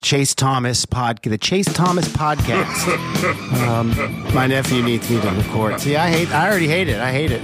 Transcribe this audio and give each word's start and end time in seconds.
Chase 0.00 0.34
Thomas 0.34 0.86
pod, 0.86 1.20
the 1.22 1.36
Chase 1.36 1.66
Thomas 1.72 2.08
podcast. 2.08 2.86
um, 3.66 3.88
my 4.32 4.46
nephew 4.46 4.82
needs 4.82 5.10
me 5.10 5.20
to 5.20 5.30
record. 5.30 5.80
See, 5.80 5.96
I 5.96 6.08
hate. 6.08 6.30
I 6.32 6.48
already 6.48 6.68
hate 6.68 6.88
it. 6.88 7.00
I 7.00 7.10
hate 7.10 7.32
it. 7.32 7.42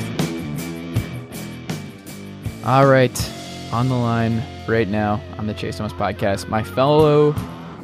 All 2.64 2.86
right, 2.86 3.32
on 3.72 3.88
the 3.88 3.96
line 3.96 4.42
right 4.68 4.88
now 4.88 5.20
on 5.36 5.46
the 5.48 5.54
Chase 5.54 5.78
Thomas 5.78 5.92
podcast, 5.92 6.48
my 6.48 6.62
fellow 6.62 7.34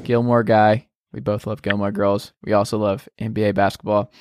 Gilmore 0.04 0.44
guy. 0.44 0.86
We 1.12 1.18
both 1.18 1.46
love 1.48 1.62
Gilmore 1.62 1.90
girls. 1.90 2.32
We 2.44 2.52
also 2.52 2.78
love 2.78 3.08
NBA 3.20 3.56
basketball. 3.56 4.12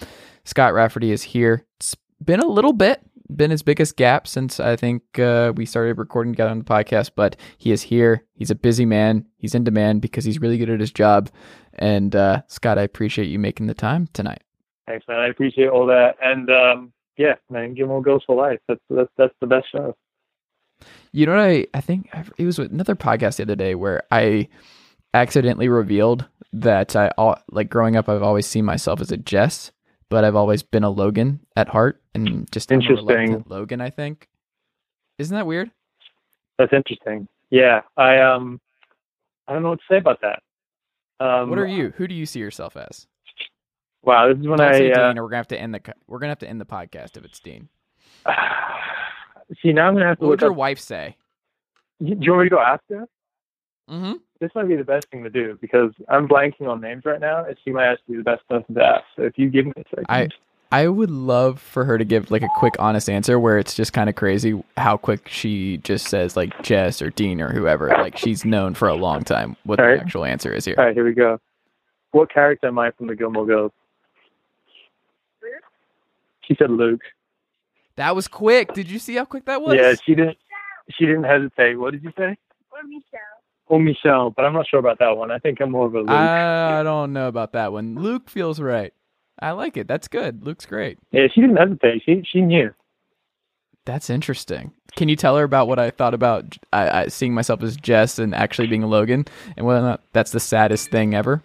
Scott 0.45 0.73
Rafferty 0.73 1.11
is 1.11 1.21
here. 1.21 1.63
It's 1.77 1.95
been 2.23 2.39
a 2.39 2.47
little 2.47 2.73
bit, 2.73 2.99
been 3.33 3.51
his 3.51 3.63
biggest 3.63 3.95
gap 3.95 4.27
since 4.27 4.59
I 4.59 4.75
think 4.75 5.19
uh, 5.19 5.53
we 5.55 5.65
started 5.65 5.97
recording 5.97 6.33
together 6.33 6.51
on 6.51 6.59
the 6.59 6.65
podcast, 6.65 7.11
but 7.15 7.35
he 7.57 7.71
is 7.71 7.83
here. 7.83 8.25
He's 8.33 8.51
a 8.51 8.55
busy 8.55 8.85
man. 8.85 9.25
He's 9.37 9.55
in 9.55 9.63
demand 9.63 10.01
because 10.01 10.25
he's 10.25 10.39
really 10.39 10.57
good 10.57 10.69
at 10.69 10.79
his 10.79 10.91
job. 10.91 11.29
And 11.73 12.15
uh, 12.15 12.41
Scott, 12.47 12.77
I 12.77 12.81
appreciate 12.83 13.27
you 13.27 13.39
making 13.39 13.67
the 13.67 13.73
time 13.73 14.07
tonight. 14.13 14.41
Thanks, 14.87 15.05
man. 15.07 15.19
I 15.19 15.27
appreciate 15.27 15.69
all 15.69 15.85
that. 15.85 16.15
And 16.21 16.49
um, 16.49 16.93
yeah, 17.17 17.35
man, 17.49 17.73
Gilmore 17.75 18.01
Girls 18.01 18.23
for 18.25 18.35
life. 18.35 18.59
That's 18.67 18.81
that's 18.89 19.11
that's 19.17 19.33
the 19.41 19.47
best 19.47 19.67
show. 19.71 19.95
You 21.11 21.25
know 21.25 21.33
what 21.33 21.41
I? 21.41 21.67
I 21.73 21.81
think 21.81 22.09
it 22.37 22.45
was 22.45 22.59
another 22.59 22.95
podcast 22.95 23.37
the 23.37 23.43
other 23.43 23.55
day 23.55 23.75
where 23.75 24.03
I 24.11 24.47
accidentally 25.13 25.67
revealed 25.67 26.25
that 26.53 26.95
I 26.95 27.09
all 27.17 27.37
like 27.51 27.69
growing 27.69 27.95
up. 27.95 28.09
I've 28.09 28.23
always 28.23 28.47
seen 28.47 28.65
myself 28.65 29.01
as 29.01 29.11
a 29.11 29.17
Jess, 29.17 29.71
but 30.09 30.23
I've 30.23 30.35
always 30.35 30.63
been 30.63 30.83
a 30.83 30.89
Logan 30.89 31.39
at 31.55 31.69
heart, 31.69 32.01
and 32.13 32.51
just 32.51 32.71
Interesting. 32.71 33.43
Logan. 33.47 33.81
I 33.81 33.89
think. 33.89 34.27
Isn't 35.17 35.35
that 35.35 35.45
weird? 35.45 35.71
That's 36.57 36.73
interesting. 36.73 37.27
Yeah, 37.49 37.81
I 37.97 38.19
um, 38.19 38.59
I 39.47 39.53
don't 39.53 39.63
know 39.63 39.69
what 39.69 39.79
to 39.79 39.85
say 39.89 39.97
about 39.97 40.19
that. 40.21 40.41
Um, 41.19 41.49
what 41.49 41.59
are 41.59 41.67
you? 41.67 41.93
Who 41.97 42.07
do 42.07 42.15
you 42.15 42.25
see 42.25 42.39
yourself 42.39 42.77
as? 42.77 43.07
Wow, 44.03 44.29
this 44.29 44.39
is 44.39 44.47
when 44.47 44.57
Don't 44.57 44.73
I 44.73 44.91
uh, 44.91 45.07
Dean, 45.09 45.17
or 45.17 45.23
we're 45.23 45.29
gonna 45.29 45.37
have 45.37 45.47
to 45.49 45.59
end 45.59 45.73
the. 45.73 45.81
We're 46.07 46.19
gonna 46.19 46.31
have 46.31 46.39
to 46.39 46.49
end 46.49 46.61
the 46.61 46.65
podcast 46.65 47.17
if 47.17 47.25
it's 47.25 47.39
Dean. 47.39 47.69
see 49.61 49.73
now. 49.73 49.87
I'm 49.87 49.93
gonna 49.93 50.05
have 50.07 50.19
to 50.19 50.23
What 50.25 50.29
would 50.29 50.41
your 50.41 50.51
up. 50.51 50.57
wife 50.57 50.79
say? 50.79 51.15
Do 52.01 52.15
you 52.19 52.31
want 52.31 52.43
me 52.43 52.49
to 52.49 52.55
go 52.55 52.61
ask 52.61 52.81
her? 52.89 53.05
Mm-hmm. 53.89 54.13
This 54.39 54.51
might 54.55 54.67
be 54.67 54.75
the 54.75 54.83
best 54.83 55.07
thing 55.09 55.23
to 55.23 55.29
do 55.29 55.57
because 55.59 55.91
I'm 56.07 56.27
blanking 56.27 56.67
on 56.67 56.79
names 56.79 57.03
right 57.05 57.19
now, 57.19 57.43
and 57.45 57.57
she 57.63 57.71
might 57.71 57.87
actually 57.87 58.15
be 58.15 58.17
the 58.17 58.23
best 58.23 58.47
person 58.47 58.75
to 58.75 58.83
ask. 58.83 59.03
So 59.15 59.23
if 59.23 59.37
you 59.37 59.49
give 59.49 59.65
me 59.65 59.73
a 59.77 59.83
second, 59.89 60.05
I 60.07 60.29
I 60.71 60.87
would 60.87 61.09
love 61.09 61.59
for 61.59 61.83
her 61.83 61.97
to 61.97 62.05
give 62.05 62.29
like 62.29 62.43
a 62.43 62.49
quick, 62.57 62.75
honest 62.77 63.09
answer 63.09 63.39
where 63.39 63.57
it's 63.57 63.73
just 63.73 63.91
kind 63.91 64.07
of 64.07 64.15
crazy 64.15 64.63
how 64.77 64.97
quick 64.97 65.27
she 65.27 65.77
just 65.77 66.07
says 66.07 66.37
like 66.37 66.61
Jess 66.61 67.01
or 67.01 67.09
Dean 67.09 67.41
or 67.41 67.51
whoever. 67.51 67.87
Like 67.87 68.17
she's 68.17 68.45
known 68.45 68.75
for 68.75 68.87
a 68.87 68.93
long 68.93 69.23
time 69.23 69.55
what 69.63 69.79
Alright. 69.79 69.97
the 69.97 70.03
actual 70.03 70.25
answer 70.25 70.53
is 70.53 70.65
here. 70.65 70.75
All 70.77 70.85
right, 70.85 70.93
here 70.93 71.05
we 71.05 71.13
go. 71.13 71.39
What 72.11 72.31
character 72.31 72.67
am 72.67 72.77
I 72.77 72.91
from 72.91 73.07
the 73.07 73.15
Gilmore 73.15 73.47
Girls? 73.47 73.71
She 76.43 76.55
said 76.55 76.69
Luke. 76.69 77.01
That 77.95 78.15
was 78.15 78.27
quick. 78.27 78.73
Did 78.73 78.89
you 78.89 78.97
see 78.97 79.15
how 79.15 79.25
quick 79.25 79.45
that 79.45 79.61
was? 79.61 79.75
Yeah, 79.75 79.93
she 80.03 80.15
didn't. 80.15 80.37
She 80.91 81.05
didn't 81.05 81.25
hesitate. 81.25 81.75
What 81.75 81.91
did 81.91 82.03
you 82.03 82.11
say? 82.17 82.37
Or 82.71 82.83
Michelle. 82.83 83.19
Or 83.69 83.79
Michelle, 83.79 84.31
but 84.31 84.45
I'm 84.45 84.53
not 84.53 84.67
sure 84.67 84.79
about 84.79 84.99
that 84.99 85.15
one. 85.15 85.31
I 85.31 85.37
think 85.37 85.61
I'm 85.61 85.71
more 85.71 85.85
of 85.85 85.93
a 85.93 85.99
Luke. 85.99 86.09
I 86.09 86.81
don't 86.83 87.13
know 87.13 87.27
about 87.27 87.53
that 87.53 87.71
one. 87.71 87.95
Luke 87.95 88.29
feels 88.29 88.59
right. 88.59 88.93
I 89.39 89.51
like 89.51 89.77
it. 89.77 89.87
That's 89.87 90.07
good. 90.07 90.43
Luke's 90.43 90.65
great. 90.65 90.97
yeah, 91.11 91.27
she 91.33 91.39
didn't 91.41 91.57
hesitate. 91.57 92.01
She 92.05 92.23
she 92.29 92.41
knew. 92.41 92.71
That's 93.85 94.09
interesting. 94.09 94.71
Can 94.95 95.07
you 95.07 95.15
tell 95.15 95.37
her 95.37 95.43
about 95.43 95.67
what 95.67 95.79
I 95.79 95.91
thought 95.91 96.13
about 96.13 96.57
I, 96.73 97.01
I, 97.01 97.07
seeing 97.07 97.33
myself 97.33 97.63
as 97.63 97.77
Jess 97.77 98.19
and 98.19 98.35
actually 98.35 98.67
being 98.67 98.83
a 98.83 98.87
Logan, 98.87 99.25
and 99.55 99.65
whether 99.65 99.79
or 99.79 99.83
not 99.83 100.01
that's 100.13 100.31
the 100.31 100.39
saddest 100.39 100.89
thing 100.89 101.13
ever? 101.13 101.43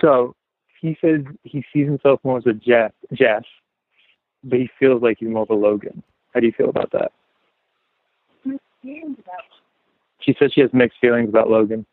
So 0.00 0.34
he 0.80 0.96
says 1.00 1.22
he 1.42 1.64
sees 1.72 1.86
himself 1.86 2.20
more 2.24 2.38
as 2.38 2.46
a 2.46 2.52
Jess, 2.52 2.92
Jess, 3.12 3.42
but 4.44 4.58
he 4.58 4.68
feels 4.78 5.02
like 5.02 5.16
he's 5.18 5.28
more 5.28 5.42
of 5.42 5.50
a 5.50 5.54
Logan. 5.54 6.02
How 6.32 6.40
do 6.40 6.46
you 6.46 6.52
feel 6.52 6.68
about 6.68 6.92
that? 6.92 7.12
Feelings 8.82 9.18
about 9.20 9.40
She 10.20 10.34
says 10.38 10.52
she 10.54 10.60
has 10.60 10.70
mixed 10.72 10.98
feelings 11.00 11.28
about 11.28 11.48
Logan. 11.50 11.86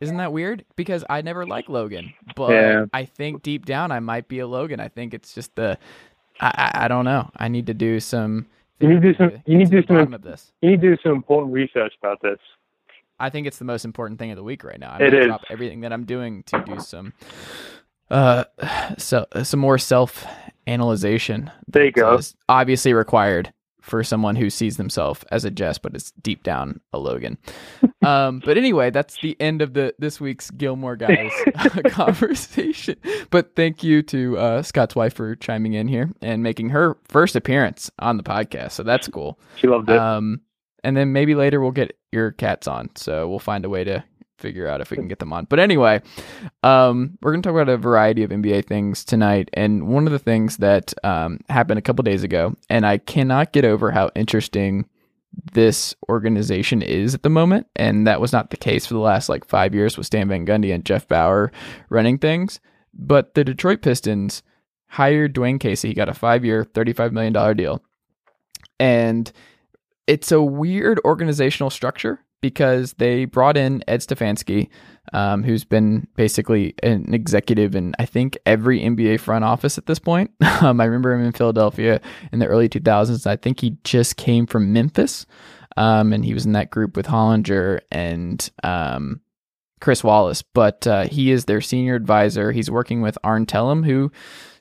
Isn't 0.00 0.16
that 0.16 0.32
weird? 0.32 0.64
Because 0.76 1.04
I 1.08 1.22
never 1.22 1.46
liked 1.46 1.68
Logan, 1.68 2.12
but 2.34 2.50
Yeah. 2.50 2.84
I 2.92 3.04
think 3.04 3.42
deep 3.42 3.64
down 3.64 3.92
I 3.92 4.00
might 4.00 4.26
be 4.28 4.40
a 4.40 4.46
Logan. 4.46 4.80
I 4.80 4.88
think 4.88 5.14
it's 5.14 5.34
just 5.34 5.54
the 5.54 5.78
I, 6.40 6.46
I, 6.74 6.84
I 6.84 6.88
don't 6.88 7.04
know. 7.04 7.30
I 7.36 7.48
need 7.48 7.66
to 7.66 7.74
do 7.74 7.98
some. 8.00 8.46
You 8.80 8.88
need 8.88 9.02
to 9.02 9.12
do 9.12 9.14
some- 9.18 9.42
you 9.46 9.58
need 9.58 9.70
to 9.70 9.80
do 9.82 9.86
some- 9.86 10.14
of 10.14 10.22
this. 10.22 10.52
You 10.62 10.70
need 10.70 10.80
to 10.82 10.96
do 10.96 11.02
some 11.02 11.12
important 11.12 11.52
research 11.52 11.92
about 12.02 12.20
this. 12.22 12.38
I 13.20 13.30
think 13.30 13.48
it's 13.48 13.58
the 13.58 13.64
most 13.64 13.84
important 13.84 14.20
thing 14.20 14.30
of 14.30 14.36
the 14.36 14.44
week 14.44 14.62
right 14.62 14.78
now. 14.78 14.92
I 14.92 15.02
It 15.02 15.14
is. 15.14 15.26
drop 15.26 15.40
everything 15.50 15.80
that 15.80 15.92
I'm 15.92 16.04
doing 16.04 16.44
to 16.44 16.62
do 16.64 16.78
some 16.78 17.12
uh 18.10 18.44
so 18.96 19.26
some 19.42 19.60
more 19.60 19.78
self 19.78 20.24
analyzation. 20.66 21.50
There 21.66 21.84
you 21.84 21.92
go. 21.92 22.18
Obviously 22.48 22.94
required 22.94 23.52
for 23.88 24.04
someone 24.04 24.36
who 24.36 24.50
sees 24.50 24.76
themselves 24.76 25.24
as 25.30 25.44
a 25.44 25.50
Jess, 25.50 25.78
but 25.78 25.96
is 25.96 26.12
deep 26.22 26.42
down 26.42 26.80
a 26.92 26.98
Logan. 26.98 27.38
um, 28.04 28.40
but 28.44 28.56
anyway, 28.56 28.90
that's 28.90 29.20
the 29.20 29.36
end 29.40 29.62
of 29.62 29.74
the 29.74 29.94
this 29.98 30.20
week's 30.20 30.50
Gilmore 30.50 30.96
guys 30.96 31.32
conversation. 31.86 32.96
But 33.30 33.54
thank 33.56 33.82
you 33.82 34.02
to 34.02 34.38
uh, 34.38 34.62
Scott's 34.62 34.94
wife 34.94 35.14
for 35.14 35.36
chiming 35.36 35.74
in 35.74 35.88
here 35.88 36.10
and 36.20 36.42
making 36.42 36.70
her 36.70 36.96
first 37.08 37.36
appearance 37.36 37.90
on 37.98 38.16
the 38.16 38.22
podcast. 38.22 38.72
So 38.72 38.82
that's 38.82 39.08
cool. 39.08 39.38
She 39.56 39.66
loved 39.66 39.90
it. 39.90 39.98
Um, 39.98 40.42
and 40.84 40.96
then 40.96 41.12
maybe 41.12 41.34
later 41.34 41.60
we'll 41.60 41.70
get 41.72 41.96
your 42.12 42.32
cats 42.32 42.68
on. 42.68 42.90
So 42.96 43.28
we'll 43.28 43.38
find 43.38 43.64
a 43.64 43.68
way 43.68 43.84
to 43.84 44.04
figure 44.38 44.68
out 44.68 44.80
if 44.80 44.90
we 44.90 44.96
can 44.96 45.08
get 45.08 45.18
them 45.18 45.32
on. 45.32 45.44
But 45.44 45.58
anyway, 45.58 46.00
um, 46.62 47.18
we're 47.20 47.32
going 47.32 47.42
to 47.42 47.48
talk 47.48 47.54
about 47.54 47.68
a 47.68 47.76
variety 47.76 48.22
of 48.22 48.30
NBA 48.30 48.66
things 48.66 49.04
tonight. 49.04 49.50
And 49.52 49.88
one 49.88 50.06
of 50.06 50.12
the 50.12 50.18
things 50.18 50.58
that 50.58 50.94
um, 51.04 51.40
happened 51.48 51.78
a 51.78 51.82
couple 51.82 52.02
days 52.02 52.22
ago, 52.22 52.54
and 52.70 52.86
I 52.86 52.98
cannot 52.98 53.52
get 53.52 53.64
over 53.64 53.90
how 53.90 54.10
interesting 54.14 54.88
this 55.52 55.94
organization 56.08 56.82
is 56.82 57.14
at 57.14 57.22
the 57.22 57.30
moment. 57.30 57.66
And 57.76 58.06
that 58.06 58.20
was 58.20 58.32
not 58.32 58.50
the 58.50 58.56
case 58.56 58.86
for 58.86 58.94
the 58.94 59.00
last 59.00 59.28
like 59.28 59.44
five 59.44 59.74
years 59.74 59.96
with 59.96 60.06
Stan 60.06 60.28
Van 60.28 60.46
Gundy 60.46 60.74
and 60.74 60.84
Jeff 60.84 61.06
Bower 61.06 61.52
running 61.90 62.18
things. 62.18 62.60
But 62.94 63.34
the 63.34 63.44
Detroit 63.44 63.82
Pistons 63.82 64.42
hired 64.88 65.34
Dwane 65.34 65.60
Casey. 65.60 65.88
He 65.88 65.94
got 65.94 66.08
a 66.08 66.14
five 66.14 66.44
year, 66.44 66.64
$35 66.64 67.12
million 67.12 67.56
deal. 67.56 67.82
And 68.80 69.30
it's 70.06 70.32
a 70.32 70.42
weird 70.42 71.00
organizational 71.04 71.70
structure 71.70 72.20
because 72.40 72.94
they 72.94 73.24
brought 73.24 73.56
in 73.56 73.82
Ed 73.88 74.00
Stefanski, 74.00 74.68
um, 75.12 75.42
who's 75.42 75.64
been 75.64 76.06
basically 76.16 76.74
an 76.82 77.12
executive 77.12 77.74
in 77.74 77.94
I 77.98 78.06
think 78.06 78.38
every 78.46 78.80
NBA 78.80 79.20
front 79.20 79.44
office 79.44 79.78
at 79.78 79.86
this 79.86 79.98
point. 79.98 80.30
Um, 80.60 80.80
I 80.80 80.86
remember 80.86 81.12
him 81.12 81.24
in 81.24 81.30
Philadelphia 81.30 82.00
in 82.32 82.40
the 82.40 82.46
early 82.48 82.68
2000s. 82.68 83.28
I 83.28 83.36
think 83.36 83.60
he 83.60 83.76
just 83.84 84.16
came 84.16 84.44
from 84.44 84.72
Memphis, 84.72 85.24
um, 85.76 86.12
and 86.12 86.24
he 86.24 86.34
was 86.34 86.46
in 86.46 86.52
that 86.52 86.70
group 86.70 86.96
with 86.96 87.06
Hollinger 87.06 87.78
and 87.92 88.50
um, 88.64 89.20
Chris 89.80 90.02
Wallace. 90.02 90.42
But 90.42 90.84
uh, 90.84 91.04
he 91.04 91.30
is 91.30 91.44
their 91.44 91.60
senior 91.60 91.94
advisor. 91.94 92.50
He's 92.50 92.72
working 92.72 93.02
with 93.02 93.16
Arn 93.22 93.46
Tellem, 93.46 93.84
who 93.84 94.10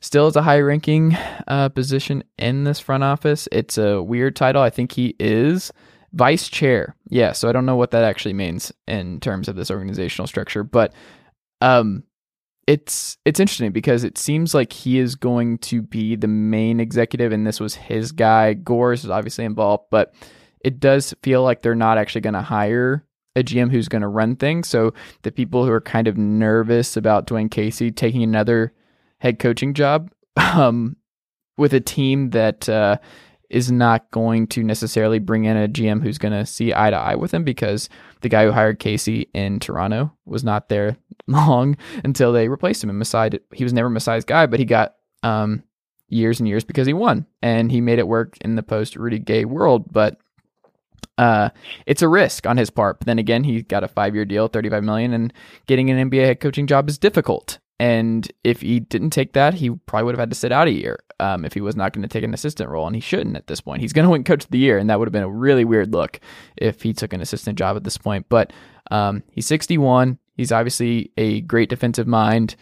still 0.02 0.26
has 0.26 0.36
a 0.36 0.44
high 0.44 0.60
ranking 0.60 1.18
uh, 1.48 1.70
position 1.70 2.24
in 2.38 2.64
this 2.64 2.80
front 2.80 3.04
office. 3.04 3.48
It's 3.52 3.80
a 3.80 4.04
weird 4.04 4.36
title. 4.36 4.62
I 4.62 4.70
think 4.70 4.92
he 4.92 5.16
is 5.20 5.72
vice 6.18 6.50
chair. 6.50 6.96
Yeah, 7.10 7.32
so 7.32 7.48
I 7.48 7.52
don't 7.52 7.66
know 7.66 7.76
what 7.76 7.92
that 7.92 8.04
actually 8.04 8.34
means 8.34 8.74
in 8.88 9.20
terms 9.20 9.48
of 9.48 9.56
this 9.56 9.72
organizational 9.72 10.28
structure, 10.28 10.64
but 10.64 10.94
um 11.62 12.04
it's 12.68 13.18
it's 13.24 13.40
interesting 13.40 13.72
because 13.72 14.04
it 14.04 14.18
seems 14.18 14.54
like 14.54 14.74
he 14.74 15.00
is 15.00 15.16
going 15.16 15.58
to 15.60 15.82
be 15.82 16.16
the 16.16 16.28
main 16.28 16.82
executive 16.82 17.32
and 17.32 17.48
this 17.48 17.60
was 17.60 17.76
his 17.76 18.12
guy. 18.12 18.54
Gores 18.54 19.06
is 19.06 19.10
obviously 19.10 19.46
involved, 19.46 19.86
but 19.90 20.14
it 20.60 20.80
does 20.80 21.16
feel 21.24 21.44
like 21.44 21.62
they're 21.62 21.76
not 21.76 21.98
actually 21.98 22.22
going 22.22 22.34
to 22.34 22.42
hire 22.42 23.06
a 23.38 23.44
GM 23.44 23.72
who's 23.72 23.88
going 23.88 24.02
to 24.02 24.08
run 24.08 24.36
things. 24.36 24.68
So 24.68 24.94
the 25.22 25.32
people 25.32 25.66
who 25.66 25.72
are 25.72 25.80
kind 25.80 26.08
of 26.08 26.18
nervous 26.18 26.98
about 26.98 27.28
Dwane 27.28 27.52
Casey 27.52 27.92
taking 27.92 28.24
another 28.24 28.74
head 29.20 29.40
coaching 29.40 29.74
job 29.74 30.12
um, 30.36 30.98
with 31.58 31.74
a 31.74 31.80
team 31.80 32.32
that 32.32 32.68
uh, 32.68 32.98
is 33.50 33.72
not 33.72 34.10
going 34.12 34.48
to 34.48 34.64
necessarily 34.64 35.20
bring 35.20 35.46
in 35.46 35.56
a 35.56 35.68
GM 35.68 36.04
who's 36.04 36.18
going 36.18 36.34
to 36.34 36.46
see 36.46 36.74
eye 36.74 36.90
to 36.90 36.98
eye 36.98 37.16
with 37.16 37.34
him 37.34 37.44
because 37.44 37.90
the 38.22 38.30
guy 38.30 38.44
who 38.46 38.52
hired 38.52 38.80
Casey 38.80 39.30
in 39.34 39.60
Toronto 39.60 40.12
was 40.26 40.44
not 40.44 40.70
there 40.70 40.98
long 41.28 41.78
until 42.04 42.34
they 42.34 42.50
replaced 42.50 42.84
him. 42.84 42.90
And 42.90 43.00
Masai, 43.00 43.32
he 43.54 43.64
was 43.64 43.74
never 43.74 43.90
Masai's 43.90 44.26
guy, 44.26 44.46
but 44.48 44.60
he 44.60 44.66
got 44.66 44.96
um, 45.24 45.64
years 46.10 46.40
and 46.40 46.48
years 46.48 46.64
because 46.64 46.88
he 46.88 46.94
won 46.94 47.26
and 47.42 47.72
he 47.72 47.82
made 47.82 48.00
it 48.00 48.08
work 48.08 48.38
in 48.42 48.56
the 48.56 48.64
post 48.64 48.96
Rudy 48.96 49.20
Gay 49.20 49.46
world. 49.46 49.92
But 49.92 50.18
uh, 51.18 51.50
it's 51.86 52.02
a 52.02 52.08
risk 52.08 52.46
on 52.46 52.58
his 52.58 52.70
part. 52.70 53.00
But 53.00 53.08
then 53.08 53.20
again, 53.20 53.44
he 53.44 53.62
got 53.64 53.84
a 53.84 53.88
five 53.88 54.14
year 54.14 54.26
deal, 54.26 54.48
thirty 54.48 54.70
five 54.70 54.84
million, 54.84 55.14
and 55.14 55.34
getting 55.66 55.90
an 55.90 56.10
NBA 56.10 56.26
head 56.26 56.40
coaching 56.40 56.68
job 56.68 56.90
is 56.90 56.98
difficult. 56.98 57.60
And 57.80 58.30
if 58.44 58.62
he 58.62 58.80
didn't 58.80 59.12
take 59.12 59.34
that, 59.34 59.56
he 59.56 59.70
probably 59.70 60.06
would 60.06 60.16
have 60.16 60.20
had 60.20 60.32
to 60.32 60.36
sit 60.36 60.52
out 60.52 60.68
a 60.68 60.72
year 60.72 61.00
um, 61.20 61.46
if 61.46 61.54
he 61.54 61.62
was 61.62 61.76
not 61.76 61.94
going 61.94 62.02
to 62.02 62.08
take 62.08 62.24
an 62.24 62.34
assistant 62.34 62.70
role, 62.70 62.88
and 62.88 62.96
he 62.96 63.02
shouldn't 63.02 63.36
at 63.36 63.48
this 63.48 63.62
point. 63.62 63.82
He's 63.82 63.94
going 63.94 64.04
to 64.08 64.10
win 64.10 64.24
Coach 64.24 64.46
of 64.46 64.50
the 64.50 64.58
Year, 64.58 64.78
and 64.78 64.90
that 64.90 64.98
would 64.98 65.08
have 65.08 65.14
been 65.14 65.24
a 65.24 65.30
really 65.30 65.64
weird 65.66 65.94
look 65.94 66.20
if 66.56 66.82
he 66.82 66.94
took 66.94 67.14
an 67.14 67.22
assistant 67.22 67.58
job 67.58 67.76
at 67.76 67.84
this 67.84 67.98
point. 67.98 68.26
But 68.30 68.52
um, 68.90 69.24
he's 69.32 69.48
61. 69.48 70.18
He's 70.36 70.52
obviously 70.52 71.12
a 71.18 71.42
great 71.42 71.70
defensive 71.70 72.08
mind, 72.08 72.56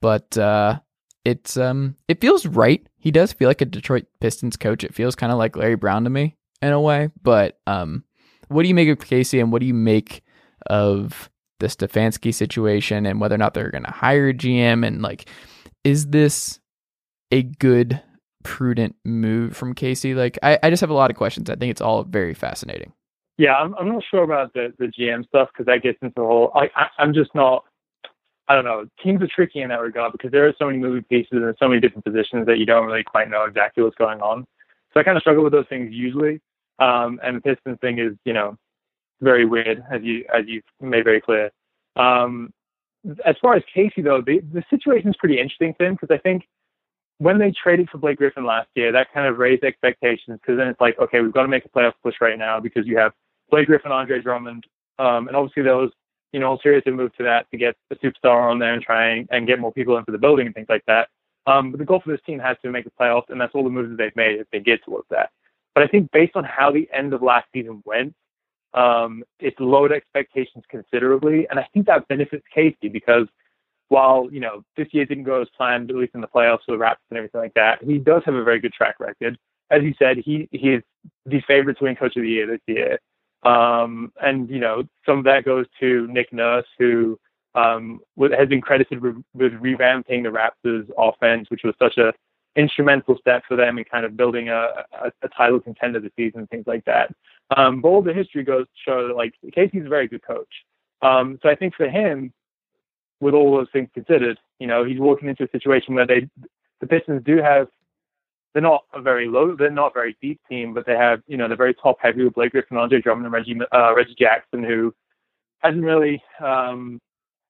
but 0.00 0.36
uh, 0.38 0.80
it's 1.24 1.56
um, 1.56 1.96
it 2.08 2.20
feels 2.20 2.46
right. 2.46 2.86
He 2.98 3.10
does 3.10 3.32
feel 3.32 3.48
like 3.48 3.60
a 3.60 3.66
Detroit 3.66 4.06
Pistons 4.20 4.56
coach. 4.56 4.84
It 4.84 4.94
feels 4.94 5.14
kind 5.14 5.32
of 5.32 5.38
like 5.38 5.56
Larry 5.56 5.76
Brown 5.76 6.04
to 6.04 6.10
me 6.10 6.36
in 6.60 6.72
a 6.72 6.80
way. 6.80 7.10
But 7.22 7.58
um, 7.66 8.04
what 8.48 8.62
do 8.62 8.68
you 8.68 8.74
make 8.74 8.88
of 8.88 8.98
Casey, 9.00 9.40
and 9.40 9.52
what 9.52 9.60
do 9.60 9.66
you 9.66 9.74
make 9.74 10.22
of 10.66 11.30
the 11.62 11.68
Stefanski 11.68 12.34
situation 12.34 13.06
and 13.06 13.20
whether 13.20 13.36
or 13.36 13.38
not 13.38 13.54
they're 13.54 13.70
going 13.70 13.84
to 13.84 13.90
hire 13.90 14.28
a 14.28 14.34
GM 14.34 14.86
and 14.86 15.00
like 15.00 15.28
is 15.84 16.08
this 16.08 16.60
a 17.30 17.42
good 17.42 18.02
prudent 18.44 18.96
move 19.04 19.56
from 19.56 19.74
Casey? 19.74 20.14
Like 20.14 20.38
I, 20.42 20.58
I 20.62 20.70
just 20.70 20.80
have 20.80 20.90
a 20.90 20.94
lot 20.94 21.10
of 21.10 21.16
questions. 21.16 21.48
I 21.48 21.54
think 21.54 21.70
it's 21.70 21.80
all 21.80 22.04
very 22.04 22.34
fascinating. 22.34 22.92
Yeah, 23.38 23.54
I'm, 23.54 23.74
I'm 23.76 23.88
not 23.88 24.02
sure 24.10 24.22
about 24.22 24.52
the, 24.52 24.72
the 24.78 24.86
GM 24.86 25.26
stuff 25.26 25.48
because 25.52 25.66
that 25.66 25.82
gets 25.82 25.98
into 26.02 26.14
the 26.16 26.22
whole. 26.22 26.52
I, 26.54 26.68
I, 26.76 26.86
I'm 26.98 27.14
just 27.14 27.34
not. 27.34 27.64
I 28.48 28.54
don't 28.54 28.64
know. 28.64 28.84
Teams 29.02 29.22
are 29.22 29.28
tricky 29.28 29.62
in 29.62 29.68
that 29.68 29.80
regard 29.80 30.12
because 30.12 30.30
there 30.30 30.46
are 30.46 30.54
so 30.58 30.66
many 30.66 30.78
moving 30.78 31.04
pieces 31.04 31.30
and 31.32 31.54
so 31.58 31.68
many 31.68 31.80
different 31.80 32.04
positions 32.04 32.44
that 32.46 32.58
you 32.58 32.66
don't 32.66 32.86
really 32.86 33.04
quite 33.04 33.30
know 33.30 33.44
exactly 33.44 33.82
what's 33.82 33.96
going 33.96 34.20
on. 34.20 34.46
So 34.92 35.00
I 35.00 35.04
kind 35.04 35.16
of 35.16 35.22
struggle 35.22 35.44
with 35.44 35.52
those 35.52 35.68
things 35.68 35.90
usually. 35.92 36.40
Um, 36.78 37.20
and 37.22 37.36
the 37.36 37.40
Pistons 37.40 37.78
thing 37.80 37.98
is, 37.98 38.12
you 38.24 38.32
know, 38.32 38.56
very 39.22 39.44
weird, 39.44 39.82
as 39.90 40.02
you 40.02 40.24
as 40.34 40.44
you've 40.46 40.64
made 40.80 41.04
very 41.04 41.20
clear. 41.20 41.50
Um, 41.96 42.52
as 43.24 43.36
far 43.40 43.54
as 43.54 43.62
Casey 43.72 44.02
though, 44.02 44.20
the 44.20 44.40
the 44.52 44.62
is 44.70 45.16
pretty 45.18 45.38
interesting 45.38 45.74
for 45.74 45.86
him 45.86 45.94
because 45.94 46.14
I 46.14 46.18
think 46.18 46.46
when 47.18 47.38
they 47.38 47.52
traded 47.52 47.88
for 47.88 47.98
Blake 47.98 48.18
Griffin 48.18 48.44
last 48.44 48.68
year, 48.74 48.90
that 48.92 49.12
kind 49.14 49.26
of 49.26 49.38
raised 49.38 49.62
expectations 49.62 50.40
because 50.40 50.56
then 50.58 50.68
it's 50.68 50.80
like, 50.80 50.98
okay, 50.98 51.20
we've 51.20 51.32
got 51.32 51.42
to 51.42 51.48
make 51.48 51.64
a 51.64 51.68
playoff 51.68 51.92
push 52.02 52.16
right 52.20 52.38
now 52.38 52.58
because 52.58 52.86
you 52.86 52.98
have 52.98 53.12
Blake 53.50 53.66
Griffin, 53.66 53.92
Andre 53.92 54.20
Drummond, 54.20 54.66
um, 54.98 55.28
and 55.28 55.36
obviously 55.36 55.62
there 55.62 55.76
was, 55.76 55.90
you 56.32 56.40
know, 56.40 56.52
ulterior 56.52 56.82
move 56.86 57.14
to 57.16 57.22
that 57.22 57.48
to 57.50 57.56
get 57.56 57.76
a 57.90 57.96
superstar 57.96 58.50
on 58.50 58.58
there 58.58 58.74
and 58.74 58.82
try 58.82 59.10
and, 59.10 59.28
and 59.30 59.46
get 59.46 59.60
more 59.60 59.72
people 59.72 59.96
into 59.98 60.10
the 60.10 60.18
building 60.18 60.46
and 60.46 60.54
things 60.54 60.68
like 60.68 60.84
that. 60.86 61.08
Um, 61.46 61.70
but 61.70 61.78
the 61.78 61.84
goal 61.84 62.00
for 62.04 62.10
this 62.10 62.20
team 62.26 62.38
has 62.38 62.56
to 62.62 62.70
make 62.70 62.84
the 62.84 62.92
playoffs, 62.98 63.28
and 63.28 63.40
that's 63.40 63.54
all 63.54 63.64
the 63.64 63.70
moves 63.70 63.90
that 63.90 63.98
they've 63.98 64.16
made 64.16 64.40
if 64.40 64.46
they 64.50 64.60
get 64.60 64.84
towards 64.84 65.06
that. 65.10 65.30
But 65.74 65.84
I 65.84 65.86
think 65.86 66.10
based 66.10 66.34
on 66.34 66.44
how 66.44 66.70
the 66.70 66.88
end 66.92 67.12
of 67.12 67.22
last 67.22 67.46
season 67.52 67.82
went, 67.84 68.14
um, 68.74 69.22
it's 69.40 69.58
lowered 69.60 69.92
expectations 69.92 70.64
considerably, 70.68 71.46
and 71.50 71.58
I 71.58 71.66
think 71.72 71.86
that 71.86 72.08
benefits 72.08 72.44
Casey 72.54 72.88
because 72.90 73.26
while 73.88 74.28
you 74.32 74.40
know 74.40 74.64
this 74.76 74.88
year 74.92 75.04
didn't 75.04 75.24
go 75.24 75.42
as 75.42 75.48
planned, 75.56 75.90
at 75.90 75.96
least 75.96 76.14
in 76.14 76.20
the 76.20 76.26
playoffs 76.26 76.60
with 76.66 76.78
the 76.78 76.84
Raptors 76.84 77.10
and 77.10 77.18
everything 77.18 77.40
like 77.40 77.54
that, 77.54 77.82
he 77.84 77.98
does 77.98 78.22
have 78.24 78.34
a 78.34 78.44
very 78.44 78.60
good 78.60 78.72
track 78.72 78.98
record. 78.98 79.38
As 79.70 79.82
you 79.82 79.94
said, 79.98 80.18
he 80.18 80.48
he 80.50 80.70
is 80.70 80.82
the 81.26 81.42
favorite 81.46 81.78
to 81.78 81.84
win 81.84 81.96
Coach 81.96 82.16
of 82.16 82.22
the 82.22 82.28
Year 82.28 82.46
this 82.46 82.60
year, 82.66 82.98
um, 83.42 84.12
and 84.22 84.48
you 84.48 84.58
know 84.58 84.84
some 85.04 85.18
of 85.18 85.24
that 85.24 85.44
goes 85.44 85.66
to 85.80 86.06
Nick 86.08 86.32
Nurse, 86.32 86.66
who 86.78 87.18
um, 87.54 88.00
has 88.18 88.48
been 88.48 88.60
credited 88.60 89.02
with, 89.02 89.16
with 89.34 89.52
revamping 89.52 90.22
the 90.22 90.30
Raptors' 90.30 90.90
offense, 90.96 91.50
which 91.50 91.62
was 91.64 91.74
such 91.78 91.98
a 91.98 92.12
instrumental 92.56 93.16
step 93.18 93.42
for 93.48 93.56
them 93.56 93.78
in 93.78 93.84
kind 93.84 94.04
of 94.04 94.16
building 94.16 94.48
a, 94.48 94.68
a, 95.04 95.12
a 95.22 95.28
title 95.28 95.60
contender 95.60 96.00
this 96.00 96.12
season, 96.16 96.46
things 96.48 96.66
like 96.66 96.84
that. 96.84 97.14
Um, 97.56 97.80
but 97.80 97.88
all 97.88 98.02
the 98.02 98.12
history 98.12 98.44
goes 98.44 98.66
to 98.66 98.90
show 98.90 99.08
that 99.08 99.16
like 99.16 99.34
Casey's 99.54 99.86
a 99.86 99.88
very 99.88 100.08
good 100.08 100.22
coach. 100.26 100.52
Um, 101.00 101.38
so 101.42 101.48
I 101.48 101.54
think 101.54 101.74
for 101.74 101.88
him, 101.88 102.32
with 103.20 103.34
all 103.34 103.56
those 103.56 103.68
things 103.72 103.88
considered, 103.94 104.38
you 104.58 104.66
know, 104.66 104.84
he's 104.84 104.98
walking 104.98 105.28
into 105.28 105.44
a 105.44 105.50
situation 105.50 105.94
where 105.94 106.06
they, 106.06 106.28
the 106.80 106.86
Pistons 106.86 107.22
do 107.24 107.36
have, 107.38 107.68
they're 108.52 108.62
not 108.62 108.84
a 108.92 109.00
very 109.00 109.28
low, 109.28 109.56
they're 109.56 109.70
not 109.70 109.92
a 109.92 109.94
very 109.94 110.16
deep 110.20 110.40
team, 110.48 110.74
but 110.74 110.84
they 110.86 110.96
have, 110.96 111.22
you 111.26 111.36
know, 111.36 111.48
they're 111.48 111.56
very 111.56 111.74
top 111.74 111.96
heavy 112.00 112.24
with 112.24 112.34
Blake 112.34 112.52
Griffin, 112.52 112.76
Andre 112.76 113.00
Drummond, 113.00 113.26
and 113.26 113.32
Reggie, 113.32 113.58
uh, 113.72 113.94
Reggie 113.94 114.16
Jackson, 114.18 114.62
who 114.62 114.92
hasn't 115.58 115.84
really 115.84 116.22
um, 116.40 117.00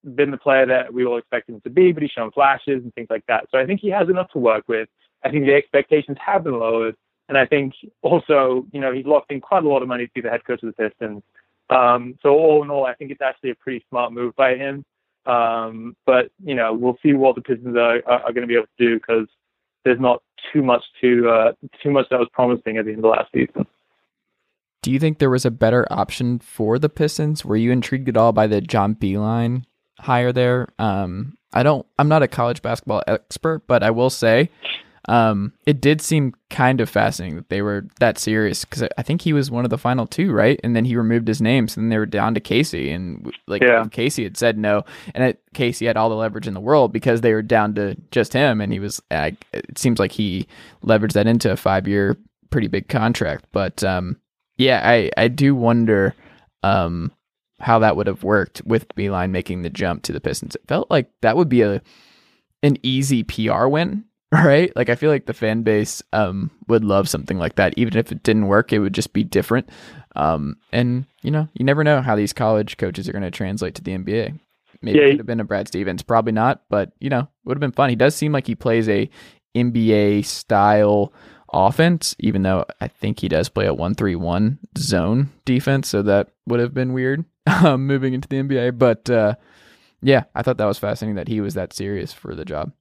been 0.04 0.30
the 0.30 0.36
player 0.36 0.66
that 0.66 0.92
we 0.92 1.04
all 1.04 1.18
expected 1.18 1.54
him 1.54 1.60
to 1.62 1.70
be, 1.70 1.92
but 1.92 2.02
he's 2.02 2.12
shown 2.12 2.30
flashes 2.30 2.82
and 2.82 2.94
things 2.94 3.08
like 3.10 3.24
that. 3.26 3.46
So 3.50 3.58
I 3.58 3.66
think 3.66 3.80
he 3.80 3.90
has 3.90 4.08
enough 4.08 4.30
to 4.32 4.38
work 4.38 4.64
with. 4.68 4.88
I 5.24 5.30
think 5.30 5.46
the 5.46 5.54
expectations 5.54 6.18
have 6.24 6.44
been 6.44 6.58
lowered. 6.58 6.96
And 7.28 7.38
I 7.38 7.46
think 7.46 7.74
also, 8.02 8.66
you 8.72 8.80
know, 8.80 8.92
he's 8.92 9.06
locked 9.06 9.32
in 9.32 9.40
quite 9.40 9.64
a 9.64 9.68
lot 9.68 9.82
of 9.82 9.88
money 9.88 10.06
to 10.06 10.12
be 10.12 10.20
the 10.20 10.30
head 10.30 10.44
coach 10.44 10.62
of 10.62 10.74
the 10.74 10.88
Pistons. 10.88 11.22
Um, 11.70 12.18
so 12.22 12.30
all 12.30 12.62
in 12.62 12.70
all, 12.70 12.84
I 12.84 12.94
think 12.94 13.10
it's 13.10 13.22
actually 13.22 13.50
a 13.50 13.54
pretty 13.54 13.84
smart 13.88 14.12
move 14.12 14.34
by 14.36 14.56
him. 14.56 14.84
Um, 15.24 15.96
but 16.04 16.30
you 16.44 16.54
know, 16.54 16.74
we'll 16.74 16.98
see 17.02 17.12
what 17.12 17.36
the 17.36 17.42
Pistons 17.42 17.76
are, 17.76 18.02
are, 18.06 18.24
are 18.24 18.32
going 18.32 18.42
to 18.42 18.46
be 18.46 18.56
able 18.56 18.66
to 18.76 18.86
do 18.86 18.96
because 18.96 19.28
there's 19.84 20.00
not 20.00 20.22
too 20.52 20.62
much 20.62 20.82
to 21.00 21.28
uh, 21.28 21.52
too 21.82 21.90
much 21.90 22.06
that 22.10 22.18
was 22.18 22.28
promising 22.32 22.76
at 22.76 22.84
the 22.84 22.90
end 22.90 22.98
of 22.98 23.02
the 23.02 23.08
last 23.08 23.30
season. 23.32 23.66
Do 24.82 24.90
you 24.90 24.98
think 24.98 25.18
there 25.18 25.30
was 25.30 25.44
a 25.44 25.50
better 25.50 25.86
option 25.90 26.40
for 26.40 26.76
the 26.76 26.88
Pistons? 26.88 27.44
Were 27.44 27.56
you 27.56 27.70
intrigued 27.70 28.08
at 28.08 28.16
all 28.16 28.32
by 28.32 28.48
the 28.48 28.60
John 28.60 28.96
Beilein 28.96 29.64
hire 30.02 30.32
there? 30.32 30.68
Um, 30.78 31.36
I 31.52 31.62
don't. 31.62 31.86
I'm 31.98 32.08
not 32.08 32.22
a 32.22 32.28
college 32.28 32.62
basketball 32.62 33.02
expert, 33.06 33.66
but 33.66 33.82
I 33.82 33.90
will 33.90 34.10
say 34.10 34.50
um, 35.08 35.52
it 35.66 35.80
did 35.80 36.00
seem 36.00 36.32
kind 36.48 36.80
of 36.80 36.88
fascinating 36.88 37.36
that 37.36 37.48
they 37.48 37.60
were 37.60 37.86
that 37.98 38.18
serious 38.18 38.64
because 38.64 38.88
I 38.96 39.02
think 39.02 39.20
he 39.22 39.32
was 39.32 39.50
one 39.50 39.64
of 39.64 39.70
the 39.70 39.76
final 39.78 40.06
two, 40.06 40.32
right? 40.32 40.60
And 40.62 40.76
then 40.76 40.84
he 40.84 40.96
removed 40.96 41.26
his 41.28 41.42
name, 41.42 41.66
so 41.68 41.80
then 41.80 41.88
they 41.90 41.98
were 41.98 42.06
down 42.06 42.34
to 42.34 42.40
Casey, 42.40 42.90
and 42.90 43.32
like 43.48 43.62
Yeah. 43.62 43.84
Casey 43.90 44.22
had 44.22 44.36
said 44.36 44.56
no, 44.58 44.84
and 45.14 45.24
it, 45.24 45.42
Casey 45.54 45.86
had 45.86 45.96
all 45.96 46.08
the 46.08 46.14
leverage 46.16 46.46
in 46.46 46.54
the 46.54 46.60
world 46.60 46.92
because 46.92 47.20
they 47.20 47.32
were 47.34 47.42
down 47.42 47.74
to 47.74 47.96
just 48.10 48.32
him, 48.32 48.60
and 48.60 48.72
he 48.72 48.78
was. 48.80 49.02
Uh, 49.10 49.32
it 49.52 49.76
seems 49.78 49.98
like 49.98 50.12
he 50.12 50.46
leveraged 50.84 51.12
that 51.14 51.26
into 51.26 51.50
a 51.50 51.56
five 51.56 51.86
year, 51.88 52.16
pretty 52.50 52.68
big 52.68 52.88
contract. 52.88 53.44
But 53.52 53.82
um, 53.84 54.16
yeah, 54.56 54.80
I 54.84 55.10
I 55.16 55.28
do 55.28 55.54
wonder 55.54 56.14
um 56.62 57.10
how 57.62 57.78
that 57.78 57.96
would 57.96 58.08
have 58.08 58.24
worked 58.24 58.60
with 58.66 58.88
Beilein 58.96 59.30
making 59.30 59.62
the 59.62 59.70
jump 59.70 60.02
to 60.02 60.12
the 60.12 60.20
Pistons. 60.20 60.56
It 60.56 60.66
felt 60.66 60.90
like 60.90 61.08
that 61.22 61.36
would 61.36 61.48
be 61.48 61.62
a 61.62 61.80
an 62.64 62.76
easy 62.82 63.22
PR 63.22 63.66
win, 63.66 64.04
right? 64.32 64.74
Like 64.76 64.88
I 64.88 64.96
feel 64.96 65.10
like 65.10 65.26
the 65.26 65.32
fan 65.32 65.62
base 65.62 66.02
um 66.12 66.50
would 66.66 66.84
love 66.84 67.08
something 67.08 67.38
like 67.38 67.54
that. 67.56 67.74
Even 67.76 67.96
if 67.96 68.10
it 68.10 68.22
didn't 68.24 68.48
work, 68.48 68.72
it 68.72 68.80
would 68.80 68.92
just 68.92 69.12
be 69.12 69.24
different. 69.24 69.70
Um 70.16 70.56
and 70.72 71.06
you 71.22 71.30
know, 71.30 71.48
you 71.54 71.64
never 71.64 71.84
know 71.84 72.02
how 72.02 72.16
these 72.16 72.32
college 72.32 72.76
coaches 72.76 73.08
are 73.08 73.12
going 73.12 73.22
to 73.22 73.30
translate 73.30 73.76
to 73.76 73.82
the 73.82 73.96
NBA. 73.96 74.38
Maybe 74.82 74.98
Yeah, 74.98 75.04
it 75.04 75.10
could 75.10 75.18
have 75.20 75.26
been 75.26 75.40
a 75.40 75.44
Brad 75.44 75.68
Stevens, 75.68 76.02
probably 76.02 76.32
not, 76.32 76.62
but 76.68 76.90
you 76.98 77.10
know, 77.10 77.28
would 77.44 77.56
have 77.56 77.60
been 77.60 77.70
fun. 77.70 77.90
He 77.90 77.96
does 77.96 78.16
seem 78.16 78.32
like 78.32 78.48
he 78.48 78.56
plays 78.56 78.88
a 78.88 79.08
NBA 79.54 80.24
style 80.24 81.12
offense, 81.52 82.16
even 82.18 82.42
though 82.42 82.64
I 82.80 82.88
think 82.88 83.20
he 83.20 83.28
does 83.28 83.48
play 83.48 83.66
a 83.66 83.74
one 83.74 83.94
three 83.94 84.16
one 84.16 84.58
zone 84.76 85.30
defense, 85.44 85.88
so 85.88 86.02
that 86.02 86.30
would 86.48 86.58
have 86.58 86.74
been 86.74 86.92
weird 86.92 87.24
um, 87.64 87.86
moving 87.86 88.14
into 88.14 88.28
the 88.28 88.36
NBA. 88.36 88.78
But 88.78 89.08
uh, 89.10 89.34
yeah, 90.02 90.24
I 90.34 90.42
thought 90.42 90.58
that 90.58 90.66
was 90.66 90.78
fascinating 90.78 91.16
that 91.16 91.28
he 91.28 91.40
was 91.40 91.54
that 91.54 91.72
serious 91.72 92.12
for 92.12 92.34
the 92.34 92.44
job. 92.44 92.72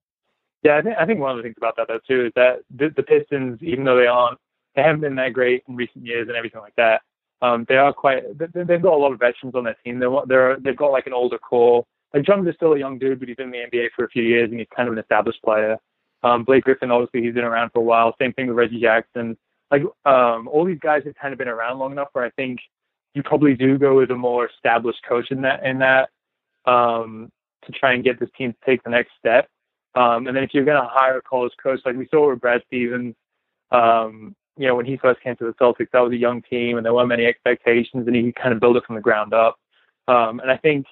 Yeah, 0.63 0.77
I 0.77 0.81
think 0.81 0.95
I 0.99 1.05
think 1.05 1.19
one 1.19 1.31
of 1.31 1.37
the 1.37 1.43
things 1.43 1.55
about 1.57 1.75
that 1.77 1.87
though 1.87 1.99
too 2.07 2.27
is 2.27 2.31
that 2.35 2.59
the, 2.75 2.89
the 2.95 3.03
Pistons, 3.03 3.59
even 3.61 3.83
though 3.83 3.97
they 3.97 4.05
aren't, 4.07 4.37
they 4.75 4.83
haven't 4.83 5.01
been 5.01 5.15
that 5.15 5.33
great 5.33 5.63
in 5.67 5.75
recent 5.75 6.05
years 6.05 6.27
and 6.27 6.37
everything 6.37 6.61
like 6.61 6.75
that. 6.77 7.01
Um, 7.41 7.65
they 7.67 7.77
are 7.77 7.91
quite. 7.91 8.37
they- 8.37 8.63
They've 8.63 8.81
got 8.81 8.93
a 8.93 8.97
lot 8.97 9.11
of 9.11 9.19
veterans 9.19 9.55
on 9.55 9.63
their 9.63 9.75
team. 9.83 9.97
They're 9.99 10.11
they're 10.27 10.57
they've 10.59 10.77
got 10.77 10.91
like 10.91 11.07
an 11.07 11.13
older 11.13 11.39
core. 11.39 11.85
Like 12.13 12.25
Drummond 12.25 12.47
is 12.49 12.55
still 12.55 12.73
a 12.73 12.77
young 12.79 12.99
dude, 12.99 13.19
but 13.19 13.27
he's 13.27 13.37
been 13.37 13.51
in 13.53 13.69
the 13.71 13.77
NBA 13.77 13.87
for 13.95 14.05
a 14.05 14.09
few 14.09 14.21
years 14.21 14.51
and 14.51 14.59
he's 14.59 14.67
kind 14.75 14.87
of 14.87 14.93
an 14.93 14.99
established 14.99 15.41
player. 15.43 15.77
Um, 16.23 16.43
Blake 16.43 16.65
Griffin, 16.65 16.91
obviously, 16.91 17.23
he's 17.23 17.33
been 17.33 17.45
around 17.45 17.71
for 17.71 17.79
a 17.79 17.83
while. 17.83 18.13
Same 18.19 18.33
thing 18.33 18.47
with 18.47 18.57
Reggie 18.57 18.79
Jackson. 18.81 19.37
Like 19.71 19.81
um, 20.05 20.47
all 20.49 20.65
these 20.65 20.77
guys 20.79 21.01
have 21.05 21.15
kind 21.15 21.31
of 21.33 21.39
been 21.39 21.47
around 21.47 21.79
long 21.79 21.91
enough 21.93 22.09
where 22.13 22.25
I 22.25 22.29
think 22.31 22.59
you 23.13 23.23
probably 23.23 23.55
do 23.55 23.77
go 23.77 23.97
with 23.97 24.11
a 24.11 24.15
more 24.15 24.47
established 24.47 24.99
coach 25.07 25.31
in 25.31 25.41
that 25.41 25.65
in 25.65 25.79
that 25.79 26.09
um, 26.65 27.31
to 27.65 27.71
try 27.71 27.93
and 27.93 28.03
get 28.03 28.19
this 28.19 28.29
team 28.37 28.53
to 28.53 28.59
take 28.65 28.83
the 28.83 28.89
next 28.89 29.11
step. 29.19 29.47
Um, 29.95 30.27
and 30.27 30.35
then 30.35 30.43
if 30.43 30.51
you're 30.53 30.65
going 30.65 30.81
to 30.81 30.89
hire 30.89 31.17
a 31.17 31.21
college 31.21 31.51
coach, 31.61 31.81
like 31.85 31.97
we 31.97 32.07
saw 32.09 32.29
with 32.29 32.39
Brad 32.39 32.61
Stevens, 32.67 33.15
um, 33.71 34.35
you 34.57 34.67
know, 34.67 34.75
when 34.75 34.85
he 34.85 34.97
first 34.97 35.21
came 35.21 35.35
to 35.37 35.45
the 35.45 35.53
Celtics, 35.53 35.91
that 35.91 35.99
was 35.99 36.13
a 36.13 36.17
young 36.17 36.41
team 36.43 36.77
and 36.77 36.85
there 36.85 36.93
weren't 36.93 37.09
many 37.09 37.25
expectations 37.25 38.07
and 38.07 38.15
he 38.15 38.31
kind 38.31 38.53
of 38.53 38.59
built 38.59 38.77
it 38.77 38.85
from 38.85 38.95
the 38.95 39.01
ground 39.01 39.33
up. 39.33 39.57
Um, 40.07 40.39
and 40.39 40.49
I 40.49 40.57
think 40.57 40.85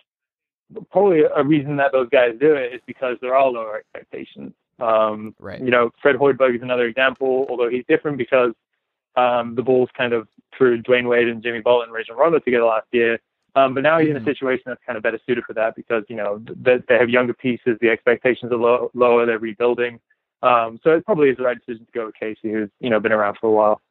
probably 0.92 1.22
a 1.22 1.44
reason 1.44 1.78
that 1.78 1.92
those 1.92 2.10
guys 2.10 2.34
do 2.40 2.54
it 2.54 2.74
is 2.74 2.82
because 2.86 3.18
there 3.22 3.34
are 3.34 3.38
all 3.38 3.54
lower 3.54 3.78
expectations. 3.78 4.54
Um, 4.80 5.36
Right. 5.40 5.62
You 5.62 5.72
know, 5.72 5.92
Fred 6.02 6.16
Hoiberg 6.16 6.56
is 6.56 6.62
another 6.62 6.86
example, 6.86 7.46
although 7.50 7.70
he's 7.70 7.86
different 7.88 8.18
because 8.18 8.54
um, 9.20 9.56
the 9.56 9.62
Bulls 9.62 9.90
kind 9.98 10.14
of 10.14 10.28
threw 10.58 10.82
Dwyane 10.82 11.10
Wade 11.10 11.28
and 11.28 11.44
Jimmy 11.44 11.62
Butler 11.62 11.84
and 11.84 11.94
Rajon 11.94 12.18
Rondo 12.18 12.40
together 12.40 12.66
last 12.66 12.88
year. 12.92 13.20
Um, 13.56 13.74
but 13.74 13.82
now 13.82 14.00
he's 14.00 14.10
in 14.10 14.18
a 14.18 14.24
situation 14.24 14.64
that's 14.68 14.82
kind 14.86 14.96
of 14.96 15.04
better 15.04 15.20
suited 15.26 15.44
for 15.44 15.54
that 15.54 15.76
because 15.76 16.04
you 16.08 16.16
know 16.16 16.42
they, 16.46 16.78
they 16.88 16.96
have 16.96 17.10
younger 17.10 17.34
pieces, 17.34 17.78
the 17.82 17.90
expectations 17.90 18.52
are 18.52 18.58
low, 18.58 18.92
lower, 18.94 19.26
they're 19.26 19.40
rebuilding. 19.40 20.00
Um, 20.42 20.80
so 20.84 20.92
it 20.92 21.06
probably 21.06 21.30
is 21.30 21.38
the 21.38 21.44
right 21.44 21.58
decision 21.58 21.86
to 21.86 21.92
go 21.92 22.06
with 22.06 22.16
Casey, 22.16 22.52
who's 22.52 22.70
you 22.80 22.90
know 22.90 23.00
been 23.00 23.12
around 23.12 23.38
for 23.42 23.48
a 23.48 23.52
while. 23.52 23.82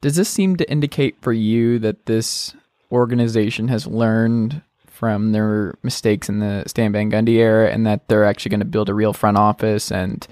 Does 0.00 0.16
this 0.16 0.28
seem 0.28 0.56
to 0.56 0.70
indicate 0.70 1.16
for 1.20 1.32
you 1.32 1.78
that 1.78 2.06
this 2.06 2.54
organization 2.92 3.68
has 3.68 3.86
learned 3.86 4.62
from 4.86 5.32
their 5.32 5.74
mistakes 5.82 6.28
in 6.28 6.40
the 6.40 6.64
Stan 6.66 6.92
Van 6.92 7.10
Gundy 7.10 7.34
era 7.34 7.70
and 7.70 7.86
that 7.86 8.08
they're 8.08 8.24
actually 8.24 8.50
going 8.50 8.60
to 8.60 8.66
build 8.66 8.88
a 8.88 8.94
real 8.94 9.12
front 9.12 9.36
office 9.36 9.92
and 9.92 10.26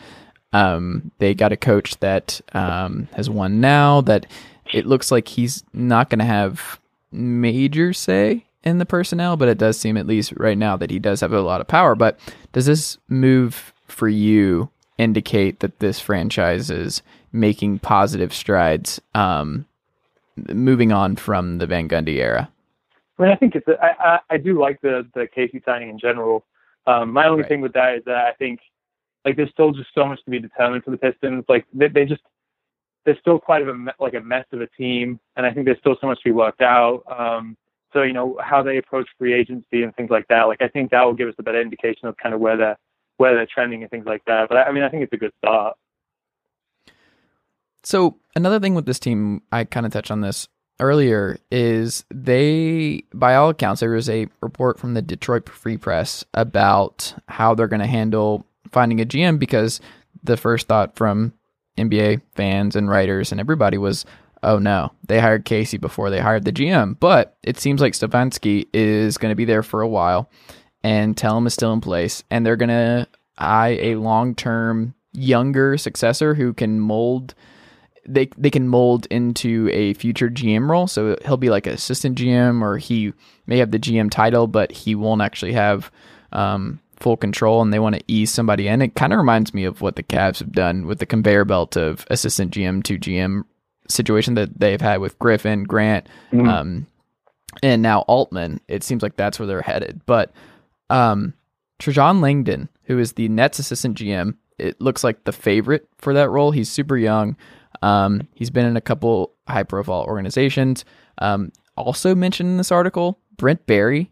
um, 0.56 1.10
they 1.18 1.34
got 1.34 1.52
a 1.52 1.56
coach 1.56 1.98
that 2.00 2.40
um, 2.52 3.08
has 3.14 3.28
won 3.28 3.60
now 3.60 4.00
that 4.02 4.26
it 4.72 4.86
looks 4.86 5.10
like 5.10 5.28
he's 5.28 5.62
not 5.72 6.08
going 6.10 6.18
to 6.18 6.24
have 6.24 6.80
major 7.12 7.92
say 7.92 8.44
in 8.64 8.78
the 8.78 8.86
personnel, 8.86 9.36
but 9.36 9.48
it 9.48 9.58
does 9.58 9.78
seem 9.78 9.96
at 9.96 10.06
least 10.06 10.32
right 10.36 10.58
now 10.58 10.76
that 10.76 10.90
he 10.90 10.98
does 10.98 11.20
have 11.20 11.32
a 11.32 11.40
lot 11.40 11.60
of 11.60 11.68
power. 11.68 11.94
But 11.94 12.18
does 12.52 12.66
this 12.66 12.98
move 13.08 13.72
for 13.86 14.08
you 14.08 14.68
indicate 14.98 15.60
that 15.60 15.78
this 15.78 16.00
franchise 16.00 16.70
is 16.70 17.02
making 17.32 17.78
positive 17.80 18.32
strides, 18.32 19.00
um, 19.14 19.66
moving 20.52 20.90
on 20.92 21.16
from 21.16 21.58
the 21.58 21.66
Van 21.66 21.88
Gundy 21.88 22.16
era? 22.16 22.48
I 23.18 23.22
mean, 23.22 23.32
I 23.32 23.36
think 23.36 23.54
it's. 23.54 23.68
A, 23.68 23.76
I, 23.82 24.14
I 24.14 24.18
I 24.30 24.36
do 24.36 24.60
like 24.60 24.80
the 24.82 25.06
the 25.14 25.26
Casey 25.34 25.62
signing 25.64 25.88
in 25.90 25.98
general. 25.98 26.44
Um, 26.86 27.12
my 27.12 27.26
only 27.26 27.42
Right. 27.42 27.48
thing 27.48 27.60
with 27.62 27.72
that 27.74 27.94
is 27.96 28.04
that 28.06 28.16
I 28.26 28.32
think 28.38 28.60
like 29.26 29.36
there's 29.36 29.50
still 29.50 29.72
just 29.72 29.88
so 29.92 30.06
much 30.06 30.24
to 30.24 30.30
be 30.30 30.38
determined 30.38 30.84
for 30.84 30.92
the 30.92 30.96
Pistons. 30.96 31.44
Like 31.48 31.66
they, 31.74 31.88
they 31.88 32.04
just 32.04 32.22
they're 33.04 33.18
still 33.20 33.38
quite 33.38 33.60
of 33.60 33.68
a 33.68 33.94
like 33.98 34.14
a 34.14 34.20
mess 34.20 34.46
of 34.52 34.60
a 34.60 34.68
team, 34.68 35.20
and 35.36 35.44
I 35.44 35.52
think 35.52 35.66
there's 35.66 35.78
still 35.80 35.96
so 36.00 36.06
much 36.06 36.18
to 36.18 36.24
be 36.24 36.32
worked 36.32 36.62
out. 36.62 37.02
Um, 37.10 37.56
so 37.92 38.02
you 38.02 38.12
know 38.12 38.38
how 38.42 38.62
they 38.62 38.78
approach 38.78 39.08
free 39.18 39.34
agency 39.34 39.82
and 39.82 39.94
things 39.96 40.10
like 40.10 40.28
that. 40.28 40.44
Like 40.44 40.62
I 40.62 40.68
think 40.68 40.92
that 40.92 41.02
will 41.02 41.12
give 41.12 41.28
us 41.28 41.34
a 41.38 41.42
better 41.42 41.60
indication 41.60 42.06
of 42.08 42.16
kind 42.16 42.34
of 42.34 42.40
where 42.40 42.56
they're 42.56 42.78
where 43.16 43.34
they're 43.34 43.48
trending 43.52 43.82
and 43.82 43.90
things 43.90 44.06
like 44.06 44.24
that. 44.26 44.48
But 44.48 44.58
I, 44.58 44.72
mean, 44.72 44.82
I 44.82 44.88
think 44.88 45.02
it's 45.02 45.12
a 45.12 45.16
good 45.16 45.32
start. 45.38 45.76
So 47.82 48.16
another 48.34 48.60
thing 48.60 48.74
with 48.74 48.86
this 48.86 48.98
team, 48.98 49.42
I 49.52 49.64
kind 49.64 49.86
of 49.86 49.92
touched 49.92 50.10
on 50.10 50.20
this 50.20 50.48
earlier, 50.80 51.38
is 51.50 52.04
they, 52.12 53.04
by 53.14 53.34
all 53.36 53.50
accounts, 53.50 53.80
there 53.80 53.90
was 53.90 54.10
a 54.10 54.26
report 54.42 54.78
from 54.78 54.94
the 54.94 55.02
Detroit 55.02 55.48
Free 55.48 55.78
Press 55.78 56.24
about 56.34 57.14
how 57.28 57.54
they're 57.54 57.68
going 57.68 57.80
to 57.80 57.86
handle 57.86 58.44
finding 58.72 59.00
a 59.00 59.06
GM 59.06 59.38
because 59.38 59.80
the 60.22 60.36
first 60.36 60.66
thought 60.66 60.96
from 60.96 61.32
NBA 61.78 62.22
fans 62.34 62.76
and 62.76 62.88
writers 62.88 63.32
and 63.32 63.40
everybody 63.40 63.78
was, 63.78 64.04
oh 64.42 64.58
no, 64.58 64.92
they 65.06 65.20
hired 65.20 65.44
Casey 65.44 65.78
before 65.78 66.10
they 66.10 66.20
hired 66.20 66.44
the 66.44 66.52
GM. 66.52 66.98
But 66.98 67.36
it 67.42 67.58
seems 67.58 67.80
like 67.80 67.92
Stefanski 67.92 68.66
is 68.72 69.18
going 69.18 69.30
to 69.32 69.36
be 69.36 69.44
there 69.44 69.62
for 69.62 69.82
a 69.82 69.88
while 69.88 70.30
and 70.82 71.16
Tellem 71.16 71.46
is 71.46 71.54
still 71.54 71.72
in 71.72 71.80
place 71.80 72.22
and 72.30 72.44
they're 72.44 72.56
going 72.56 72.68
to 72.68 73.08
eye 73.38 73.78
a 73.80 73.96
long 73.96 74.34
term 74.34 74.94
younger 75.12 75.78
successor 75.78 76.34
who 76.34 76.52
can 76.52 76.78
mold 76.78 77.34
they 78.08 78.28
they 78.38 78.50
can 78.50 78.68
mold 78.68 79.06
into 79.10 79.68
a 79.72 79.94
future 79.94 80.30
GM 80.30 80.68
role. 80.68 80.86
So 80.86 81.16
he'll 81.24 81.36
be 81.36 81.50
like 81.50 81.66
an 81.66 81.72
assistant 81.72 82.16
GM, 82.16 82.62
or 82.62 82.78
he 82.78 83.12
may 83.46 83.58
have 83.58 83.70
the 83.70 83.78
GM 83.78 84.10
title, 84.10 84.46
but 84.46 84.70
he 84.70 84.94
won't 84.94 85.22
actually 85.22 85.52
have 85.52 85.90
um, 86.32 86.80
full 86.98 87.16
control. 87.16 87.62
And 87.62 87.72
they 87.72 87.78
want 87.78 87.94
to 87.96 88.04
ease 88.08 88.30
somebody 88.30 88.68
in. 88.68 88.82
It 88.82 88.94
kind 88.94 89.12
of 89.12 89.18
reminds 89.18 89.54
me 89.54 89.64
of 89.64 89.80
what 89.80 89.96
the 89.96 90.02
Cavs 90.02 90.38
have 90.38 90.52
done 90.52 90.86
with 90.86 90.98
the 90.98 91.06
conveyor 91.06 91.44
belt 91.44 91.76
of 91.76 92.06
assistant 92.10 92.52
GM 92.52 92.82
to 92.84 92.98
GM 92.98 93.44
situation 93.88 94.34
that 94.34 94.58
they've 94.58 94.80
had 94.80 95.00
with 95.00 95.18
Griffin, 95.18 95.64
Grant, 95.64 96.08
um, 96.48 96.86
and 97.62 97.82
now 97.82 98.00
Altman. 98.00 98.60
It 98.68 98.82
seems 98.82 99.02
like 99.02 99.16
that's 99.16 99.38
where 99.38 99.46
they're 99.46 99.62
headed. 99.62 100.00
But 100.06 100.32
um, 100.90 101.34
Trajan 101.78 102.20
Langdon, 102.20 102.68
who 102.84 102.98
is 102.98 103.12
the 103.12 103.28
Nets 103.28 103.58
assistant 103.58 103.98
GM, 103.98 104.34
it 104.58 104.80
looks 104.80 105.04
like 105.04 105.24
the 105.24 105.32
favorite 105.32 105.88
for 105.98 106.14
that 106.14 106.30
role. 106.30 106.50
He's 106.50 106.70
super 106.70 106.96
young. 106.96 107.36
Um, 107.82 108.26
he's 108.34 108.50
been 108.50 108.66
in 108.66 108.76
a 108.76 108.80
couple 108.80 109.34
high 109.46 109.62
profile 109.62 110.04
organizations. 110.04 110.84
Um, 111.18 111.52
also 111.76 112.14
mentioned 112.14 112.48
in 112.48 112.56
this 112.56 112.72
article, 112.72 113.20
Brent 113.36 113.66
Barry, 113.66 114.10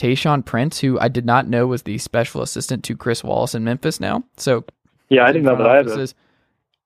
Tayshaun 0.00 0.44
Prince, 0.44 0.80
who 0.80 0.98
I 0.98 1.08
did 1.08 1.26
not 1.26 1.46
know 1.46 1.66
was 1.66 1.82
the 1.82 1.98
special 1.98 2.40
assistant 2.40 2.84
to 2.84 2.96
Chris 2.96 3.22
Wallace 3.22 3.54
in 3.54 3.64
Memphis 3.64 4.00
now. 4.00 4.24
So 4.38 4.64
Yeah, 5.10 5.24
I 5.24 5.32
didn't 5.32 5.44
know 5.44 5.56
that 5.56 5.66
either. 5.66 6.06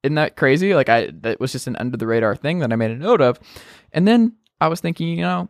Isn't 0.02 0.16
that 0.16 0.36
crazy? 0.36 0.74
Like 0.74 0.88
I, 0.88 1.10
that 1.20 1.38
was 1.38 1.52
just 1.52 1.68
an 1.68 1.76
under 1.76 1.96
the 1.96 2.08
radar 2.08 2.34
thing 2.34 2.58
that 2.58 2.72
I 2.72 2.76
made 2.76 2.90
a 2.90 2.96
note 2.96 3.20
of. 3.20 3.38
And 3.92 4.08
then 4.08 4.34
I 4.60 4.66
was 4.66 4.80
thinking, 4.80 5.06
you 5.06 5.22
know, 5.22 5.48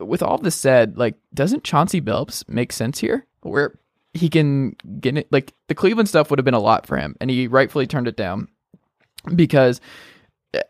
with 0.00 0.24
all 0.24 0.38
this 0.38 0.56
said, 0.56 0.98
like, 0.98 1.14
doesn't 1.32 1.62
Chauncey 1.62 2.00
Billups 2.00 2.48
make 2.48 2.72
sense 2.72 2.98
here? 2.98 3.26
Where 3.42 3.78
he 4.12 4.28
can 4.28 4.74
get 5.00 5.16
it, 5.16 5.30
like 5.30 5.52
the 5.68 5.74
Cleveland 5.74 6.08
stuff 6.08 6.30
would 6.30 6.38
have 6.40 6.44
been 6.44 6.52
a 6.52 6.58
lot 6.58 6.84
for 6.84 6.96
him, 6.96 7.14
and 7.20 7.30
he 7.30 7.46
rightfully 7.46 7.86
turned 7.86 8.08
it 8.08 8.16
down 8.16 8.48
because, 9.36 9.80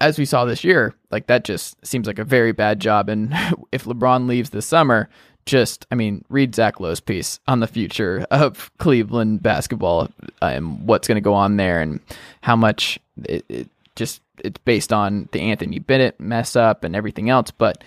as 0.01 0.19
we 0.19 0.27
saw 0.27 0.45
this 0.45 0.63
year, 0.63 0.95
like 1.11 1.27
that 1.29 1.45
just 1.45 1.85
seems 1.87 2.07
like 2.07 2.19
a 2.19 2.25
very 2.25 2.53
bad 2.53 2.81
job. 2.81 3.09
And 3.09 3.33
if 3.73 3.85
LeBron 3.85 4.29
leaves 4.29 4.51
this 4.51 4.67
summer, 4.67 5.09
just 5.47 5.87
I 5.91 5.95
mean, 5.95 6.25
read 6.29 6.55
Zach 6.55 6.81
Lowe's 6.81 7.01
piece 7.01 7.41
on 7.47 7.61
the 7.61 7.67
future 7.67 8.27
of 8.31 8.71
Cleveland 8.79 9.43
basketball 9.43 10.09
and 10.41 10.87
what's 10.87 11.09
going 11.09 11.17
to 11.17 11.21
go 11.21 11.35
on 11.35 11.57
there, 11.57 11.81
and 11.81 12.01
how 12.43 12.57
much 12.57 12.99
it, 13.25 13.45
it 13.49 13.69
just 13.97 14.23
it's 14.39 14.59
based 14.65 14.93
on 14.93 15.29
the 15.33 15.41
Anthony 15.41 15.79
Bennett 15.79 16.19
mess 16.19 16.57
up 16.57 16.85
and 16.85 16.97
everything 16.97 17.31
else, 17.31 17.51
but 17.51 17.85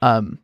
um, 0.00 0.38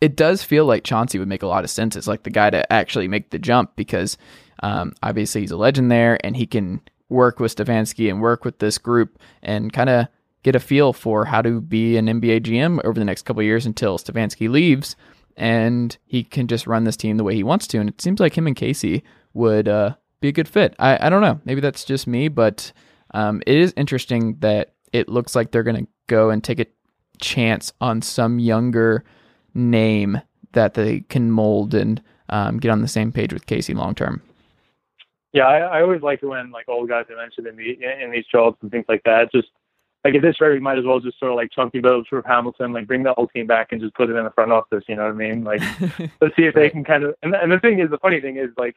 it 0.00 0.16
does 0.16 0.42
feel 0.42 0.64
like 0.64 0.84
Chauncey 0.84 1.18
would 1.18 1.28
make 1.28 1.42
a 1.42 1.46
lot 1.46 1.62
of 1.62 1.70
sense 1.70 1.94
It's 1.94 2.08
like 2.08 2.24
the 2.24 2.30
guy 2.30 2.50
to 2.50 2.70
actually 2.72 3.06
make 3.06 3.30
the 3.30 3.38
jump 3.38 3.76
because 3.76 4.16
um, 4.62 4.94
obviously 5.02 5.42
he's 5.42 5.50
a 5.50 5.56
legend 5.56 5.92
there 5.92 6.18
and 6.24 6.36
he 6.36 6.46
can 6.46 6.80
work 7.08 7.38
with 7.38 7.54
Stefanski 7.54 8.10
and 8.10 8.20
work 8.20 8.44
with 8.44 8.58
this 8.58 8.78
group 8.78 9.18
and 9.42 9.72
kind 9.72 9.90
of 9.90 10.08
get 10.42 10.56
a 10.56 10.60
feel 10.60 10.92
for 10.92 11.26
how 11.26 11.42
to 11.42 11.60
be 11.60 11.96
an 11.96 12.06
NBA 12.06 12.40
GM 12.40 12.84
over 12.84 12.98
the 12.98 13.04
next 13.04 13.22
couple 13.22 13.40
of 13.40 13.46
years 13.46 13.66
until 13.66 13.98
Stefanski 13.98 14.48
leaves 14.48 14.96
and 15.36 15.96
he 16.04 16.24
can 16.24 16.46
just 16.46 16.66
run 16.66 16.84
this 16.84 16.96
team 16.96 17.16
the 17.16 17.24
way 17.24 17.34
he 17.34 17.42
wants 17.42 17.66
to. 17.68 17.78
And 17.78 17.88
it 17.88 18.00
seems 18.00 18.20
like 18.20 18.36
him 18.36 18.46
and 18.46 18.56
Casey 18.56 19.02
would 19.34 19.68
uh, 19.68 19.94
be 20.20 20.28
a 20.28 20.32
good 20.32 20.48
fit. 20.48 20.74
I, 20.78 21.06
I 21.06 21.10
don't 21.10 21.22
know. 21.22 21.40
Maybe 21.44 21.60
that's 21.60 21.84
just 21.84 22.06
me, 22.06 22.28
but 22.28 22.72
um, 23.14 23.42
it 23.46 23.56
is 23.56 23.72
interesting 23.76 24.36
that 24.40 24.74
it 24.92 25.08
looks 25.08 25.34
like 25.34 25.50
they're 25.50 25.62
going 25.62 25.84
to 25.84 25.90
go 26.06 26.30
and 26.30 26.42
take 26.42 26.60
a 26.60 26.66
chance 27.20 27.72
on 27.80 28.02
some 28.02 28.38
younger 28.38 29.04
name 29.54 30.20
that 30.52 30.74
they 30.74 31.00
can 31.00 31.30
mold 31.30 31.74
and 31.74 32.02
um, 32.28 32.58
get 32.58 32.70
on 32.70 32.82
the 32.82 32.88
same 32.88 33.12
page 33.12 33.32
with 33.32 33.46
Casey 33.46 33.74
long 33.74 33.94
term. 33.94 34.22
Yeah, 35.32 35.46
I, 35.46 35.78
I 35.78 35.82
always 35.82 36.02
like 36.02 36.22
when 36.22 36.50
like 36.50 36.68
old 36.68 36.88
guys 36.88 37.06
are 37.10 37.16
mentioned 37.16 37.46
in 37.46 37.56
the 37.56 38.04
in 38.04 38.10
these 38.10 38.26
jobs 38.30 38.58
and 38.60 38.70
things 38.70 38.84
like 38.88 39.02
that. 39.04 39.32
Just 39.32 39.48
like 40.04 40.14
at 40.16 40.22
this 40.22 40.40
rate, 40.40 40.52
we 40.52 40.60
might 40.60 40.78
as 40.78 40.84
well 40.84 40.98
just 41.00 41.18
sort 41.18 41.30
of 41.32 41.36
like 41.36 41.50
chunky 41.52 41.78
build 41.80 42.06
for 42.08 42.22
Hamilton, 42.26 42.72
like 42.72 42.86
bring 42.86 43.02
the 43.04 43.14
whole 43.14 43.28
team 43.28 43.46
back 43.46 43.68
and 43.72 43.80
just 43.80 43.94
put 43.94 44.10
it 44.10 44.16
in 44.16 44.24
the 44.24 44.30
front 44.32 44.50
office. 44.52 44.84
You 44.88 44.96
know 44.96 45.04
what 45.04 45.12
I 45.12 45.14
mean? 45.14 45.44
Like 45.44 45.60
let's 46.20 46.34
see 46.36 46.44
if 46.44 46.54
they 46.54 46.70
can 46.70 46.84
kind 46.84 47.04
of. 47.04 47.14
And, 47.22 47.34
and 47.34 47.52
the 47.52 47.60
thing 47.60 47.78
is, 47.78 47.90
the 47.90 47.98
funny 47.98 48.20
thing 48.20 48.36
is 48.36 48.50
like 48.56 48.76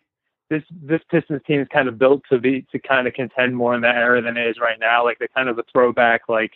this 0.49 0.61
this 0.71 1.01
Pistons 1.09 1.41
team 1.47 1.61
is 1.61 1.67
kind 1.73 1.87
of 1.87 1.97
built 1.97 2.21
to 2.31 2.37
be 2.37 2.65
to 2.71 2.77
kind 2.79 3.07
of 3.07 3.13
contend 3.15 3.55
more 3.55 3.73
in 3.73 3.81
that 3.81 3.95
era 3.95 4.21
than 4.21 4.37
it 4.37 4.47
is 4.47 4.59
right 4.59 4.79
now. 4.79 5.03
Like 5.03 5.17
they're 5.17 5.27
kind 5.29 5.49
of 5.49 5.57
a 5.57 5.63
throwback, 5.71 6.29
like 6.29 6.51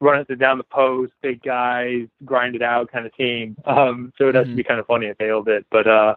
run 0.00 0.26
it 0.28 0.38
down 0.38 0.58
the 0.58 0.64
post, 0.64 1.12
big 1.22 1.42
guys, 1.42 2.06
grind 2.26 2.54
it 2.56 2.60
out 2.62 2.92
kind 2.92 3.06
of 3.06 3.14
team. 3.16 3.56
Um, 3.64 4.12
so 4.18 4.28
it 4.28 4.34
has 4.34 4.46
to 4.46 4.54
be 4.54 4.62
kind 4.64 4.78
of 4.80 4.86
funny 4.86 5.06
if 5.06 5.16
they 5.16 5.24
nailed 5.26 5.48
it. 5.48 5.64
But 5.70 5.86
uh, 5.86 6.16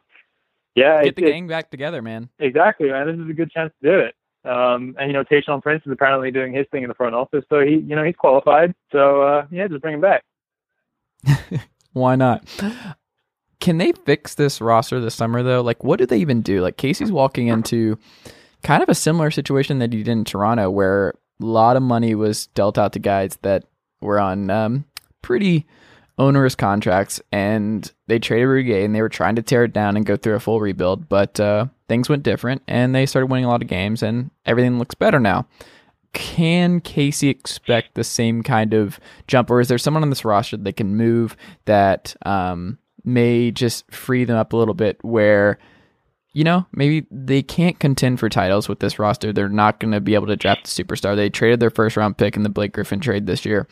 yeah, 0.75 0.97
Get 1.03 1.07
it- 1.07 1.15
the 1.15 1.25
it- 1.27 1.31
gang 1.31 1.47
back 1.47 1.71
together, 1.71 2.01
man. 2.01 2.27
Exactly, 2.39 2.89
man. 2.89 3.07
This 3.07 3.23
is 3.23 3.29
a 3.29 3.33
good 3.33 3.49
chance 3.51 3.71
to 3.81 3.89
do 3.89 3.97
it. 3.99 4.15
Um, 4.47 4.95
and 4.99 5.07
you 5.07 5.13
know, 5.13 5.23
Tayshaun 5.23 5.61
Prince 5.61 5.83
is 5.85 5.91
apparently 5.91 6.31
doing 6.31 6.53
his 6.53 6.65
thing 6.71 6.83
in 6.83 6.89
the 6.89 6.95
front 6.95 7.15
office, 7.15 7.43
so 7.49 7.59
he, 7.59 7.75
you 7.75 7.95
know, 7.95 8.03
he's 8.03 8.15
qualified. 8.15 8.73
So 8.91 9.21
uh, 9.21 9.45
yeah, 9.51 9.67
just 9.67 9.81
bring 9.81 9.95
him 9.95 10.01
back. 10.01 10.23
Why 11.93 12.15
not? 12.15 12.47
Can 13.59 13.79
they 13.79 13.91
fix 13.91 14.35
this 14.35 14.61
roster 14.61 14.99
this 14.99 15.15
summer 15.15 15.43
though? 15.43 15.61
Like, 15.61 15.83
what 15.83 15.99
do 15.99 16.05
they 16.05 16.19
even 16.19 16.41
do? 16.41 16.61
Like, 16.61 16.77
Casey's 16.77 17.11
walking 17.11 17.47
into 17.47 17.97
kind 18.63 18.83
of 18.83 18.89
a 18.89 18.95
similar 18.95 19.31
situation 19.31 19.79
that 19.79 19.91
he 19.91 20.03
did 20.03 20.11
in 20.11 20.23
Toronto, 20.23 20.69
where 20.69 21.13
a 21.41 21.45
lot 21.45 21.75
of 21.75 21.83
money 21.83 22.15
was 22.15 22.47
dealt 22.47 22.77
out 22.77 22.93
to 22.93 22.99
guys 22.99 23.37
that 23.41 23.65
were 24.01 24.19
on 24.19 24.49
um, 24.49 24.85
pretty 25.21 25.65
onerous 26.17 26.55
contracts, 26.55 27.21
and 27.31 27.91
they 28.07 28.19
traded 28.19 28.65
Gay, 28.65 28.83
and 28.83 28.95
they 28.95 29.01
were 29.01 29.09
trying 29.09 29.35
to 29.35 29.41
tear 29.41 29.63
it 29.63 29.73
down 29.73 29.95
and 29.95 30.05
go 30.05 30.15
through 30.15 30.35
a 30.35 30.39
full 30.39 30.59
rebuild, 30.59 31.07
but 31.09 31.39
uh, 31.39 31.67
things 31.87 32.09
went 32.09 32.23
different, 32.23 32.61
and 32.67 32.93
they 32.93 33.05
started 33.05 33.27
winning 33.27 33.45
a 33.45 33.49
lot 33.49 33.61
of 33.61 33.67
games, 33.67 34.01
and 34.01 34.31
everything 34.45 34.79
looks 34.79 34.95
better 34.95 35.19
now. 35.19 35.47
Can 36.13 36.81
Casey 36.81 37.29
expect 37.29 37.93
the 37.93 38.03
same 38.03 38.41
kind 38.41 38.73
of 38.73 38.99
jump, 39.27 39.51
or 39.51 39.59
is 39.59 39.67
there 39.67 39.77
someone 39.77 40.03
on 40.03 40.09
this 40.09 40.25
roster 40.25 40.57
that 40.57 40.77
can 40.77 40.95
move 40.95 41.37
that 41.65 42.15
um, 42.25 42.79
may 43.03 43.51
just 43.51 43.91
free 43.91 44.23
them 44.23 44.37
up 44.37 44.53
a 44.53 44.57
little 44.57 44.73
bit? 44.73 44.97
Where 45.03 45.59
you 46.33 46.43
know, 46.43 46.67
maybe 46.71 47.07
they 47.09 47.41
can't 47.41 47.79
contend 47.79 48.19
for 48.19 48.29
titles 48.29 48.69
with 48.69 48.79
this 48.79 48.99
roster. 48.99 49.33
They're 49.33 49.49
not 49.49 49.79
going 49.79 49.91
to 49.91 49.99
be 49.99 50.13
able 50.13 50.27
to 50.27 50.35
draft 50.35 50.67
a 50.67 50.83
superstar. 50.83 51.15
They 51.15 51.31
traded 51.31 51.59
their 51.59 51.71
first 51.71 51.97
round 51.97 52.15
pick 52.19 52.35
in 52.35 52.43
the 52.43 52.49
Blake 52.49 52.73
Griffin 52.73 52.99
trade 52.99 53.25
this 53.25 53.43
year. 53.43 53.67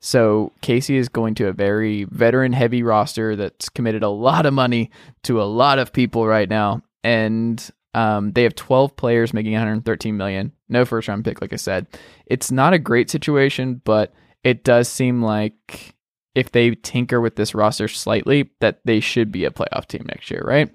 So 0.00 0.52
Casey 0.62 0.96
is 0.96 1.08
going 1.08 1.34
to 1.36 1.48
a 1.48 1.52
very 1.52 2.04
veteran 2.04 2.52
heavy 2.52 2.82
roster 2.82 3.36
that's 3.36 3.68
committed 3.68 4.02
a 4.02 4.08
lot 4.08 4.46
of 4.46 4.54
money 4.54 4.90
to 5.24 5.42
a 5.42 5.44
lot 5.44 5.78
of 5.78 5.92
people 5.92 6.26
right 6.26 6.48
now. 6.48 6.82
And 7.04 7.70
um, 7.92 8.32
they 8.32 8.42
have 8.44 8.54
12 8.54 8.96
players 8.96 9.34
making 9.34 9.52
113 9.52 10.16
million. 10.16 10.52
No 10.68 10.84
first 10.84 11.08
round 11.08 11.24
pick, 11.24 11.42
like 11.42 11.52
I 11.52 11.56
said. 11.56 11.86
It's 12.26 12.50
not 12.50 12.72
a 12.72 12.78
great 12.78 13.10
situation, 13.10 13.82
but 13.84 14.14
it 14.42 14.64
does 14.64 14.88
seem 14.88 15.22
like 15.22 15.94
if 16.34 16.52
they 16.52 16.74
tinker 16.76 17.20
with 17.20 17.36
this 17.36 17.54
roster 17.54 17.88
slightly, 17.88 18.50
that 18.60 18.80
they 18.84 19.00
should 19.00 19.30
be 19.30 19.44
a 19.44 19.50
playoff 19.50 19.86
team 19.86 20.04
next 20.06 20.30
year, 20.30 20.42
right? 20.46 20.70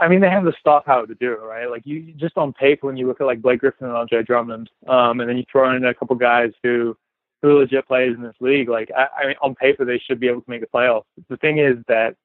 I 0.00 0.08
mean, 0.08 0.20
they 0.20 0.30
have 0.30 0.44
the 0.44 0.54
star 0.58 0.82
power 0.82 1.06
to 1.06 1.14
do 1.14 1.32
it, 1.32 1.40
right? 1.40 1.70
Like 1.70 1.82
you 1.84 2.12
just 2.16 2.36
on 2.36 2.52
paper, 2.52 2.86
when 2.86 2.96
you 2.96 3.06
look 3.06 3.20
at 3.20 3.26
like 3.26 3.42
Blake 3.42 3.60
Griffin 3.60 3.86
and 3.86 3.96
Andre 3.96 4.22
Drummond, 4.22 4.70
um, 4.88 5.20
and 5.20 5.28
then 5.28 5.36
you 5.36 5.44
throw 5.50 5.74
in 5.74 5.84
a 5.84 5.94
couple 5.94 6.16
guys 6.16 6.52
who 6.62 6.96
who 7.44 7.50
are 7.50 7.60
legit 7.60 7.86
players 7.86 8.16
in 8.16 8.22
this 8.22 8.34
league, 8.40 8.70
like 8.70 8.90
I, 8.96 9.06
I 9.22 9.26
mean, 9.26 9.36
on 9.42 9.54
paper 9.54 9.84
they 9.84 9.98
should 9.98 10.18
be 10.18 10.28
able 10.28 10.40
to 10.40 10.50
make 10.50 10.62
the 10.62 10.66
playoffs. 10.66 11.04
The 11.28 11.36
thing 11.36 11.58
is 11.58 11.76
that, 11.88 12.16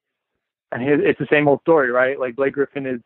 and 0.72 0.82
it's 0.82 1.20
the 1.20 1.28
same 1.30 1.50
old 1.50 1.60
story, 1.62 1.92
right? 1.92 2.18
Like 2.18 2.38
Blake 2.38 2.54
Griffin 2.54 2.86
is 2.86 3.02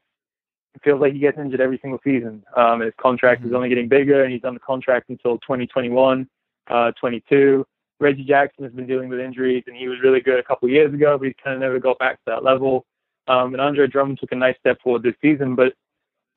feels 0.83 1.01
like 1.01 1.13
he 1.13 1.19
gets 1.19 1.39
injured 1.39 1.59
every 1.59 1.79
single 1.81 1.99
season. 2.03 2.43
Um, 2.55 2.81
his 2.81 2.93
contract 3.01 3.41
mm-hmm. 3.41 3.49
is 3.49 3.55
only 3.55 3.69
getting 3.69 3.87
bigger, 3.87 4.23
and 4.23 4.31
he's 4.31 4.43
on 4.43 4.53
the 4.53 4.59
contract 4.59 5.09
until 5.09 5.39
2021, 5.39 6.27
uh, 6.69 6.91
22. 6.99 7.65
Reggie 7.99 8.23
Jackson 8.23 8.63
has 8.63 8.73
been 8.73 8.85
dealing 8.85 9.09
with 9.09 9.19
injuries, 9.19 9.63
and 9.65 9.75
he 9.75 9.87
was 9.87 9.97
really 10.03 10.19
good 10.19 10.37
a 10.37 10.43
couple 10.43 10.67
of 10.67 10.71
years 10.71 10.93
ago, 10.93 11.17
but 11.17 11.25
he's 11.25 11.35
kind 11.43 11.55
of 11.55 11.61
never 11.61 11.79
got 11.79 11.97
back 11.97 12.15
to 12.17 12.23
that 12.27 12.43
level. 12.43 12.85
Um, 13.27 13.53
and 13.53 13.61
Andre 13.61 13.87
Drummond 13.87 14.19
took 14.19 14.33
a 14.33 14.35
nice 14.35 14.55
step 14.59 14.79
forward 14.83 15.01
this 15.01 15.15
season, 15.19 15.55
but 15.55 15.73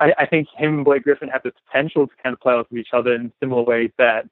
I, 0.01 0.13
I 0.19 0.27
think 0.27 0.49
him 0.57 0.77
and 0.77 0.85
Blake 0.85 1.03
Griffin 1.03 1.29
have 1.29 1.43
the 1.43 1.53
potential 1.67 2.07
to 2.07 2.13
kind 2.23 2.33
of 2.33 2.41
play 2.41 2.55
off 2.55 2.71
of 2.71 2.77
each 2.77 2.91
other 2.95 3.15
in 3.15 3.33
similar 3.41 3.63
ways 3.63 3.91
that 3.99 4.27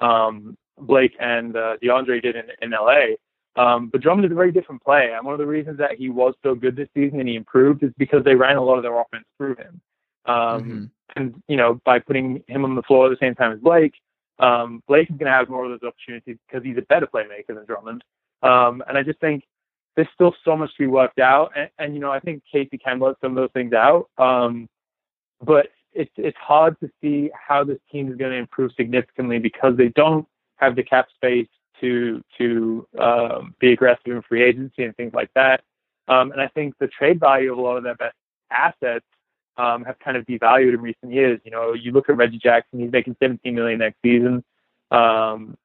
um, 0.00 0.56
Blake 0.80 1.14
and 1.20 1.56
uh, 1.56 1.76
DeAndre 1.82 2.22
did 2.22 2.36
in, 2.36 2.44
in 2.62 2.70
LA. 2.70 3.16
Um, 3.56 3.88
but 3.88 4.00
Drummond 4.00 4.26
is 4.26 4.32
a 4.32 4.34
very 4.34 4.52
different 4.52 4.82
player. 4.82 5.16
And 5.16 5.24
one 5.24 5.34
of 5.34 5.38
the 5.38 5.46
reasons 5.46 5.78
that 5.78 5.96
he 5.96 6.08
was 6.08 6.34
so 6.42 6.54
good 6.54 6.76
this 6.76 6.88
season 6.94 7.20
and 7.20 7.28
he 7.28 7.34
improved 7.34 7.82
is 7.82 7.90
because 7.98 8.24
they 8.24 8.34
ran 8.34 8.56
a 8.56 8.62
lot 8.62 8.76
of 8.76 8.82
their 8.82 8.98
offense 8.98 9.24
through 9.36 9.56
him. 9.56 9.80
Um, 10.26 10.34
mm-hmm. 10.34 10.84
And, 11.16 11.42
you 11.48 11.56
know, 11.56 11.80
by 11.84 11.98
putting 11.98 12.44
him 12.46 12.64
on 12.64 12.76
the 12.76 12.82
floor 12.82 13.06
at 13.06 13.10
the 13.10 13.24
same 13.24 13.34
time 13.34 13.52
as 13.52 13.58
Blake, 13.58 13.94
um, 14.38 14.82
Blake 14.86 15.10
is 15.10 15.16
going 15.16 15.30
to 15.30 15.36
have 15.36 15.48
more 15.48 15.64
of 15.64 15.70
those 15.70 15.86
opportunities 15.86 16.36
because 16.46 16.64
he's 16.64 16.78
a 16.78 16.82
better 16.82 17.06
playmaker 17.06 17.48
than 17.48 17.64
Drummond. 17.66 18.04
Um, 18.42 18.82
and 18.88 18.96
I 18.96 19.02
just 19.02 19.20
think 19.20 19.44
there's 19.96 20.08
still 20.14 20.34
so 20.44 20.56
much 20.56 20.70
to 20.76 20.84
be 20.84 20.86
worked 20.86 21.18
out. 21.18 21.52
And, 21.56 21.68
and 21.78 21.94
you 21.94 22.00
know, 22.00 22.12
I 22.12 22.20
think 22.20 22.42
Casey 22.50 22.78
can 22.78 23.00
work 23.00 23.18
some 23.20 23.32
of 23.32 23.36
those 23.36 23.50
things 23.52 23.72
out. 23.72 24.08
Um, 24.16 24.68
but 25.42 25.68
it's 25.92 26.12
it's 26.16 26.36
hard 26.38 26.78
to 26.80 26.88
see 27.00 27.30
how 27.34 27.64
this 27.64 27.78
team 27.90 28.10
is 28.10 28.16
going 28.16 28.30
to 28.30 28.38
improve 28.38 28.70
significantly 28.76 29.38
because 29.38 29.76
they 29.76 29.88
don't 29.88 30.26
have 30.60 30.76
the 30.76 30.82
cap 30.82 31.08
space 31.14 31.48
to 31.80 32.22
to 32.38 32.86
um, 32.98 33.54
be 33.58 33.72
aggressive 33.72 34.06
in 34.06 34.22
free 34.22 34.42
agency 34.42 34.84
and 34.84 34.96
things 34.96 35.12
like 35.14 35.30
that. 35.34 35.62
Um, 36.08 36.32
and 36.32 36.40
I 36.40 36.48
think 36.48 36.74
the 36.78 36.88
trade 36.88 37.20
value 37.20 37.52
of 37.52 37.58
a 37.58 37.60
lot 37.60 37.76
of 37.76 37.84
their 37.84 37.94
best 37.94 38.16
assets 38.50 39.06
um, 39.56 39.84
have 39.84 39.98
kind 39.98 40.16
of 40.16 40.26
devalued 40.26 40.74
in 40.74 40.80
recent 40.80 41.12
years. 41.12 41.40
You 41.44 41.50
know, 41.50 41.72
you 41.72 41.92
look 41.92 42.08
at 42.08 42.16
Reggie 42.16 42.38
Jackson; 42.38 42.80
he's 42.80 42.92
making 42.92 43.16
17 43.22 43.54
million 43.54 43.78
next 43.78 43.96
season. 44.02 44.44
Um, 44.90 45.56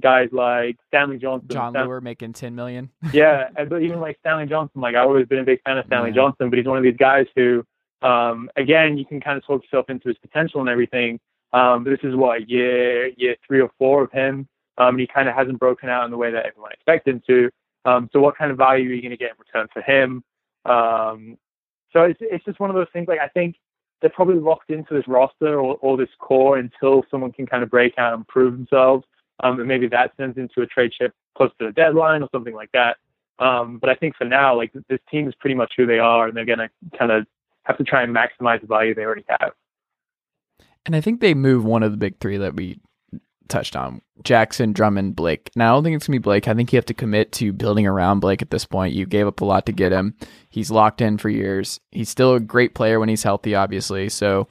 guys 0.00 0.28
like 0.32 0.76
Stanley 0.88 1.18
Johnson, 1.18 1.48
Jon 1.48 1.72
Stan- 1.72 2.02
making 2.02 2.32
10 2.34 2.54
million. 2.54 2.90
yeah, 3.12 3.48
and, 3.56 3.68
but 3.68 3.82
even 3.82 4.00
like 4.00 4.18
Stanley 4.20 4.46
Johnson, 4.46 4.80
like 4.80 4.94
I've 4.94 5.06
always 5.08 5.26
been 5.26 5.40
a 5.40 5.44
big 5.44 5.62
fan 5.62 5.78
of 5.78 5.86
Stanley 5.86 6.10
yeah. 6.10 6.16
Johnson, 6.16 6.50
but 6.50 6.58
he's 6.58 6.66
one 6.66 6.78
of 6.78 6.84
these 6.84 6.96
guys 6.96 7.26
who, 7.34 7.64
um, 8.02 8.50
again, 8.56 8.98
you 8.98 9.04
can 9.04 9.20
kind 9.20 9.38
of 9.38 9.46
talk 9.46 9.62
yourself 9.62 9.88
into 9.88 10.08
his 10.08 10.18
potential 10.18 10.60
and 10.60 10.68
everything. 10.68 11.18
Um, 11.56 11.84
this 11.84 11.98
is 12.02 12.14
what 12.14 12.50
year 12.50 13.08
year 13.16 13.34
three 13.46 13.60
or 13.60 13.70
four 13.78 14.04
of 14.04 14.12
him. 14.12 14.46
Um, 14.78 14.88
and 14.88 15.00
he 15.00 15.06
kind 15.06 15.26
of 15.26 15.34
hasn't 15.34 15.58
broken 15.58 15.88
out 15.88 16.04
in 16.04 16.10
the 16.10 16.16
way 16.18 16.30
that 16.30 16.44
everyone 16.44 16.72
expected 16.72 17.14
him 17.14 17.22
to. 17.26 17.50
Um, 17.90 18.10
so 18.12 18.20
what 18.20 18.36
kind 18.36 18.50
of 18.50 18.58
value 18.58 18.90
are 18.90 18.92
you 18.92 19.00
going 19.00 19.10
to 19.10 19.16
get 19.16 19.30
in 19.30 19.36
return 19.38 19.66
for 19.72 19.80
him? 19.80 20.22
Um, 20.66 21.38
so 21.92 22.02
it's 22.02 22.18
it's 22.20 22.44
just 22.44 22.60
one 22.60 22.68
of 22.68 22.76
those 22.76 22.88
things. 22.92 23.08
Like 23.08 23.20
I 23.20 23.28
think 23.28 23.56
they're 24.00 24.10
probably 24.10 24.38
locked 24.38 24.68
into 24.70 24.92
this 24.92 25.08
roster 25.08 25.58
or, 25.58 25.78
or 25.80 25.96
this 25.96 26.10
core 26.18 26.58
until 26.58 27.04
someone 27.10 27.32
can 27.32 27.46
kind 27.46 27.62
of 27.62 27.70
break 27.70 27.94
out 27.96 28.12
and 28.12 28.28
prove 28.28 28.52
themselves. 28.52 29.06
Um, 29.42 29.58
and 29.58 29.68
maybe 29.68 29.86
that 29.88 30.12
sends 30.18 30.36
into 30.36 30.60
a 30.60 30.66
trade 30.66 30.92
chip 30.92 31.14
close 31.36 31.50
to 31.58 31.66
the 31.66 31.72
deadline 31.72 32.22
or 32.22 32.28
something 32.32 32.54
like 32.54 32.72
that. 32.72 32.98
Um, 33.38 33.78
but 33.78 33.88
I 33.88 33.94
think 33.94 34.16
for 34.16 34.24
now, 34.24 34.54
like 34.54 34.72
this 34.88 35.00
team 35.10 35.26
is 35.26 35.34
pretty 35.40 35.54
much 35.54 35.72
who 35.76 35.86
they 35.86 35.98
are, 35.98 36.26
and 36.26 36.36
they're 36.36 36.44
going 36.44 36.58
to 36.58 36.70
kind 36.98 37.12
of 37.12 37.26
have 37.64 37.78
to 37.78 37.84
try 37.84 38.02
and 38.02 38.14
maximize 38.14 38.60
the 38.60 38.66
value 38.66 38.94
they 38.94 39.04
already 39.04 39.24
have. 39.28 39.52
And 40.86 40.96
I 40.96 41.00
think 41.00 41.20
they 41.20 41.34
move 41.34 41.64
one 41.64 41.82
of 41.82 41.90
the 41.90 41.96
big 41.96 42.18
three 42.20 42.38
that 42.38 42.54
we 42.54 42.80
touched 43.48 43.76
on 43.76 44.00
Jackson, 44.22 44.72
Drummond, 44.72 45.16
Blake. 45.16 45.50
Now, 45.54 45.72
I 45.72 45.76
don't 45.76 45.84
think 45.84 45.96
it's 45.96 46.06
going 46.06 46.14
to 46.14 46.20
be 46.20 46.22
Blake. 46.22 46.48
I 46.48 46.54
think 46.54 46.72
you 46.72 46.76
have 46.76 46.86
to 46.86 46.94
commit 46.94 47.32
to 47.32 47.52
building 47.52 47.86
around 47.86 48.20
Blake 48.20 48.40
at 48.40 48.50
this 48.50 48.64
point. 48.64 48.94
You 48.94 49.06
gave 49.06 49.26
up 49.26 49.40
a 49.40 49.44
lot 49.44 49.66
to 49.66 49.72
get 49.72 49.92
him. 49.92 50.14
He's 50.48 50.70
locked 50.70 51.00
in 51.00 51.18
for 51.18 51.28
years. 51.28 51.80
He's 51.90 52.08
still 52.08 52.34
a 52.34 52.40
great 52.40 52.74
player 52.74 52.98
when 52.98 53.08
he's 53.08 53.22
healthy, 53.22 53.54
obviously. 53.54 54.08
So 54.08 54.48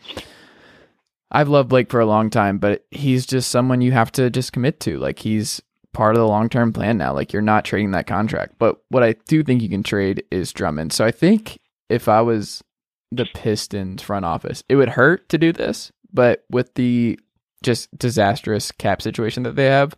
I've 1.31 1.49
loved 1.49 1.69
Blake 1.69 1.89
for 1.89 1.99
a 1.99 2.05
long 2.05 2.29
time, 2.29 2.57
but 2.57 2.85
he's 2.91 3.25
just 3.25 3.49
someone 3.49 3.81
you 3.81 3.91
have 3.91 4.11
to 4.13 4.29
just 4.29 4.53
commit 4.53 4.79
to. 4.81 4.97
Like, 4.99 5.19
he's 5.19 5.61
part 5.93 6.15
of 6.15 6.19
the 6.19 6.27
long 6.27 6.49
term 6.49 6.73
plan 6.73 6.97
now. 6.97 7.13
Like, 7.13 7.33
you're 7.33 7.41
not 7.41 7.65
trading 7.65 7.91
that 7.91 8.07
contract. 8.07 8.55
But 8.59 8.81
what 8.89 9.03
I 9.03 9.15
do 9.27 9.43
think 9.43 9.61
you 9.61 9.69
can 9.69 9.83
trade 9.83 10.23
is 10.31 10.53
Drummond. 10.53 10.93
So 10.93 11.05
I 11.05 11.11
think 11.11 11.59
if 11.89 12.07
I 12.07 12.21
was 12.21 12.63
the 13.11 13.25
Pistons 13.33 14.01
front 14.01 14.25
office, 14.25 14.63
it 14.69 14.75
would 14.75 14.89
hurt 14.89 15.29
to 15.29 15.37
do 15.37 15.51
this. 15.51 15.91
But 16.15 16.45
with 16.49 16.73
the 16.73 17.19
just 17.63 17.95
disastrous 17.97 18.71
cap 18.71 19.01
situation 19.01 19.43
that 19.43 19.55
they 19.55 19.65
have, 19.65 19.95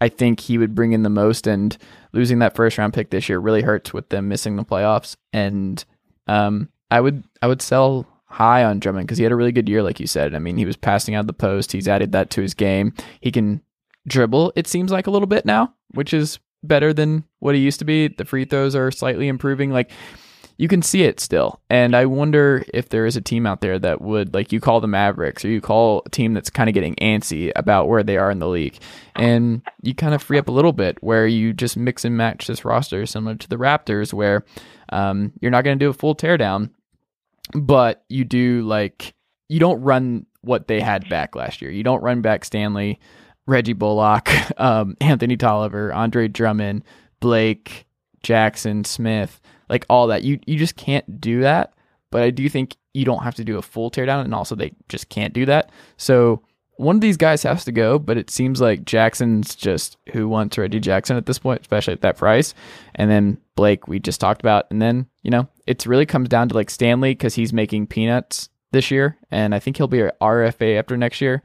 I 0.00 0.08
think 0.08 0.40
he 0.40 0.58
would 0.58 0.74
bring 0.74 0.92
in 0.92 1.02
the 1.02 1.10
most. 1.10 1.46
And 1.46 1.76
losing 2.12 2.38
that 2.40 2.54
first 2.54 2.78
round 2.78 2.92
pick 2.92 3.10
this 3.10 3.28
year 3.28 3.38
really 3.38 3.62
hurts 3.62 3.92
with 3.92 4.10
them 4.10 4.28
missing 4.28 4.56
the 4.56 4.64
playoffs. 4.64 5.16
And 5.32 5.84
um, 6.26 6.68
I 6.90 7.00
would 7.00 7.24
I 7.42 7.46
would 7.46 7.62
sell 7.62 8.06
high 8.26 8.64
on 8.64 8.80
Drummond 8.80 9.06
because 9.06 9.18
he 9.18 9.24
had 9.24 9.32
a 9.32 9.36
really 9.36 9.52
good 9.52 9.68
year, 9.68 9.82
like 9.82 10.00
you 10.00 10.06
said. 10.06 10.34
I 10.34 10.38
mean, 10.38 10.56
he 10.56 10.66
was 10.66 10.76
passing 10.76 11.14
out 11.14 11.26
the 11.26 11.32
post. 11.32 11.72
He's 11.72 11.88
added 11.88 12.12
that 12.12 12.30
to 12.30 12.42
his 12.42 12.54
game. 12.54 12.92
He 13.20 13.30
can 13.32 13.62
dribble. 14.06 14.52
It 14.56 14.66
seems 14.66 14.92
like 14.92 15.06
a 15.06 15.10
little 15.10 15.26
bit 15.26 15.46
now, 15.46 15.72
which 15.92 16.12
is 16.12 16.38
better 16.62 16.92
than 16.92 17.24
what 17.38 17.54
he 17.54 17.60
used 17.60 17.78
to 17.78 17.84
be. 17.84 18.08
The 18.08 18.24
free 18.24 18.44
throws 18.44 18.74
are 18.74 18.90
slightly 18.90 19.28
improving. 19.28 19.70
Like 19.70 19.90
you 20.56 20.68
can 20.68 20.82
see 20.82 21.02
it 21.02 21.18
still. 21.18 21.60
And 21.68 21.96
I 21.96 22.06
wonder 22.06 22.64
if 22.72 22.88
there 22.88 23.06
is 23.06 23.16
a 23.16 23.20
team 23.20 23.46
out 23.46 23.60
there 23.60 23.78
that 23.78 24.00
would, 24.00 24.34
like 24.34 24.52
you 24.52 24.60
call 24.60 24.80
the 24.80 24.86
Mavericks 24.86 25.44
or 25.44 25.48
you 25.48 25.60
call 25.60 26.02
a 26.06 26.10
team 26.10 26.32
that's 26.32 26.50
kind 26.50 26.68
of 26.68 26.74
getting 26.74 26.94
antsy 26.96 27.50
about 27.56 27.88
where 27.88 28.02
they 28.02 28.16
are 28.16 28.30
in 28.30 28.38
the 28.38 28.48
league. 28.48 28.78
And 29.16 29.62
you 29.82 29.94
kind 29.94 30.14
of 30.14 30.22
free 30.22 30.38
up 30.38 30.48
a 30.48 30.52
little 30.52 30.72
bit 30.72 31.02
where 31.02 31.26
you 31.26 31.52
just 31.52 31.76
mix 31.76 32.04
and 32.04 32.16
match 32.16 32.46
this 32.46 32.64
roster, 32.64 33.04
similar 33.06 33.34
to 33.34 33.48
the 33.48 33.56
Raptors, 33.56 34.12
where 34.12 34.44
um, 34.90 35.32
you're 35.40 35.50
not 35.50 35.64
going 35.64 35.78
to 35.78 35.84
do 35.84 35.90
a 35.90 35.94
full 35.94 36.14
teardown, 36.14 36.70
but 37.54 38.04
you 38.08 38.24
do 38.24 38.62
like, 38.62 39.14
you 39.48 39.58
don't 39.58 39.82
run 39.82 40.26
what 40.42 40.68
they 40.68 40.80
had 40.80 41.08
back 41.08 41.34
last 41.34 41.62
year. 41.62 41.70
You 41.70 41.82
don't 41.82 42.02
run 42.02 42.20
back 42.20 42.44
Stanley, 42.44 43.00
Reggie 43.46 43.72
Bullock, 43.72 44.30
um, 44.60 44.96
Anthony 45.00 45.36
Tolliver, 45.36 45.92
Andre 45.92 46.28
Drummond, 46.28 46.84
Blake, 47.18 47.86
Jackson, 48.22 48.84
Smith 48.84 49.40
like 49.68 49.86
all 49.88 50.08
that. 50.08 50.22
You 50.22 50.38
you 50.46 50.58
just 50.58 50.76
can't 50.76 51.20
do 51.20 51.40
that. 51.40 51.72
But 52.10 52.22
I 52.22 52.30
do 52.30 52.48
think 52.48 52.76
you 52.92 53.04
don't 53.04 53.24
have 53.24 53.34
to 53.36 53.44
do 53.44 53.58
a 53.58 53.62
full 53.62 53.90
teardown, 53.90 54.24
and 54.24 54.34
also 54.34 54.54
they 54.54 54.72
just 54.88 55.08
can't 55.08 55.34
do 55.34 55.46
that. 55.46 55.70
So 55.96 56.42
one 56.76 56.96
of 56.96 57.00
these 57.00 57.16
guys 57.16 57.42
has 57.42 57.64
to 57.64 57.72
go, 57.72 57.98
but 57.98 58.16
it 58.16 58.30
seems 58.30 58.60
like 58.60 58.84
Jackson's 58.84 59.54
just 59.54 59.96
who 60.12 60.28
wants 60.28 60.58
Reggie 60.58 60.80
Jackson 60.80 61.16
at 61.16 61.26
this 61.26 61.38
point, 61.38 61.60
especially 61.60 61.92
at 61.92 62.00
that 62.00 62.16
price. 62.16 62.54
And 62.94 63.10
then 63.10 63.38
Blake, 63.54 63.86
we 63.86 64.00
just 64.00 64.20
talked 64.20 64.40
about. 64.40 64.66
And 64.70 64.82
then, 64.82 65.06
you 65.22 65.30
know, 65.30 65.48
it 65.66 65.86
really 65.86 66.06
comes 66.06 66.28
down 66.28 66.48
to 66.48 66.54
like 66.54 66.70
Stanley 66.70 67.12
because 67.12 67.34
he's 67.34 67.52
making 67.52 67.86
peanuts 67.86 68.48
this 68.72 68.90
year. 68.90 69.16
And 69.30 69.54
I 69.54 69.60
think 69.60 69.76
he'll 69.76 69.86
be 69.86 69.98
RFA 70.20 70.78
after 70.78 70.96
next 70.96 71.20
year. 71.20 71.42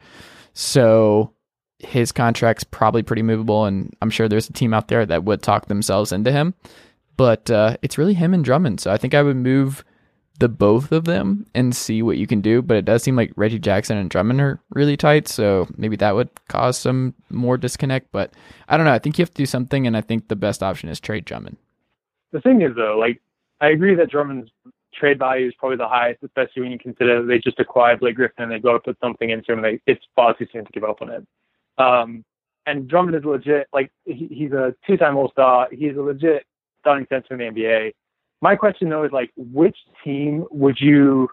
So 0.53 1.33
his 1.77 2.11
contract's 2.11 2.63
probably 2.63 3.03
pretty 3.03 3.21
movable. 3.21 3.65
And 3.65 3.95
I'm 4.01 4.09
sure 4.09 4.27
there's 4.27 4.49
a 4.49 4.53
team 4.53 4.73
out 4.73 4.87
there 4.87 5.05
that 5.05 5.23
would 5.25 5.43
talk 5.43 5.67
themselves 5.67 6.11
into 6.11 6.31
him. 6.31 6.55
But 7.19 7.51
uh, 7.51 7.75
it's 7.81 7.97
really 7.97 8.13
him 8.13 8.33
and 8.33 8.45
Drummond. 8.45 8.79
So 8.79 8.91
I 8.91 8.95
think 8.95 9.13
I 9.13 9.21
would 9.21 9.35
move 9.35 9.83
the 10.39 10.47
both 10.47 10.93
of 10.93 11.03
them 11.03 11.45
and 11.53 11.75
see 11.75 12.01
what 12.01 12.17
you 12.17 12.25
can 12.25 12.39
do. 12.39 12.61
But 12.61 12.77
it 12.77 12.85
does 12.85 13.03
seem 13.03 13.17
like 13.17 13.33
Reggie 13.35 13.59
Jackson 13.59 13.97
and 13.97 14.09
Drummond 14.09 14.39
are 14.39 14.61
really 14.69 14.95
tight. 14.95 15.27
So 15.27 15.67
maybe 15.75 15.97
that 15.97 16.15
would 16.15 16.29
cause 16.47 16.77
some 16.77 17.13
more 17.29 17.57
disconnect. 17.57 18.13
But 18.13 18.31
I 18.69 18.77
don't 18.77 18.85
know. 18.85 18.93
I 18.93 18.99
think 18.99 19.17
you 19.17 19.23
have 19.23 19.31
to 19.31 19.35
do 19.35 19.45
something. 19.45 19.85
And 19.85 19.97
I 19.97 20.01
think 20.01 20.29
the 20.29 20.37
best 20.37 20.63
option 20.63 20.87
is 20.87 21.01
trade 21.01 21.25
Drummond. 21.25 21.57
The 22.31 22.39
thing 22.39 22.61
is, 22.61 22.73
though, 22.77 22.97
like, 22.97 23.21
I 23.59 23.67
agree 23.71 23.95
that 23.95 24.09
Drummond's 24.09 24.49
trade 24.93 25.19
value 25.19 25.47
is 25.47 25.53
probably 25.59 25.75
the 25.75 25.89
highest, 25.89 26.23
especially 26.23 26.61
when 26.61 26.71
you 26.71 26.79
consider 26.79 27.25
they 27.25 27.39
just 27.39 27.59
acquired 27.59 27.99
Blake 27.99 28.15
Griffin 28.15 28.43
and 28.43 28.51
they've 28.53 28.63
got 28.63 28.73
to 28.73 28.79
put 28.79 28.97
something 29.01 29.29
into 29.29 29.51
him. 29.51 29.61
They, 29.61 29.81
it's 29.87 30.05
far 30.15 30.37
too 30.37 30.47
soon 30.53 30.63
to 30.63 30.71
give 30.71 30.85
up 30.85 31.01
on 31.01 31.09
it. 31.09 31.27
Um, 31.77 32.23
and 32.65 32.87
Drummond 32.87 33.17
is 33.17 33.25
legit. 33.25 33.67
Like 33.73 33.91
he, 34.05 34.29
he's 34.31 34.53
a 34.53 34.73
two-time 34.87 35.17
All-Star. 35.17 35.67
He's 35.69 35.97
a 35.97 36.01
legit 36.01 36.45
starting 36.79 37.05
center 37.09 37.33
in 37.33 37.53
the 37.53 37.61
NBA. 37.61 37.93
my 38.41 38.55
question 38.55 38.89
though 38.89 39.03
is 39.03 39.11
like, 39.11 39.31
which 39.35 39.77
team 40.03 40.45
would 40.51 40.77
you 40.79 41.29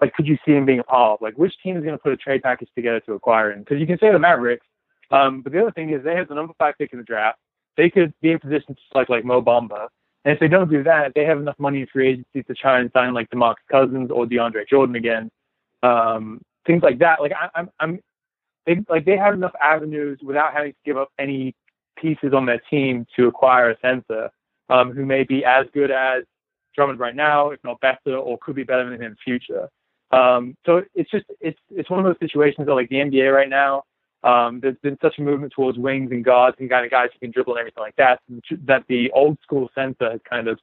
like? 0.00 0.14
Could 0.14 0.26
you 0.26 0.38
see 0.44 0.52
him 0.52 0.64
being 0.64 0.80
a 0.80 0.84
part 0.84 1.14
of? 1.14 1.22
Like, 1.22 1.34
which 1.34 1.54
team 1.62 1.76
is 1.76 1.84
going 1.84 1.96
to 1.96 2.02
put 2.02 2.12
a 2.12 2.16
trade 2.16 2.42
package 2.42 2.68
together 2.74 3.00
to 3.00 3.12
acquire 3.12 3.52
him? 3.52 3.60
Because 3.60 3.80
you 3.80 3.86
can 3.86 3.98
say 3.98 4.10
the 4.10 4.18
Mavericks, 4.18 4.66
um, 5.10 5.42
but 5.42 5.52
the 5.52 5.60
other 5.60 5.72
thing 5.72 5.90
is 5.90 6.02
they 6.02 6.14
have 6.14 6.28
the 6.28 6.34
number 6.34 6.54
five 6.58 6.74
pick 6.78 6.92
in 6.92 6.98
the 6.98 7.04
draft. 7.04 7.38
They 7.76 7.90
could 7.90 8.12
be 8.20 8.32
in 8.32 8.38
position 8.38 8.74
to 8.74 8.80
select 8.92 9.10
like 9.10 9.24
Mo 9.24 9.42
Bamba. 9.42 9.88
And 10.24 10.34
if 10.34 10.40
they 10.40 10.48
don't 10.48 10.70
do 10.70 10.82
that, 10.82 11.12
they 11.14 11.24
have 11.24 11.38
enough 11.38 11.58
money 11.58 11.80
in 11.80 11.86
free 11.86 12.08
agency 12.08 12.42
to 12.42 12.54
try 12.54 12.80
and 12.80 12.90
sign 12.92 13.14
like 13.14 13.30
DeMarcus 13.30 13.54
Cousins 13.70 14.10
or 14.10 14.26
DeAndre 14.26 14.68
Jordan 14.68 14.96
again. 14.96 15.30
Um, 15.82 16.42
things 16.66 16.82
like 16.82 16.98
that. 16.98 17.20
Like 17.20 17.32
I, 17.32 17.48
I'm, 17.54 17.70
I'm, 17.80 18.00
they 18.66 18.84
like 18.88 19.06
they 19.06 19.16
have 19.16 19.34
enough 19.34 19.52
avenues 19.62 20.18
without 20.22 20.52
having 20.52 20.72
to 20.72 20.78
give 20.84 20.98
up 20.98 21.08
any 21.18 21.54
pieces 21.96 22.34
on 22.34 22.46
their 22.46 22.60
team 22.70 23.06
to 23.16 23.26
acquire 23.26 23.70
a 23.70 23.76
center 23.80 24.30
um, 24.70 24.92
who 24.92 25.04
may 25.04 25.24
be 25.24 25.44
as 25.44 25.66
good 25.74 25.90
as 25.90 26.24
Drummond 26.74 27.00
right 27.00 27.14
now, 27.14 27.50
if 27.50 27.62
not 27.64 27.80
better, 27.80 28.16
or 28.16 28.38
could 28.38 28.54
be 28.54 28.62
better 28.62 28.84
than 28.84 28.94
him 28.94 29.02
in 29.02 29.10
the 29.10 29.16
future. 29.24 29.68
Um, 30.12 30.56
so 30.64 30.82
it's 30.94 31.10
just 31.10 31.26
it's 31.40 31.58
it's 31.70 31.90
one 31.90 31.98
of 32.00 32.04
those 32.04 32.18
situations 32.20 32.66
that 32.66 32.74
like 32.74 32.88
the 32.88 32.96
NBA 32.96 33.34
right 33.34 33.48
now. 33.48 33.84
Um, 34.22 34.60
there's 34.60 34.76
been 34.82 34.98
such 35.00 35.18
a 35.18 35.22
movement 35.22 35.52
towards 35.54 35.78
wings 35.78 36.10
and 36.10 36.22
guards 36.24 36.56
and 36.60 36.68
kind 36.68 36.84
of 36.84 36.90
guys 36.90 37.08
who 37.12 37.18
can 37.20 37.30
dribble 37.30 37.54
and 37.54 37.60
everything 37.60 37.82
like 37.82 37.96
that. 37.96 38.20
That 38.66 38.84
the 38.86 39.10
old 39.12 39.38
school 39.42 39.70
center 39.74 40.10
has 40.10 40.20
kind 40.28 40.46
of 40.46 40.58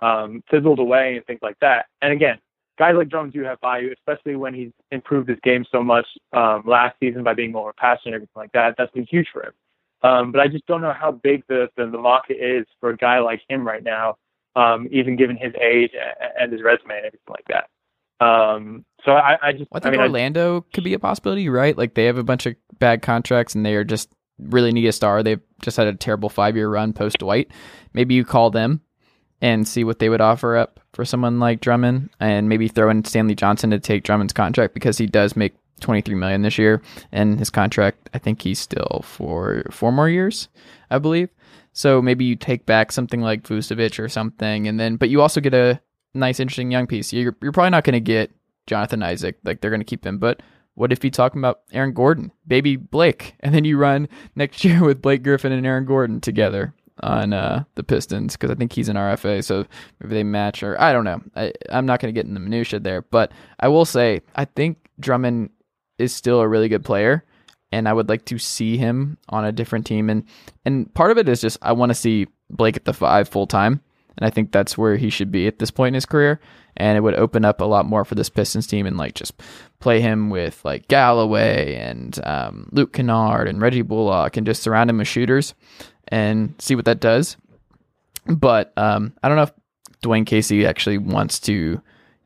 um, 0.00 0.42
fizzled 0.50 0.78
away 0.78 1.16
and 1.16 1.26
things 1.26 1.40
like 1.42 1.58
that. 1.60 1.86
And 2.00 2.12
again, 2.12 2.38
guys 2.78 2.94
like 2.96 3.10
Drummond 3.10 3.34
do 3.34 3.42
have 3.42 3.60
value, 3.60 3.92
especially 3.92 4.36
when 4.36 4.54
he's 4.54 4.72
improved 4.90 5.28
his 5.28 5.38
game 5.42 5.66
so 5.70 5.82
much 5.82 6.06
um, 6.32 6.62
last 6.66 6.96
season 6.98 7.22
by 7.22 7.34
being 7.34 7.52
more 7.52 7.74
passionate 7.76 8.06
and 8.06 8.14
everything 8.14 8.32
like 8.36 8.52
that. 8.52 8.74
That's 8.78 8.92
been 8.92 9.06
huge 9.06 9.28
for 9.32 9.42
him. 9.44 9.52
Um, 10.04 10.32
but 10.32 10.40
I 10.42 10.48
just 10.48 10.66
don't 10.66 10.82
know 10.82 10.92
how 10.92 11.12
big 11.12 11.44
the, 11.48 11.68
the, 11.76 11.86
the 11.86 11.98
market 11.98 12.34
is 12.34 12.66
for 12.78 12.90
a 12.90 12.96
guy 12.96 13.20
like 13.20 13.40
him 13.48 13.66
right 13.66 13.82
now, 13.82 14.16
um, 14.54 14.86
even 14.92 15.16
given 15.16 15.36
his 15.36 15.54
age 15.54 15.92
and 16.38 16.52
his 16.52 16.62
resume 16.62 16.96
and 16.96 17.06
everything 17.06 17.20
like 17.28 17.46
that. 17.48 18.24
Um, 18.24 18.84
so 19.04 19.12
I, 19.12 19.36
I 19.42 19.52
just 19.52 19.70
I 19.72 19.80
think 19.80 19.86
I 19.86 19.90
mean, 19.92 20.00
Orlando 20.00 20.66
could 20.74 20.84
be 20.84 20.92
a 20.92 20.98
possibility, 20.98 21.48
right? 21.48 21.76
Like 21.76 21.94
they 21.94 22.04
have 22.04 22.18
a 22.18 22.22
bunch 22.22 22.44
of 22.44 22.54
bad 22.78 23.00
contracts 23.00 23.54
and 23.54 23.64
they 23.64 23.74
are 23.74 23.84
just 23.84 24.12
really 24.38 24.72
need 24.72 24.86
a 24.86 24.92
star. 24.92 25.22
They've 25.22 25.40
just 25.62 25.76
had 25.78 25.86
a 25.86 25.94
terrible 25.94 26.28
five 26.28 26.54
year 26.54 26.68
run 26.68 26.92
post 26.92 27.18
Dwight. 27.18 27.50
Maybe 27.94 28.14
you 28.14 28.26
call 28.26 28.50
them 28.50 28.82
and 29.40 29.66
see 29.66 29.84
what 29.84 30.00
they 30.00 30.10
would 30.10 30.20
offer 30.20 30.56
up 30.56 30.80
for 30.92 31.04
someone 31.04 31.40
like 31.40 31.60
Drummond, 31.60 32.10
and 32.20 32.48
maybe 32.48 32.68
throw 32.68 32.88
in 32.88 33.04
Stanley 33.04 33.34
Johnson 33.34 33.70
to 33.70 33.80
take 33.80 34.04
Drummond's 34.04 34.32
contract 34.32 34.74
because 34.74 34.96
he 34.96 35.06
does 35.06 35.34
make 35.34 35.54
23 35.80 36.14
million 36.14 36.42
this 36.42 36.58
year, 36.58 36.82
and 37.12 37.38
his 37.38 37.50
contract 37.50 38.10
I 38.14 38.18
think 38.18 38.42
he's 38.42 38.58
still 38.58 39.02
for 39.04 39.64
four 39.70 39.92
more 39.92 40.08
years, 40.08 40.48
I 40.90 40.98
believe. 40.98 41.28
So 41.72 42.00
maybe 42.00 42.24
you 42.24 42.36
take 42.36 42.66
back 42.66 42.92
something 42.92 43.20
like 43.20 43.42
Vucevic 43.42 43.98
or 43.98 44.08
something, 44.08 44.68
and 44.68 44.78
then 44.78 44.96
but 44.96 45.10
you 45.10 45.20
also 45.20 45.40
get 45.40 45.54
a 45.54 45.80
nice, 46.14 46.40
interesting 46.40 46.70
young 46.70 46.86
piece. 46.86 47.12
You're 47.12 47.36
you're 47.42 47.52
probably 47.52 47.70
not 47.70 47.84
going 47.84 47.94
to 47.94 48.00
get 48.00 48.30
Jonathan 48.66 49.02
Isaac, 49.02 49.38
like 49.44 49.60
they're 49.60 49.70
going 49.70 49.80
to 49.80 49.84
keep 49.84 50.06
him, 50.06 50.18
but 50.18 50.40
what 50.74 50.92
if 50.92 51.04
you 51.04 51.10
talk 51.10 51.36
about 51.36 51.60
Aaron 51.72 51.92
Gordon, 51.92 52.32
baby 52.46 52.76
Blake, 52.76 53.34
and 53.40 53.54
then 53.54 53.64
you 53.64 53.76
run 53.76 54.08
next 54.36 54.64
year 54.64 54.82
with 54.82 55.02
Blake 55.02 55.22
Griffin 55.22 55.52
and 55.52 55.66
Aaron 55.66 55.84
Gordon 55.84 56.20
together? 56.20 56.74
on 57.02 57.32
uh, 57.32 57.64
the 57.74 57.82
Pistons 57.82 58.34
because 58.34 58.50
I 58.50 58.54
think 58.54 58.72
he's 58.72 58.88
an 58.88 58.96
RFA, 58.96 59.42
so 59.42 59.66
maybe 59.98 60.14
they 60.14 60.22
match 60.22 60.62
or 60.62 60.80
I 60.80 60.92
don't 60.92 61.04
know. 61.04 61.20
I, 61.34 61.52
I'm 61.70 61.86
not 61.86 62.00
going 62.00 62.14
to 62.14 62.16
get 62.16 62.24
in 62.24 62.34
the 62.34 62.40
minutia 62.40 62.78
there, 62.78 63.02
but 63.02 63.32
I 63.58 63.66
will 63.66 63.84
say 63.84 64.20
I 64.36 64.44
think 64.44 64.78
Drummond 65.00 65.50
is 65.98 66.14
still 66.14 66.40
a 66.40 66.48
really 66.48 66.68
good 66.68 66.84
player, 66.84 67.24
and 67.72 67.88
I 67.88 67.92
would 67.92 68.08
like 68.08 68.24
to 68.26 68.38
see 68.38 68.76
him 68.76 69.18
on 69.28 69.44
a 69.44 69.52
different 69.52 69.86
team. 69.86 70.10
and 70.10 70.24
And 70.64 70.92
part 70.94 71.10
of 71.10 71.18
it 71.18 71.28
is 71.28 71.40
just 71.40 71.58
I 71.62 71.72
want 71.72 71.90
to 71.90 71.94
see 71.94 72.28
Blake 72.50 72.76
at 72.76 72.84
the 72.84 72.92
five 72.92 73.28
full 73.28 73.46
time, 73.46 73.80
and 74.16 74.26
I 74.26 74.30
think 74.30 74.52
that's 74.52 74.78
where 74.78 74.96
he 74.96 75.10
should 75.10 75.30
be 75.30 75.46
at 75.46 75.58
this 75.58 75.70
point 75.70 75.88
in 75.88 75.94
his 75.94 76.06
career. 76.06 76.40
And 76.76 76.96
it 76.96 77.02
would 77.02 77.14
open 77.14 77.44
up 77.44 77.60
a 77.60 77.64
lot 77.64 77.86
more 77.86 78.04
for 78.04 78.16
this 78.16 78.28
Pistons 78.28 78.66
team 78.66 78.84
and 78.84 78.96
like 78.96 79.14
just 79.14 79.40
play 79.78 80.00
him 80.00 80.28
with 80.28 80.64
like 80.64 80.88
Galloway 80.88 81.76
and 81.76 82.18
um, 82.24 82.68
Luke 82.72 82.92
Kennard 82.92 83.48
and 83.48 83.60
Reggie 83.60 83.82
Bullock 83.82 84.36
and 84.36 84.44
just 84.44 84.60
surround 84.60 84.90
him 84.90 84.98
with 84.98 85.06
shooters 85.06 85.54
and 86.08 86.52
see 86.58 86.74
what 86.74 86.84
that 86.86 86.98
does. 86.98 87.36
But 88.26 88.72
um, 88.76 89.12
I 89.22 89.28
don't 89.28 89.36
know 89.36 89.44
if 89.44 89.52
Dwane 90.02 90.26
Casey 90.26 90.66
actually 90.66 90.98
wants 90.98 91.38
to 91.40 91.80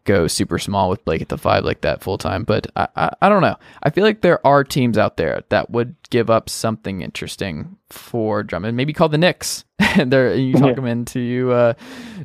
go 0.09 0.27
super 0.27 0.59
small 0.59 0.88
with 0.88 1.05
Blake 1.05 1.21
at 1.21 1.29
the 1.29 1.37
five 1.37 1.64
like 1.64 1.83
that 1.83 2.03
full 2.03 2.16
time. 2.16 2.42
But 2.42 2.66
I, 2.75 2.88
I, 2.97 3.11
I, 3.23 3.29
don't 3.29 3.42
know. 3.42 3.57
I 3.83 3.90
feel 3.90 4.05
like 4.05 4.23
there 4.23 4.44
are 4.47 4.64
teams 4.64 4.97
out 4.97 5.18
there 5.18 5.42
that 5.51 5.71
would 5.71 5.94
give 6.09 6.31
up 6.31 6.49
something 6.49 7.03
interesting 7.03 7.77
for 7.90 8.42
Drummond. 8.42 8.77
Maybe 8.77 8.94
call 8.94 9.11
the 9.11 9.18
Knicks. 9.18 9.64
and 9.79 10.12
you 10.12 10.55
talk 10.55 10.68
yeah. 10.68 10.75
them 10.75 10.87
into 10.87 11.53
uh, 11.53 11.75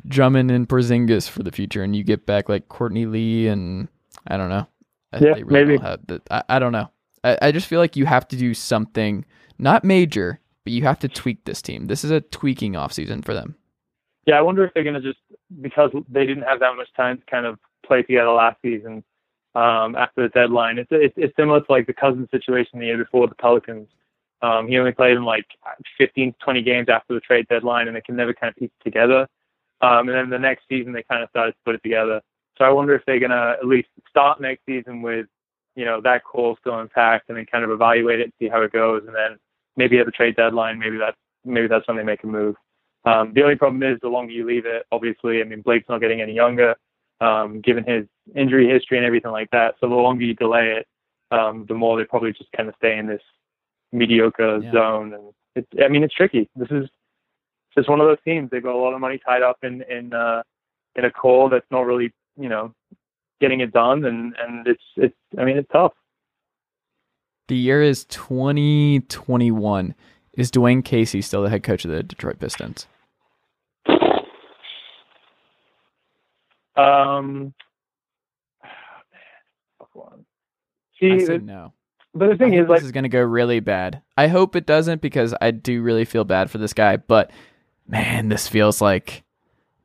Drummond 0.08 0.50
and 0.50 0.68
Porzingis 0.68 1.28
for 1.28 1.42
the 1.42 1.52
future, 1.52 1.82
and 1.82 1.94
you 1.94 2.02
get 2.02 2.26
back 2.26 2.48
like 2.48 2.68
Courtney 2.68 3.06
Lee 3.06 3.46
and 3.46 3.88
I 4.26 4.36
don't 4.38 4.48
know. 4.48 4.66
Yeah, 5.12 5.34
really 5.44 5.44
maybe. 5.44 5.78
The, 5.78 6.22
I, 6.30 6.42
I 6.48 6.58
don't 6.58 6.72
know. 6.72 6.90
I, 7.22 7.38
I 7.42 7.52
just 7.52 7.68
feel 7.68 7.78
like 7.78 7.96
you 7.96 8.06
have 8.06 8.26
to 8.28 8.36
do 8.36 8.54
something 8.54 9.24
not 9.58 9.84
major, 9.84 10.40
but 10.64 10.72
you 10.72 10.82
have 10.82 10.98
to 11.00 11.08
tweak 11.08 11.44
this 11.44 11.62
team. 11.62 11.86
This 11.86 12.02
is 12.02 12.10
a 12.10 12.20
tweaking 12.20 12.72
offseason 12.72 13.24
for 13.24 13.34
them. 13.34 13.54
Yeah, 14.26 14.38
I 14.38 14.40
wonder 14.40 14.64
if 14.64 14.72
they're 14.72 14.82
going 14.82 15.00
to 15.00 15.02
just 15.02 15.18
because 15.60 15.90
they 16.08 16.26
didn't 16.26 16.44
have 16.44 16.58
that 16.60 16.74
much 16.76 16.88
time 16.96 17.18
to 17.18 17.24
kind 17.26 17.46
of 17.46 17.58
play 17.86 18.02
together 18.02 18.30
last 18.30 18.60
season 18.62 19.04
um, 19.54 19.94
after 19.96 20.22
the 20.22 20.28
deadline. 20.28 20.78
It's, 20.78 20.88
it's 20.90 21.14
it's 21.16 21.36
similar 21.36 21.60
to 21.60 21.72
like 21.72 21.86
the 21.86 21.92
Cousins 21.92 22.28
situation 22.30 22.78
the 22.78 22.86
year 22.86 22.98
before 22.98 23.28
the 23.28 23.34
Pelicans. 23.34 23.88
Um, 24.42 24.68
he 24.68 24.78
only 24.78 24.92
played 24.92 25.16
in 25.16 25.24
like 25.24 25.46
15 25.96 26.34
20 26.42 26.62
games 26.62 26.88
after 26.88 27.14
the 27.14 27.20
trade 27.20 27.46
deadline, 27.48 27.88
and 27.88 27.96
they 27.96 28.00
can 28.00 28.16
never 28.16 28.34
kind 28.34 28.50
of 28.50 28.56
piece 28.56 28.70
it 28.80 28.84
together. 28.84 29.26
Um, 29.80 30.08
and 30.08 30.16
then 30.16 30.30
the 30.30 30.38
next 30.38 30.64
season, 30.68 30.92
they 30.92 31.02
kind 31.02 31.22
of 31.22 31.30
started 31.30 31.52
to 31.52 31.58
put 31.64 31.74
it 31.74 31.82
together. 31.82 32.20
So 32.58 32.64
I 32.64 32.70
wonder 32.70 32.94
if 32.94 33.02
they're 33.06 33.18
going 33.18 33.30
to 33.30 33.56
at 33.58 33.66
least 33.66 33.88
start 34.08 34.40
next 34.40 34.64
season 34.64 35.02
with, 35.02 35.26
you 35.74 35.84
know, 35.84 36.00
that 36.02 36.24
core 36.24 36.56
still 36.60 36.80
intact, 36.80 37.28
and 37.28 37.38
then 37.38 37.46
kind 37.46 37.64
of 37.64 37.70
evaluate 37.70 38.20
it 38.20 38.24
and 38.24 38.32
see 38.38 38.48
how 38.48 38.62
it 38.62 38.72
goes, 38.72 39.02
and 39.06 39.14
then 39.14 39.38
maybe 39.76 39.98
at 39.98 40.06
the 40.06 40.12
trade 40.12 40.36
deadline, 40.36 40.78
maybe 40.78 40.98
that's 40.98 41.16
maybe 41.44 41.68
that's 41.68 41.86
when 41.88 41.96
they 41.96 42.02
make 42.02 42.22
a 42.24 42.26
move. 42.26 42.56
Um, 43.04 43.32
the 43.34 43.42
only 43.42 43.56
problem 43.56 43.82
is 43.82 43.98
the 44.00 44.08
longer 44.08 44.32
you 44.32 44.46
leave 44.46 44.64
it, 44.64 44.86
obviously, 44.90 45.40
I 45.40 45.44
mean, 45.44 45.60
Blake's 45.60 45.88
not 45.88 46.00
getting 46.00 46.22
any 46.22 46.32
younger, 46.32 46.74
um, 47.20 47.60
given 47.60 47.84
his 47.84 48.06
injury 48.34 48.68
history 48.68 48.98
and 48.98 49.06
everything 49.06 49.30
like 49.30 49.50
that. 49.52 49.74
So 49.80 49.88
the 49.88 49.94
longer 49.94 50.24
you 50.24 50.34
delay 50.34 50.78
it, 50.78 50.86
um, 51.30 51.64
the 51.68 51.74
more 51.74 51.98
they 51.98 52.04
probably 52.04 52.32
just 52.32 52.50
kind 52.56 52.68
of 52.68 52.74
stay 52.76 52.98
in 52.98 53.06
this 53.06 53.22
mediocre 53.92 54.58
yeah. 54.62 54.72
zone. 54.72 55.14
And 55.14 55.32
it's, 55.56 55.68
I 55.82 55.88
mean, 55.88 56.02
it's 56.04 56.14
tricky. 56.14 56.48
This 56.56 56.70
is 56.70 56.88
just 57.76 57.88
one 57.88 58.00
of 58.00 58.06
those 58.06 58.22
teams. 58.24 58.50
They've 58.50 58.62
got 58.62 58.74
a 58.74 58.78
lot 58.78 58.94
of 58.94 59.00
money 59.00 59.20
tied 59.24 59.42
up 59.42 59.58
in 59.62 59.82
in 59.82 60.12
uh, 60.12 60.42
in 60.96 61.04
a 61.04 61.10
core 61.10 61.50
that's 61.50 61.66
not 61.70 61.86
really, 61.86 62.12
you 62.38 62.48
know, 62.48 62.74
getting 63.40 63.60
it 63.60 63.72
done. 63.72 64.04
And 64.04 64.34
and 64.38 64.66
it's 64.66 64.82
it's. 64.96 65.16
I 65.38 65.44
mean, 65.44 65.56
it's 65.56 65.70
tough. 65.72 65.92
The 67.48 67.56
year 67.56 67.82
is 67.82 68.06
2021. 68.06 69.94
Is 70.32 70.50
Dwane 70.50 70.84
Casey 70.84 71.20
still 71.20 71.42
the 71.42 71.50
head 71.50 71.62
coach 71.62 71.84
of 71.84 71.90
the 71.90 72.02
Detroit 72.02 72.38
Pistons? 72.38 72.86
Um, 76.76 77.54
See, 81.00 81.12
I 81.12 81.18
said 81.18 81.44
no. 81.44 81.72
But 82.14 82.30
the 82.30 82.36
thing 82.36 82.54
is, 82.54 82.68
like, 82.68 82.78
this 82.78 82.86
is 82.86 82.92
going 82.92 83.02
to 83.04 83.08
go 83.08 83.20
really 83.22 83.58
bad. 83.58 84.00
I 84.16 84.28
hope 84.28 84.54
it 84.54 84.66
doesn't 84.66 85.02
because 85.02 85.34
I 85.40 85.50
do 85.50 85.82
really 85.82 86.04
feel 86.04 86.22
bad 86.24 86.48
for 86.48 86.58
this 86.58 86.72
guy. 86.72 86.96
But 86.96 87.32
man, 87.88 88.28
this 88.28 88.46
feels 88.46 88.80
like 88.80 89.24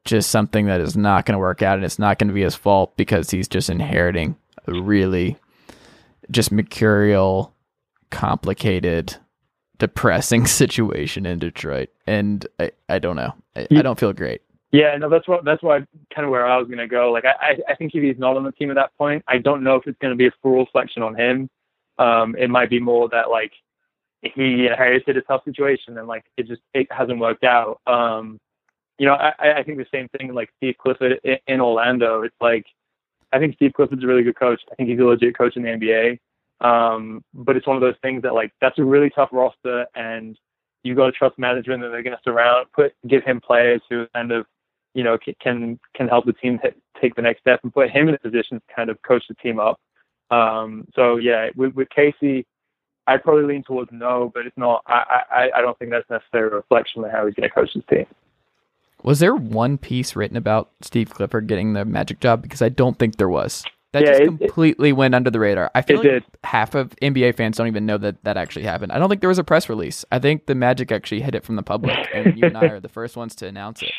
just 0.06 0.30
something 0.30 0.68
that 0.68 0.80
is 0.80 0.96
not 0.96 1.26
going 1.26 1.34
to 1.34 1.40
work 1.40 1.62
out, 1.64 1.78
and 1.78 1.86
it's 1.86 2.00
not 2.00 2.20
going 2.20 2.28
to 2.28 2.34
be 2.34 2.44
his 2.44 2.56
fault 2.56 2.96
because 2.98 3.32
he's 3.32 3.48
just 3.48 3.70
inheriting 3.70 4.36
a 4.68 4.80
really 4.80 5.38
just 6.30 6.52
mercurial, 6.52 7.54
complicated, 8.12 9.16
depressing 9.80 10.46
situation 10.48 11.26
in 11.26 11.40
Detroit, 11.40 11.90
and 12.06 12.46
I, 12.60 12.72
I 12.88 13.00
don't 13.00 13.16
know. 13.16 13.34
I, 13.56 13.68
I 13.72 13.82
don't 13.82 14.00
feel 14.00 14.14
great. 14.14 14.42
Yeah, 14.72 14.96
no, 14.98 15.10
that's 15.10 15.28
what 15.28 15.44
that's 15.46 15.64
why 15.64 15.80
kind 16.14 16.26
of 16.26 16.30
where 16.30 16.46
I 16.46 16.58
was 16.58 16.68
going 16.68 16.78
to 16.80 16.88
go. 16.88 17.12
Like, 17.12 17.26
I 17.26 17.58
I 17.68 17.76
think 17.76 17.96
if 17.96 18.04
he's 18.04 18.20
not 18.20 18.38
on 18.38 18.44
the 18.44 18.52
team 18.52 18.70
at 18.70 18.76
that 18.76 18.96
point, 18.98 19.24
I 19.28 19.40
don't 19.40 19.64
know 19.64 19.76
if 19.76 19.88
it's 19.88 19.98
going 20.00 20.14
to 20.14 20.18
be 20.18 20.28
a 20.28 20.32
full 20.44 20.60
reflection 20.60 21.02
on 21.02 21.16
him. 21.16 21.50
Um, 21.98 22.36
it 22.38 22.50
might 22.50 22.70
be 22.70 22.80
more 22.80 23.10
that 23.10 23.30
like 23.30 23.52
he 24.22 24.68
inherited 24.68 25.18
a 25.18 25.22
tough 25.22 25.44
situation 25.44 25.98
and 25.98 26.08
like 26.08 26.26
it 26.38 26.48
just 26.48 26.62
it 26.74 26.88
hasn't 26.92 27.20
worked 27.20 27.44
out. 27.44 27.82
Um, 27.88 28.40
you 29.00 29.08
know, 29.08 29.14
I 29.14 29.60
I 29.60 29.64
think 29.64 29.80
the 29.80 29.88
same 29.92 30.08
thing 30.10 30.34
like 30.34 30.52
Steve 30.58 30.76
Clifford 30.78 31.20
in 31.24 31.38
in 31.48 31.62
Orlando. 31.62 32.22
It's 32.22 32.36
like 32.40 32.68
I 33.34 33.40
think 33.40 33.56
Steve 33.56 33.74
Clifford's 33.74 34.04
a 34.04 34.08
really 34.08 34.24
good 34.24 34.38
coach. 34.38 34.62
I 34.72 34.76
think 34.76 34.90
he's 34.90 35.00
a 35.00 35.04
legit 35.04 35.36
coach 35.38 35.56
in 35.56 35.64
the 35.64 35.70
NBA. 35.70 36.20
Um, 36.62 37.24
but 37.34 37.56
it's 37.56 37.66
one 37.66 37.78
of 37.78 37.82
those 37.82 37.96
things 38.02 38.22
that 38.24 38.34
like 38.36 38.52
that's 38.62 38.78
a 38.78 38.84
really 38.84 39.10
tough 39.10 39.30
roster, 39.32 39.88
and 39.96 40.38
you 40.84 40.96
got 40.96 41.08
to 41.08 41.12
trust 41.12 41.38
management 41.38 41.82
that 41.82 41.90
they're 41.90 42.04
going 42.04 42.16
to 42.16 42.24
surround, 42.24 42.68
put, 42.74 42.94
give 43.08 43.24
him 43.24 43.42
players 43.42 43.82
who 43.90 44.08
kind 44.14 44.32
of, 44.32 44.46
you 44.94 45.04
know, 45.04 45.18
can 45.42 45.80
can 45.96 46.08
help 46.08 46.26
the 46.26 46.34
team 46.34 46.60
take 47.02 47.16
the 47.16 47.22
next 47.22 47.42
step 47.42 47.60
and 47.64 47.74
put 47.74 47.90
him 47.90 48.10
in 48.10 48.16
a 48.16 48.20
position 48.20 48.58
to 48.60 48.76
kind 48.76 48.90
of 48.90 49.02
coach 49.02 49.24
the 49.30 49.36
team 49.36 49.60
up. 49.60 49.80
Um, 50.32 50.88
so 50.96 51.18
yeah, 51.18 51.50
with, 51.56 51.74
with 51.74 51.90
Casey, 51.90 52.46
I'd 53.08 53.24
probably 53.24 53.44
lean 53.44 53.64
towards 53.64 53.90
no, 53.92 54.32
but 54.34 54.46
it's 54.46 54.58
not. 54.58 54.84
I 54.88 55.22
I, 55.32 55.50
I 55.58 55.62
don't 55.62 55.78
think 55.80 55.92
that's 55.92 56.10
necessarily 56.10 56.54
a 56.54 56.56
reflection 56.58 57.04
of 57.04 57.12
how 57.12 57.26
he's 57.26 57.36
going 57.36 57.50
to 57.50 57.54
coach 57.54 57.72
his 57.74 57.84
team. 57.90 58.06
Was 59.04 59.20
there 59.20 59.34
one 59.36 59.78
piece 59.78 60.16
written 60.16 60.36
about 60.36 60.72
Steve 60.82 61.10
Clifford 61.12 61.48
getting 61.48 61.74
the 61.74 61.86
Magic 61.86 62.20
job? 62.20 62.42
Because 62.42 62.62
I 62.62 62.68
don't 62.70 63.00
think 63.00 63.16
there 63.16 63.30
was. 63.30 63.64
That 63.94 64.04
Yeah, 64.04 64.10
just 64.10 64.22
it- 64.24 64.26
completely 64.26 64.92
went 64.92 65.16
under 65.16 65.32
the 65.32 65.40
radar. 65.40 65.72
I 65.74 65.82
feel 65.82 65.96
It 66.02 66.04
like 66.04 66.12
did. 66.12 66.24
half 66.44 66.76
of 66.76 66.94
NBA 67.02 67.36
fans 67.38 67.58
don't 67.58 67.68
even 67.68 67.86
know 67.86 67.98
that 67.98 68.22
that 68.24 68.36
actually 68.38 68.66
happened. 68.66 68.92
I 68.92 69.00
don't 69.00 69.08
think 69.10 69.22
there 69.22 69.30
was 69.30 69.40
a 69.40 69.44
press 69.44 69.70
release. 69.70 70.04
I 70.12 70.20
think 70.20 70.46
the 70.48 70.54
Magic 70.54 70.92
actually 70.92 71.22
hid 71.22 71.34
it 71.34 71.44
from 71.46 71.56
the 71.56 71.64
public, 71.64 71.96
and 72.14 72.38
you 72.38 72.46
and 72.48 72.58
I 72.58 72.66
are 72.68 72.80
the 72.82 72.90
first 72.90 73.16
ones 73.18 73.34
to 73.36 73.48
announce 73.48 73.82
it. 73.82 73.92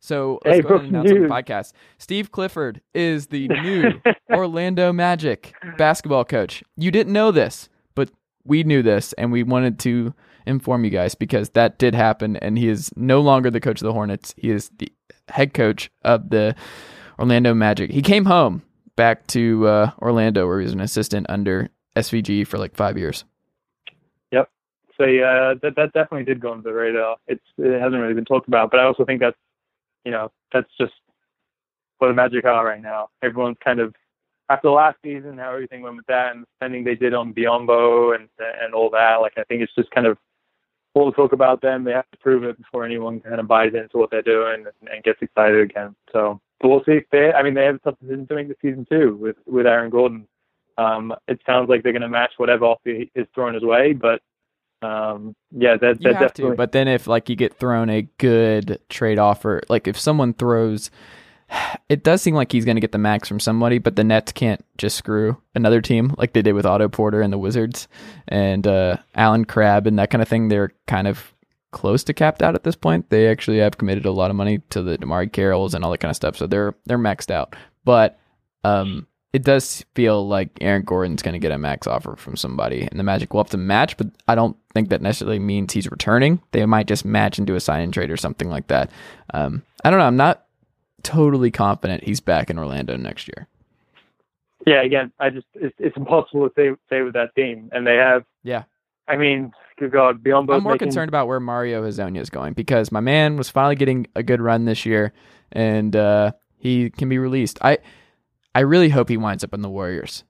So 0.00 0.40
let's 0.44 0.56
Hey, 0.56 0.62
go 0.62 0.74
ahead 0.76 0.86
and 0.86 0.96
announce 0.96 1.10
on 1.10 1.22
the 1.22 1.28
podcast. 1.28 1.72
Steve 1.98 2.30
Clifford 2.30 2.80
is 2.94 3.28
the 3.28 3.48
new 3.62 4.00
Orlando 4.30 4.92
Magic 4.92 5.52
basketball 5.76 6.24
coach. 6.24 6.62
You 6.76 6.90
didn't 6.90 7.12
know 7.12 7.30
this, 7.30 7.68
but 7.94 8.10
we 8.44 8.62
knew 8.62 8.82
this, 8.82 9.12
and 9.14 9.32
we 9.32 9.42
wanted 9.42 9.78
to 9.80 10.14
inform 10.46 10.84
you 10.84 10.90
guys 10.90 11.14
because 11.14 11.50
that 11.50 11.78
did 11.78 11.94
happen, 11.94 12.36
and 12.36 12.56
he 12.58 12.68
is 12.68 12.90
no 12.96 13.20
longer 13.20 13.50
the 13.50 13.60
coach 13.60 13.80
of 13.80 13.86
the 13.86 13.92
Hornets. 13.92 14.34
He 14.36 14.50
is 14.50 14.70
the 14.78 14.90
head 15.28 15.52
coach 15.52 15.90
of 16.02 16.30
the 16.30 16.54
Orlando 17.18 17.54
Magic. 17.54 17.90
He 17.90 18.02
came 18.02 18.24
home 18.24 18.62
back 18.96 19.26
to 19.28 19.66
uh, 19.66 19.90
Orlando 20.00 20.46
where 20.46 20.60
he 20.60 20.64
was 20.64 20.72
an 20.72 20.80
assistant 20.80 21.26
under 21.28 21.68
SVG 21.96 22.46
for 22.46 22.58
like 22.58 22.76
five 22.76 22.96
years. 22.96 23.24
Yep. 24.32 24.50
So 24.96 25.04
yeah, 25.04 25.54
that 25.62 25.74
that 25.76 25.92
definitely 25.92 26.24
did 26.24 26.40
go 26.40 26.52
under 26.52 26.68
the 26.68 26.74
radar. 26.74 27.16
It's 27.26 27.44
it 27.58 27.80
hasn't 27.80 28.00
really 28.00 28.14
been 28.14 28.24
talked 28.24 28.48
about, 28.48 28.70
but 28.70 28.80
I 28.80 28.84
also 28.84 29.04
think 29.04 29.20
that's 29.20 29.36
you 30.08 30.12
know 30.12 30.32
that's 30.54 30.70
just 30.80 30.94
what 31.98 32.08
the 32.08 32.14
Magic 32.14 32.46
are 32.46 32.64
right 32.64 32.80
now. 32.80 33.08
Everyone's 33.22 33.58
kind 33.62 33.78
of 33.78 33.94
after 34.48 34.68
the 34.68 34.72
last 34.72 34.96
season, 35.04 35.36
how 35.36 35.52
everything 35.52 35.82
went 35.82 35.96
with 35.96 36.06
that, 36.06 36.32
and 36.32 36.44
the 36.44 36.46
spending 36.56 36.82
they 36.82 36.94
did 36.94 37.12
on 37.12 37.34
Biyombo 37.34 38.14
and 38.14 38.26
and 38.62 38.72
all 38.72 38.88
that. 38.88 39.16
Like 39.16 39.34
I 39.36 39.44
think 39.44 39.60
it's 39.60 39.74
just 39.74 39.90
kind 39.90 40.06
of 40.06 40.16
all 40.94 41.04
the 41.04 41.12
talk 41.12 41.32
about 41.32 41.60
them. 41.60 41.84
They 41.84 41.92
have 41.92 42.10
to 42.10 42.18
prove 42.18 42.42
it 42.44 42.56
before 42.56 42.86
anyone 42.86 43.20
kind 43.20 43.38
of 43.38 43.46
buys 43.46 43.74
into 43.74 43.98
what 43.98 44.10
they're 44.10 44.22
doing 44.22 44.64
and, 44.80 44.88
and 44.90 45.04
gets 45.04 45.20
excited 45.20 45.60
again. 45.60 45.94
So 46.10 46.40
we'll 46.62 46.84
see 46.84 46.92
if 46.92 47.04
they. 47.12 47.30
I 47.30 47.42
mean, 47.42 47.52
they 47.52 47.66
have 47.66 47.82
decision 47.82 48.26
to 48.28 48.34
make 48.34 48.48
this 48.48 48.56
season 48.62 48.86
too 48.88 49.14
with 49.20 49.36
with 49.46 49.66
Aaron 49.66 49.90
Gordon. 49.90 50.26
Um, 50.78 51.12
it 51.26 51.38
sounds 51.44 51.68
like 51.68 51.82
they're 51.82 51.92
going 51.92 52.00
to 52.02 52.08
match 52.08 52.32
whatever 52.38 52.64
offer 52.64 53.04
is 53.14 53.26
thrown 53.34 53.52
his 53.52 53.64
way, 53.64 53.92
but 53.92 54.22
um, 54.82 55.34
yeah, 55.50 55.76
that 55.76 56.00
You 56.00 56.12
that 56.12 56.16
have 56.16 56.32
definitely. 56.34 56.52
to, 56.52 56.56
but 56.56 56.72
then 56.72 56.88
if 56.88 57.06
like 57.06 57.28
you 57.28 57.36
get 57.36 57.54
thrown 57.58 57.90
a 57.90 58.02
good 58.18 58.80
trade 58.88 59.18
offer, 59.18 59.62
like 59.68 59.86
if 59.88 59.98
someone 59.98 60.34
throws, 60.34 60.90
it 61.88 62.04
does 62.04 62.22
seem 62.22 62.34
like 62.34 62.52
he's 62.52 62.64
going 62.64 62.76
to 62.76 62.80
get 62.80 62.92
the 62.92 62.98
max 62.98 63.28
from 63.28 63.40
somebody, 63.40 63.78
but 63.78 63.96
the 63.96 64.04
Nets 64.04 64.32
can't 64.32 64.64
just 64.76 64.96
screw 64.96 65.36
another 65.54 65.80
team 65.80 66.14
like 66.18 66.32
they 66.32 66.42
did 66.42 66.52
with 66.52 66.66
Otto 66.66 66.88
Porter 66.88 67.20
and 67.20 67.32
the 67.32 67.38
Wizards 67.38 67.88
and 68.28 68.66
uh, 68.66 68.98
Allen 69.14 69.44
Crabbe 69.44 69.86
and 69.86 69.98
that 69.98 70.10
kind 70.10 70.22
of 70.22 70.28
thing. 70.28 70.48
They're 70.48 70.72
kind 70.86 71.08
of 71.08 71.34
close 71.72 72.04
to 72.04 72.14
capped 72.14 72.42
out 72.42 72.54
at 72.54 72.62
this 72.62 72.76
point. 72.76 73.10
They 73.10 73.28
actually 73.28 73.58
have 73.58 73.78
committed 73.78 74.06
a 74.06 74.12
lot 74.12 74.30
of 74.30 74.36
money 74.36 74.58
to 74.70 74.82
the 74.82 74.96
DeMarre 74.96 75.30
Carrolls 75.30 75.74
and 75.74 75.84
all 75.84 75.90
that 75.90 75.98
kind 75.98 76.10
of 76.10 76.16
stuff, 76.16 76.36
so 76.36 76.46
they're 76.46 76.74
they're 76.86 76.98
maxed 76.98 77.30
out. 77.32 77.56
But 77.84 78.18
um, 78.64 79.07
it 79.32 79.44
does 79.44 79.84
feel 79.94 80.26
like 80.26 80.50
Aaron 80.60 80.82
Gordon's 80.82 81.22
going 81.22 81.34
to 81.34 81.38
get 81.38 81.52
a 81.52 81.58
max 81.58 81.86
offer 81.86 82.16
from 82.16 82.36
somebody, 82.36 82.88
and 82.90 82.98
the 82.98 83.04
Magic 83.04 83.32
will 83.32 83.42
have 83.42 83.50
to 83.50 83.58
match. 83.58 83.96
But 83.96 84.08
I 84.26 84.34
don't 84.34 84.56
think 84.72 84.88
that 84.88 85.02
necessarily 85.02 85.38
means 85.38 85.72
he's 85.72 85.90
returning. 85.90 86.40
They 86.52 86.64
might 86.64 86.86
just 86.86 87.04
match 87.04 87.36
and 87.36 87.46
do 87.46 87.54
a 87.54 87.60
sign 87.60 87.82
and 87.82 87.92
trade 87.92 88.10
or 88.10 88.16
something 88.16 88.48
like 88.48 88.68
that. 88.68 88.90
Um, 89.34 89.62
I 89.84 89.90
don't 89.90 89.98
know. 89.98 90.06
I'm 90.06 90.16
not 90.16 90.46
totally 91.02 91.50
confident 91.50 92.04
he's 92.04 92.20
back 92.20 92.48
in 92.48 92.58
Orlando 92.58 92.96
next 92.96 93.28
year. 93.28 93.46
yeah, 94.66 94.82
again, 94.82 95.12
I 95.20 95.30
just 95.30 95.46
it's, 95.54 95.74
it's 95.78 95.96
impossible 95.96 96.48
to 96.48 96.54
say 96.56 96.70
say 96.88 97.02
with 97.02 97.14
that 97.14 97.34
team, 97.34 97.70
and 97.72 97.86
they 97.86 97.96
have. 97.96 98.24
Yeah. 98.42 98.64
I 99.06 99.16
mean, 99.16 99.52
good 99.78 99.92
God, 99.92 100.22
Biyombo. 100.22 100.54
I'm 100.54 100.62
more 100.62 100.72
making, 100.72 100.88
concerned 100.88 101.08
about 101.08 101.28
where 101.28 101.40
Mario 101.40 101.82
Hezonja 101.86 102.18
is 102.18 102.28
going 102.30 102.52
because 102.52 102.92
my 102.92 103.00
man 103.00 103.36
was 103.36 103.48
finally 103.48 103.76
getting 103.76 104.06
a 104.14 104.22
good 104.22 104.40
run 104.40 104.64
this 104.64 104.84
year, 104.84 105.12
and 105.52 105.94
uh, 105.96 106.32
he 106.58 106.90
can 106.90 107.08
be 107.08 107.18
released. 107.18 107.58
I 107.62 107.78
I 108.58 108.62
really 108.62 108.88
hope 108.88 109.08
he 109.08 109.16
winds 109.16 109.44
up 109.44 109.54
in 109.54 109.62
the 109.62 109.70
Warriors. 109.70 110.24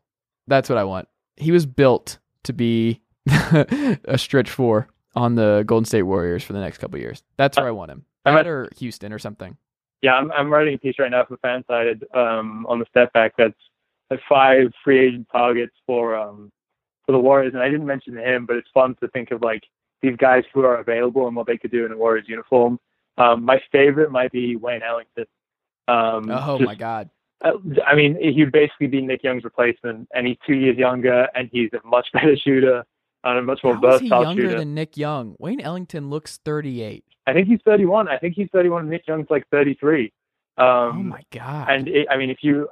That's 0.49 0.69
what 0.69 0.77
I 0.77 0.85
want. 0.85 1.09
He 1.39 1.51
was 1.51 1.65
built 1.65 2.19
to 2.43 2.53
be 2.53 3.01
a 3.27 4.19
stretch 4.19 4.51
four 4.51 4.89
on 5.17 5.35
the 5.35 5.63
Golden 5.67 5.87
State 5.87 6.03
Warriors 6.03 6.45
for 6.45 6.53
the 6.53 6.61
next 6.61 6.77
couple 6.77 6.97
of 6.97 7.01
years. 7.01 7.23
That's 7.39 7.57
where 7.57 7.67
I 7.69 7.71
want 7.71 7.91
him. 7.91 8.05
I'm 8.27 8.37
at- 8.37 8.47
or 8.47 8.69
Houston 8.77 9.15
or 9.15 9.19
something. 9.19 9.57
Yeah, 10.03 10.13
I'm 10.13 10.31
I'm 10.33 10.51
writing 10.53 10.75
a 10.75 10.79
piece 10.79 10.97
right 10.99 11.11
now 11.11 11.25
for 11.25 11.39
Fansided 11.39 12.03
um, 12.15 12.67
on 12.67 12.79
the 12.81 12.85
step 12.91 13.15
back. 13.15 13.33
That's 13.39 13.55
like 14.11 14.21
five 14.29 14.73
free 14.85 14.99
agent 15.09 15.27
targets 15.33 15.73
for 15.87 16.15
um 16.15 16.53
for 17.07 17.13
the 17.13 17.19
Warriors, 17.19 17.55
and 17.55 17.63
I 17.63 17.71
didn't 17.71 17.87
mention 17.87 18.15
him, 18.19 18.45
but 18.45 18.57
it's 18.57 18.69
fun 18.75 18.95
to 19.01 19.09
think 19.09 19.31
of 19.31 19.41
like 19.41 19.63
these 20.03 20.17
guys 20.19 20.45
who 20.53 20.61
are 20.67 20.77
available 20.77 21.27
and 21.29 21.35
what 21.35 21.47
they 21.47 21.57
could 21.57 21.71
do 21.71 21.87
in 21.87 21.93
a 21.93 21.97
Warriors 21.97 22.27
uniform. 22.29 22.79
Um, 23.17 23.43
my 23.47 23.59
favorite 23.73 24.13
might 24.13 24.33
be 24.33 24.55
Wayne 24.57 24.83
Ellington. 24.83 25.25
Um, 25.89 26.31
Oh 26.31 26.59
just- 26.59 26.67
my 26.67 26.75
God. 26.75 27.09
Uh, 27.45 27.53
I 27.87 27.95
mean, 27.95 28.17
he'd 28.21 28.51
basically 28.53 28.89
be 28.89 29.01
Nick 29.01 29.23
Young's 29.23 29.45
replacement, 29.45 30.09
and 30.15 30.27
he's 30.27 30.37
two 30.47 30.55
years 30.55 30.77
younger, 30.77 31.29
and 31.35 31.49
he's 31.53 31.71
a 31.73 31.87
much 31.87 32.09
better 32.13 32.37
shooter 32.37 32.85
and 33.25 33.39
a 33.39 33.43
much 33.43 33.61
more 33.65 33.75
How 33.75 33.79
is 33.95 34.01
he 34.01 34.09
versatile 34.09 34.23
younger 34.25 34.43
shooter. 34.43 34.59
than 34.59 34.75
Nick 34.75 34.97
Young? 34.97 35.35
Wayne 35.39 35.61
Ellington 35.61 36.09
looks 36.11 36.39
38. 36.45 37.05
I 37.27 37.33
think 37.33 37.47
he's 37.49 37.61
31. 37.65 38.09
I 38.09 38.17
think 38.19 38.35
he's 38.35 38.49
31. 38.53 38.83
and 38.83 38.91
Nick 38.91 39.07
Young's 39.07 39.27
like 39.31 39.45
33. 39.51 40.13
Um, 40.57 40.67
oh 40.67 40.93
my 40.95 41.23
God. 41.33 41.69
And 41.71 41.89
it, 41.89 42.07
I 42.11 42.17
mean, 42.17 42.31
if 42.31 42.39
you, 42.43 42.69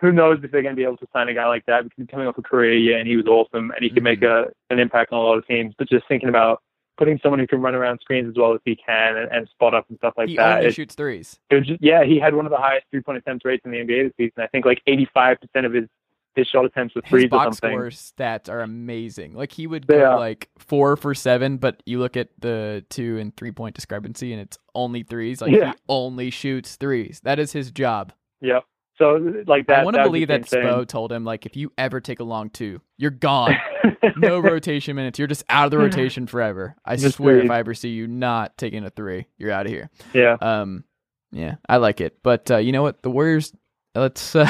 who 0.00 0.12
knows 0.12 0.38
if 0.42 0.50
they're 0.50 0.62
going 0.62 0.74
to 0.74 0.76
be 0.76 0.84
able 0.84 0.96
to 0.98 1.06
sign 1.12 1.28
a 1.28 1.34
guy 1.34 1.46
like 1.46 1.66
that 1.66 1.84
because 1.84 1.96
he's 1.96 2.06
coming 2.08 2.26
off 2.26 2.38
a 2.38 2.42
career 2.42 2.74
year 2.74 2.98
and 2.98 3.06
he 3.06 3.16
was 3.16 3.26
awesome 3.26 3.70
and 3.72 3.82
he 3.82 3.90
can 3.90 4.02
make 4.02 4.20
Mm-hmm. 4.20 4.48
a 4.50 4.72
an 4.74 4.78
impact 4.80 5.12
on 5.12 5.18
a 5.18 5.22
lot 5.22 5.36
of 5.38 5.46
teams. 5.46 5.74
But 5.78 5.88
just 5.88 6.06
thinking 6.08 6.28
about 6.28 6.62
putting 6.98 7.18
someone 7.22 7.38
who 7.38 7.46
can 7.46 7.60
run 7.62 7.74
around 7.74 8.00
screens 8.00 8.28
as 8.28 8.34
well 8.36 8.52
as 8.52 8.60
he 8.64 8.76
can 8.76 9.16
and, 9.16 9.30
and 9.32 9.48
spot 9.48 9.72
up 9.74 9.86
and 9.88 9.96
stuff 9.98 10.14
like 10.18 10.28
he 10.28 10.36
that. 10.36 10.56
only 10.58 10.66
It, 10.68 10.74
shoots 10.74 10.94
threes. 10.94 11.38
it 11.48 11.54
was 11.54 11.66
just, 11.66 11.80
yeah, 11.82 12.04
he 12.04 12.18
had 12.18 12.34
one 12.34 12.44
of 12.44 12.50
the 12.50 12.58
highest 12.58 12.86
three 12.90 13.00
point 13.00 13.18
attempt 13.18 13.44
rates 13.44 13.62
in 13.64 13.70
the 13.70 13.78
NBA 13.78 14.04
this 14.08 14.12
season. 14.16 14.42
I 14.42 14.48
think 14.48 14.64
like 14.66 14.82
85% 14.86 15.38
of 15.64 15.72
his 15.72 15.84
his 16.34 16.46
shot 16.46 16.64
attempts 16.64 16.94
were 16.94 17.00
His 17.02 17.08
threes 17.10 17.24
or 17.24 17.28
box 17.30 17.58
something. 17.58 17.76
score 17.76 17.88
stats 17.88 18.48
are 18.48 18.60
amazing. 18.60 19.32
Like 19.34 19.50
he 19.50 19.66
would 19.66 19.88
go 19.88 20.04
are. 20.12 20.18
like 20.20 20.48
four 20.58 20.96
for 20.96 21.12
seven, 21.12 21.56
but 21.56 21.82
you 21.84 21.98
look 21.98 22.16
at 22.16 22.28
the 22.38 22.84
two 22.90 23.18
and 23.18 23.36
three 23.36 23.50
point 23.50 23.74
discrepancy, 23.74 24.32
and 24.32 24.40
it's 24.40 24.56
only 24.74 25.02
threes. 25.02 25.40
Like 25.40 25.50
Yeah. 25.52 25.72
he 25.72 25.78
only 25.88 26.30
shoots 26.30 26.76
threes. 26.76 27.20
That 27.24 27.40
is 27.40 27.50
his 27.52 27.72
job. 27.72 28.12
Yep. 28.40 28.64
So 28.98 29.42
like 29.48 29.66
that. 29.66 29.80
I 29.80 29.84
want 29.84 29.96
to 29.96 30.02
believe 30.04 30.28
that. 30.28 30.42
Spo 30.42 30.86
told 30.86 31.10
him 31.10 31.24
like, 31.24 31.44
if 31.44 31.56
you 31.56 31.72
ever 31.76 32.00
take 32.00 32.20
a 32.20 32.24
long 32.24 32.50
two, 32.50 32.80
you're 32.98 33.10
gone. 33.10 33.56
no 34.16 34.38
rotation 34.40 34.96
minutes. 34.96 35.18
You're 35.18 35.28
just 35.28 35.44
out 35.48 35.66
of 35.66 35.70
the 35.70 35.78
rotation 35.78 36.26
forever. 36.26 36.76
I 36.84 36.96
Just 36.96 37.16
swear, 37.16 37.38
if. 37.38 37.50
I 37.50 37.58
ever 37.58 37.74
see 37.74 37.90
you 37.90 38.06
not 38.06 38.56
taking 38.58 38.84
a 38.84 38.90
three, 38.90 39.26
you're 39.38 39.50
out 39.52 39.66
of 39.66 39.72
here. 39.72 39.90
yeah. 40.14 40.36
Um, 40.40 40.84
yeah, 41.30 41.56
I 41.68 41.76
like 41.76 42.00
it. 42.00 42.18
But 42.22 42.50
uh, 42.50 42.56
you 42.56 42.72
know 42.72 42.82
what? 42.82 43.02
The 43.02 43.10
Warriors, 43.10 43.52
let's. 43.94 44.34
Uh, 44.34 44.48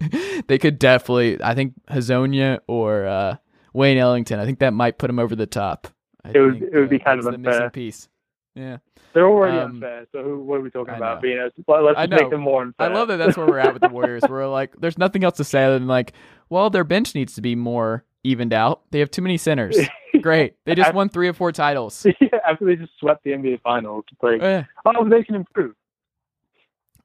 they 0.48 0.58
could 0.58 0.78
definitely. 0.78 1.42
I 1.42 1.54
think 1.54 1.74
Hezonja 1.90 2.60
or 2.66 3.06
uh, 3.06 3.36
Wayne 3.72 3.98
Ellington. 3.98 4.38
I 4.40 4.46
think 4.46 4.58
that 4.60 4.72
might 4.72 4.98
put 4.98 5.10
him 5.10 5.18
over 5.18 5.36
the 5.36 5.46
top. 5.46 5.88
I 6.24 6.30
It 6.34 6.40
would- 6.40 6.58
think, 6.60 6.72
it 6.72 6.78
would 6.78 6.88
be 6.90 7.00
uh, 7.00 7.04
kind 7.04 7.18
of 7.18 7.24
the 7.26 7.32
missing 7.38 7.46
unfair. 7.54 7.70
piece. 7.70 8.08
Yeah, 8.56 8.76
They're 9.12 9.26
already 9.28 9.58
Um, 9.58 9.72
unfair. 9.72 10.06
So 10.12 10.22
who, 10.22 10.38
what 10.44 10.60
are 10.60 10.62
we 10.62 10.70
talking 10.70 10.94
about? 10.94 11.16
know. 11.16 11.20
Being 11.22 11.38
a, 11.38 11.50
let's 11.82 11.98
I 11.98 12.06
just 12.06 12.22
make 12.22 12.30
them 12.30 12.40
more 12.40 12.62
unfair. 12.62 12.88
I 12.88 12.94
love 12.94 13.08
that. 13.08 13.16
That's 13.16 13.36
where 13.36 13.46
we're 13.48 13.58
at 13.58 13.72
with 13.72 13.82
the 13.82 13.88
Warriors. 13.88 14.22
We're 14.30 14.46
like, 14.46 14.76
there's 14.78 14.96
nothing 14.96 15.24
else 15.24 15.38
to 15.38 15.44
say 15.44 15.64
other 15.64 15.76
than 15.80 15.88
like, 15.88 16.12
well, 16.50 16.70
their 16.70 16.84
bench 16.84 17.16
needs 17.16 17.34
to 17.34 17.40
be 17.42 17.56
more 17.56 18.04
evened 18.24 18.52
out. 18.52 18.82
They 18.90 18.98
have 18.98 19.10
too 19.10 19.22
many 19.22 19.36
centers. 19.36 19.76
Great. 20.22 20.54
They 20.64 20.74
just 20.74 20.94
won 20.94 21.08
three 21.08 21.28
or 21.28 21.32
four 21.34 21.52
titles. 21.52 22.04
yeah, 22.20 22.28
after 22.48 22.64
they 22.64 22.76
just 22.76 22.92
swept 22.98 23.22
the 23.24 23.30
NBA 23.30 23.60
finals. 23.62 24.04
Like, 24.22 24.42
Eh. 24.42 24.62
oh, 24.86 25.08
they 25.08 25.22
can 25.22 25.34
improve. 25.36 25.74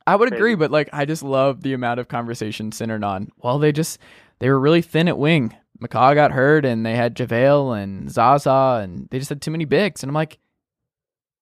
I 0.08 0.16
would 0.16 0.34
agree, 0.34 0.52
Maybe. 0.52 0.60
but 0.60 0.72
like 0.72 0.90
I 0.94 1.06
just 1.06 1.22
love 1.22 1.62
the 1.62 1.74
amount 1.74 2.00
of 2.00 2.08
conversation 2.08 2.72
centered 2.72 3.04
on. 3.04 3.30
Well, 3.38 3.60
they 3.60 3.72
just 3.72 4.00
they 4.40 4.50
were 4.50 4.60
really 4.60 4.82
thin 4.82 5.08
at 5.08 5.18
wing. 5.20 5.56
McCaw 5.82 6.16
got 6.16 6.32
hurt, 6.32 6.66
and 6.66 6.86
they 6.86 6.96
had 6.96 7.16
JaVale 7.16 7.82
and 7.82 8.10
Zaza, 8.12 8.82
and 8.84 9.08
they 9.12 9.20
just 9.20 9.30
had 9.30 9.42
too 9.42 9.52
many 9.52 9.66
bigs. 9.66 10.02
And 10.04 10.10
I'm 10.10 10.16
like, 10.16 10.40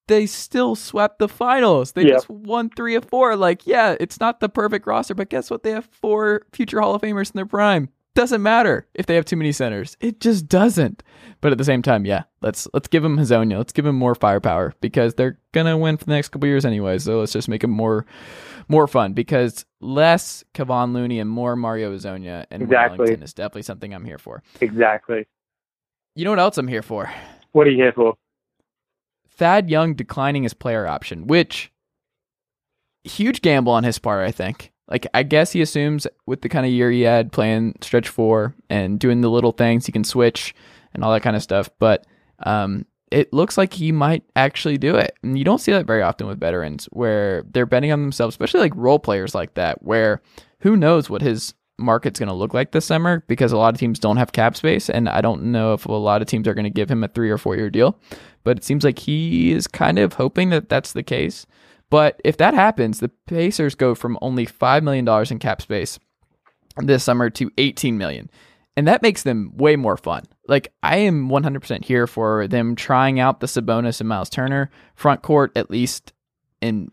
they 0.07 0.25
still 0.25 0.75
swept 0.75 1.19
the 1.19 1.27
finals. 1.27 1.93
They 1.93 2.05
just 2.05 2.29
won 2.29 2.69
three 2.69 2.95
of 2.95 3.05
four. 3.05 3.35
Like, 3.35 3.65
yeah, 3.65 3.95
it's 3.99 4.19
not 4.19 4.39
the 4.39 4.49
perfect 4.49 4.85
roster, 4.85 5.15
but 5.15 5.29
guess 5.29 5.49
what? 5.49 5.63
They 5.63 5.71
have 5.71 5.85
four 5.91 6.43
future 6.53 6.79
Hall 6.81 6.93
of 6.95 7.01
Famers 7.01 7.29
in 7.31 7.33
their 7.35 7.45
prime. 7.45 7.89
Doesn't 8.17 8.41
matter 8.41 8.87
if 8.95 9.05
they 9.05 9.13
have 9.13 9.25
too 9.25 9.35
many 9.35 9.51
centers. 9.51 9.95
It 9.99 10.19
just 10.19 10.47
doesn't. 10.47 11.03
But 11.39 11.51
at 11.51 11.59
the 11.59 11.63
same 11.63 11.83
time, 11.83 12.03
yeah, 12.03 12.23
let's 12.41 12.67
let's 12.73 12.87
give 12.87 13.03
them 13.03 13.15
Hezonja. 13.15 13.55
Let's 13.59 13.71
give 13.71 13.85
him 13.85 13.95
more 13.95 14.15
firepower 14.15 14.73
because 14.81 15.13
they're 15.13 15.37
gonna 15.51 15.77
win 15.77 15.97
for 15.97 16.05
the 16.05 16.13
next 16.13 16.29
couple 16.29 16.47
years 16.47 16.65
anyway. 16.65 16.97
So 16.97 17.19
let's 17.19 17.31
just 17.31 17.47
make 17.47 17.61
them 17.61 17.69
more 17.69 18.07
more 18.69 18.87
fun 18.87 19.13
because 19.13 19.67
less 19.81 20.43
Kevon 20.55 20.93
Looney 20.93 21.19
and 21.19 21.29
more 21.29 21.55
Mario 21.55 21.95
Hezonja 21.95 22.47
and 22.49 22.63
Exactly. 22.63 22.97
Ellington 22.97 23.21
is 23.21 23.35
definitely 23.35 23.61
something 23.61 23.93
I'm 23.93 24.03
here 24.03 24.17
for. 24.17 24.41
Exactly. 24.61 25.27
You 26.15 26.25
know 26.25 26.31
what 26.31 26.39
else 26.39 26.57
I'm 26.57 26.67
here 26.67 26.81
for? 26.81 27.13
What 27.51 27.67
are 27.67 27.69
you 27.69 27.77
here 27.77 27.93
for? 27.93 28.15
Thad 29.29 29.69
Young 29.69 29.93
declining 29.93 30.41
his 30.41 30.55
player 30.55 30.87
option, 30.87 31.27
which 31.27 31.71
huge 33.03 33.43
gamble 33.43 33.73
on 33.73 33.83
his 33.83 33.99
part, 33.99 34.27
I 34.27 34.31
think. 34.31 34.71
Like 34.89 35.07
I 35.13 35.23
guess 35.23 35.51
he 35.51 35.61
assumes 35.61 36.07
with 36.25 36.41
the 36.41 36.49
kind 36.49 36.65
of 36.65 36.71
year 36.71 36.89
he 36.91 37.01
had 37.01 37.31
playing 37.31 37.75
stretch 37.81 38.07
four 38.07 38.55
and 38.69 38.99
doing 38.99 39.21
the 39.21 39.29
little 39.29 39.51
things 39.51 39.85
he 39.85 39.91
can 39.91 40.03
switch 40.03 40.55
and 40.93 41.03
all 41.03 41.11
that 41.13 41.23
kind 41.23 41.35
of 41.35 41.43
stuff. 41.43 41.69
But 41.79 42.05
um, 42.39 42.85
it 43.11 43.31
looks 43.31 43.57
like 43.57 43.73
he 43.73 43.91
might 43.91 44.23
actually 44.35 44.77
do 44.77 44.95
it. 44.95 45.15
And 45.23 45.37
you 45.37 45.45
don't 45.45 45.59
see 45.59 45.71
that 45.71 45.85
very 45.85 46.01
often 46.01 46.27
with 46.27 46.39
veterans 46.39 46.85
where 46.91 47.43
they're 47.51 47.65
betting 47.65 47.91
on 47.91 48.01
themselves, 48.01 48.33
especially 48.33 48.61
like 48.61 48.75
role 48.75 48.99
players 48.99 49.33
like 49.33 49.53
that, 49.53 49.83
where 49.83 50.21
who 50.59 50.75
knows 50.75 51.09
what 51.09 51.21
his 51.21 51.53
market's 51.79 52.19
going 52.19 52.27
to 52.27 52.33
look 52.33 52.53
like 52.53 52.71
this 52.71 52.85
summer 52.85 53.23
because 53.27 53.51
a 53.51 53.57
lot 53.57 53.73
of 53.73 53.79
teams 53.79 53.99
don't 53.99 54.17
have 54.17 54.31
cap 54.31 54.55
space. 54.55 54.89
And 54.89 55.07
I 55.07 55.21
don't 55.21 55.43
know 55.51 55.73
if 55.73 55.85
a 55.85 55.91
lot 55.91 56.21
of 56.21 56.27
teams 56.27 56.47
are 56.47 56.53
going 56.53 56.63
to 56.63 56.69
give 56.69 56.89
him 56.89 57.03
a 57.03 57.07
three 57.07 57.29
or 57.29 57.37
four 57.37 57.55
year 57.55 57.69
deal. 57.69 57.97
But 58.43 58.57
it 58.57 58.63
seems 58.63 58.83
like 58.83 58.99
he 58.99 59.51
is 59.51 59.67
kind 59.67 59.99
of 59.99 60.13
hoping 60.13 60.49
that 60.49 60.69
that's 60.69 60.93
the 60.93 61.03
case. 61.03 61.45
But 61.89 62.19
if 62.23 62.37
that 62.37 62.53
happens, 62.53 62.99
the 62.99 63.09
Pacers 63.27 63.75
go 63.75 63.95
from 63.95 64.17
only 64.21 64.45
$5 64.45 64.83
million 64.83 65.07
in 65.31 65.39
cap 65.39 65.61
space 65.61 65.99
this 66.77 67.03
summer 67.03 67.29
to 67.31 67.51
18 67.57 67.97
million 67.97 68.29
and 68.77 68.87
that 68.87 69.01
makes 69.01 69.23
them 69.23 69.51
way 69.55 69.75
more 69.75 69.97
fun. 69.97 70.23
Like 70.47 70.71
I 70.83 70.97
am 70.97 71.29
100% 71.29 71.83
here 71.83 72.05
for 72.07 72.47
them 72.47 72.75
trying 72.75 73.19
out 73.19 73.39
the 73.39 73.47
Sabonis 73.47 73.99
and 73.99 74.07
Miles 74.07 74.29
Turner 74.29 74.69
front 74.95 75.23
court 75.23 75.51
at 75.57 75.71
least 75.71 76.13
and 76.61 76.89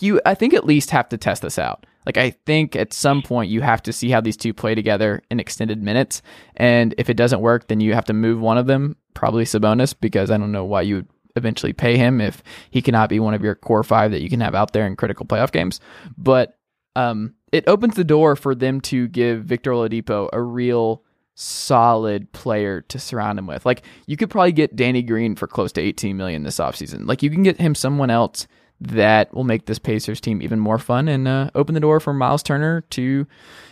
you 0.00 0.20
I 0.24 0.34
think 0.34 0.54
at 0.54 0.66
least 0.66 0.90
have 0.90 1.08
to 1.08 1.16
test 1.16 1.42
this 1.42 1.58
out. 1.58 1.86
Like 2.04 2.18
I 2.18 2.30
think 2.30 2.76
at 2.76 2.92
some 2.92 3.22
point 3.22 3.50
you 3.50 3.62
have 3.62 3.82
to 3.84 3.92
see 3.92 4.10
how 4.10 4.20
these 4.20 4.36
two 4.36 4.52
play 4.52 4.74
together 4.74 5.22
in 5.30 5.40
extended 5.40 5.82
minutes 5.82 6.20
and 6.56 6.94
if 6.98 7.08
it 7.08 7.16
doesn't 7.16 7.40
work 7.40 7.66
then 7.66 7.80
you 7.80 7.94
have 7.94 8.04
to 8.06 8.12
move 8.12 8.38
one 8.38 8.58
of 8.58 8.66
them, 8.66 8.96
probably 9.14 9.44
Sabonis 9.44 9.94
because 9.98 10.30
I 10.30 10.36
don't 10.36 10.52
know 10.52 10.66
why 10.66 10.82
you 10.82 10.96
would 10.96 11.08
eventually 11.36 11.72
pay 11.72 11.96
him 11.96 12.20
if 12.20 12.42
he 12.70 12.82
cannot 12.82 13.08
be 13.08 13.20
one 13.20 13.34
of 13.34 13.42
your 13.42 13.54
core 13.54 13.82
5 13.82 14.10
that 14.10 14.22
you 14.22 14.30
can 14.30 14.40
have 14.40 14.54
out 14.54 14.72
there 14.72 14.86
in 14.86 14.96
critical 14.96 15.26
playoff 15.26 15.52
games. 15.52 15.80
But 16.16 16.58
um 16.96 17.34
it 17.52 17.64
opens 17.66 17.94
the 17.96 18.04
door 18.04 18.34
for 18.34 18.54
them 18.54 18.80
to 18.80 19.08
give 19.08 19.44
Victor 19.44 19.72
Oladipo 19.72 20.28
a 20.32 20.40
real 20.40 21.02
solid 21.34 22.30
player 22.32 22.80
to 22.82 22.98
surround 22.98 23.38
him 23.38 23.46
with. 23.46 23.64
Like 23.64 23.82
you 24.06 24.16
could 24.16 24.30
probably 24.30 24.52
get 24.52 24.76
Danny 24.76 25.02
Green 25.02 25.36
for 25.36 25.46
close 25.46 25.72
to 25.72 25.80
18 25.80 26.16
million 26.16 26.42
this 26.42 26.58
offseason. 26.58 27.06
Like 27.06 27.22
you 27.22 27.30
can 27.30 27.42
get 27.42 27.60
him 27.60 27.74
someone 27.74 28.10
else 28.10 28.46
that 28.80 29.32
will 29.32 29.44
make 29.44 29.66
this 29.66 29.78
Pacers 29.78 30.20
team 30.20 30.42
even 30.42 30.58
more 30.58 30.78
fun 30.78 31.06
and 31.08 31.28
uh, 31.28 31.50
open 31.54 31.74
the 31.74 31.80
door 31.80 32.00
for 32.00 32.12
Miles 32.12 32.42
Turner 32.42 32.80
to 32.90 33.26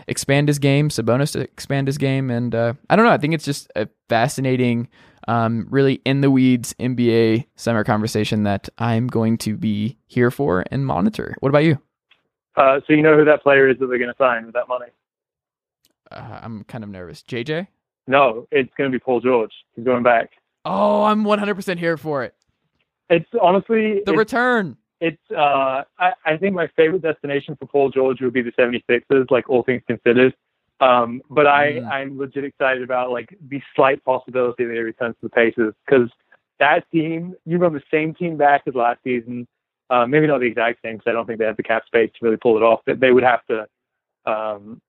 expand 0.07 0.49
his 0.49 0.59
game, 0.59 0.89
Sabonis 0.89 1.33
to 1.33 1.41
expand 1.41 1.89
his 1.89 1.99
game, 1.99 2.31
and 2.31 2.55
uh, 2.55 2.75
I 2.89 2.97
don't 2.97 3.05
know. 3.05 3.11
I 3.11 3.19
think 3.19 3.35
it's 3.35 3.45
just 3.45 3.71
a 3.75 3.89
fascinating, 4.09 4.89
um, 5.29 5.67
really 5.71 6.01
in 6.05 6.21
the 6.21 6.31
weeds 6.31 6.75
NBA 6.81 7.47
summer 7.57 7.85
conversation 7.85 8.43
that 8.45 8.69
I'm 8.79 9.07
going 9.07 9.39
to 9.39 9.57
be 9.57 9.99
here 10.07 10.31
for 10.31 10.65
and 10.71 10.87
monitor. 10.87 11.35
What 11.41 11.49
about 11.51 11.65
you? 11.65 11.79
Uh, 12.57 12.81
so 12.87 12.93
you 12.93 13.03
know 13.03 13.17
who 13.17 13.25
that 13.25 13.43
player 13.43 13.69
is 13.69 13.79
that 13.79 13.87
they're 13.87 13.99
going 13.99 14.11
to 14.11 14.17
sign 14.19 14.45
with 14.47 14.55
that 14.55 14.69
money? 14.69 14.87
Uh, 16.11 16.41
I'm 16.43 16.65
kind 16.65 16.83
of 16.85 16.91
nervous. 16.91 17.23
JJ? 17.23 17.69
No, 18.07 18.47
it's 18.51 18.73
going 18.77 18.91
to 18.91 18.95
be 18.95 19.01
Paul 19.01 19.21
George. 19.21 19.53
He's 19.77 19.85
going 19.85 20.03
back. 20.03 20.31
Oh, 20.65 21.05
I'm 21.05 21.25
100% 21.25 21.79
here 21.79 21.97
for 21.97 22.25
it. 22.25 22.35
It's 23.09 23.29
honestly 23.41 24.03
The 24.05 24.13
it's, 24.13 24.19
return. 24.19 24.77
it's 25.01 25.21
uh 25.33 25.83
I, 25.99 26.13
I 26.25 26.37
think 26.37 26.55
my 26.55 26.69
favorite 26.77 27.03
destination 27.03 27.57
for 27.57 27.67
Paul 27.67 27.91
George 27.91 28.21
would 28.21 28.33
be 28.33 28.43
the 28.43 28.53
76ers, 28.53 29.31
like 29.31 29.49
all 29.49 29.63
things 29.63 29.83
considered. 29.87 30.35
Um, 30.81 31.21
but 31.31 31.47
I, 31.47 31.73
Mm. 31.75 31.91
I'm 31.91 32.19
legit 32.19 32.45
excited 32.45 32.83
about 32.83 33.11
like 33.11 33.37
the 33.49 33.61
slight 33.77 34.03
possibility 34.05 34.65
that 34.65 34.73
he 34.73 34.79
returns 34.81 35.15
to 35.17 35.29
the 35.29 35.31
Pacers 35.31 35.75
because 35.87 36.09
that 36.59 36.91
team, 36.91 37.35
you 37.45 37.59
run 37.59 37.73
the 37.75 37.83
same 37.91 38.15
team 38.15 38.37
back 38.37 38.63
as 38.67 38.75
last 38.75 39.01
season. 39.05 39.47
Uh, 39.91 40.07
maybe 40.07 40.27
not 40.27 40.39
the 40.39 40.47
exact 40.47 40.81
same 40.83 40.97
because 40.97 41.11
I 41.11 41.13
don't 41.13 41.27
think 41.27 41.39
they 41.39 41.45
have 41.47 41.57
the 41.57 41.63
cap 41.65 41.85
space 41.87 42.11
to 42.13 42.19
really 42.25 42.37
pull 42.37 42.57
it 42.57 42.63
off. 42.63 42.81
But 42.87 43.01
they 43.01 43.11
would 43.13 43.25
have 43.25 43.41
to, 43.47 43.67
um, 44.31 44.81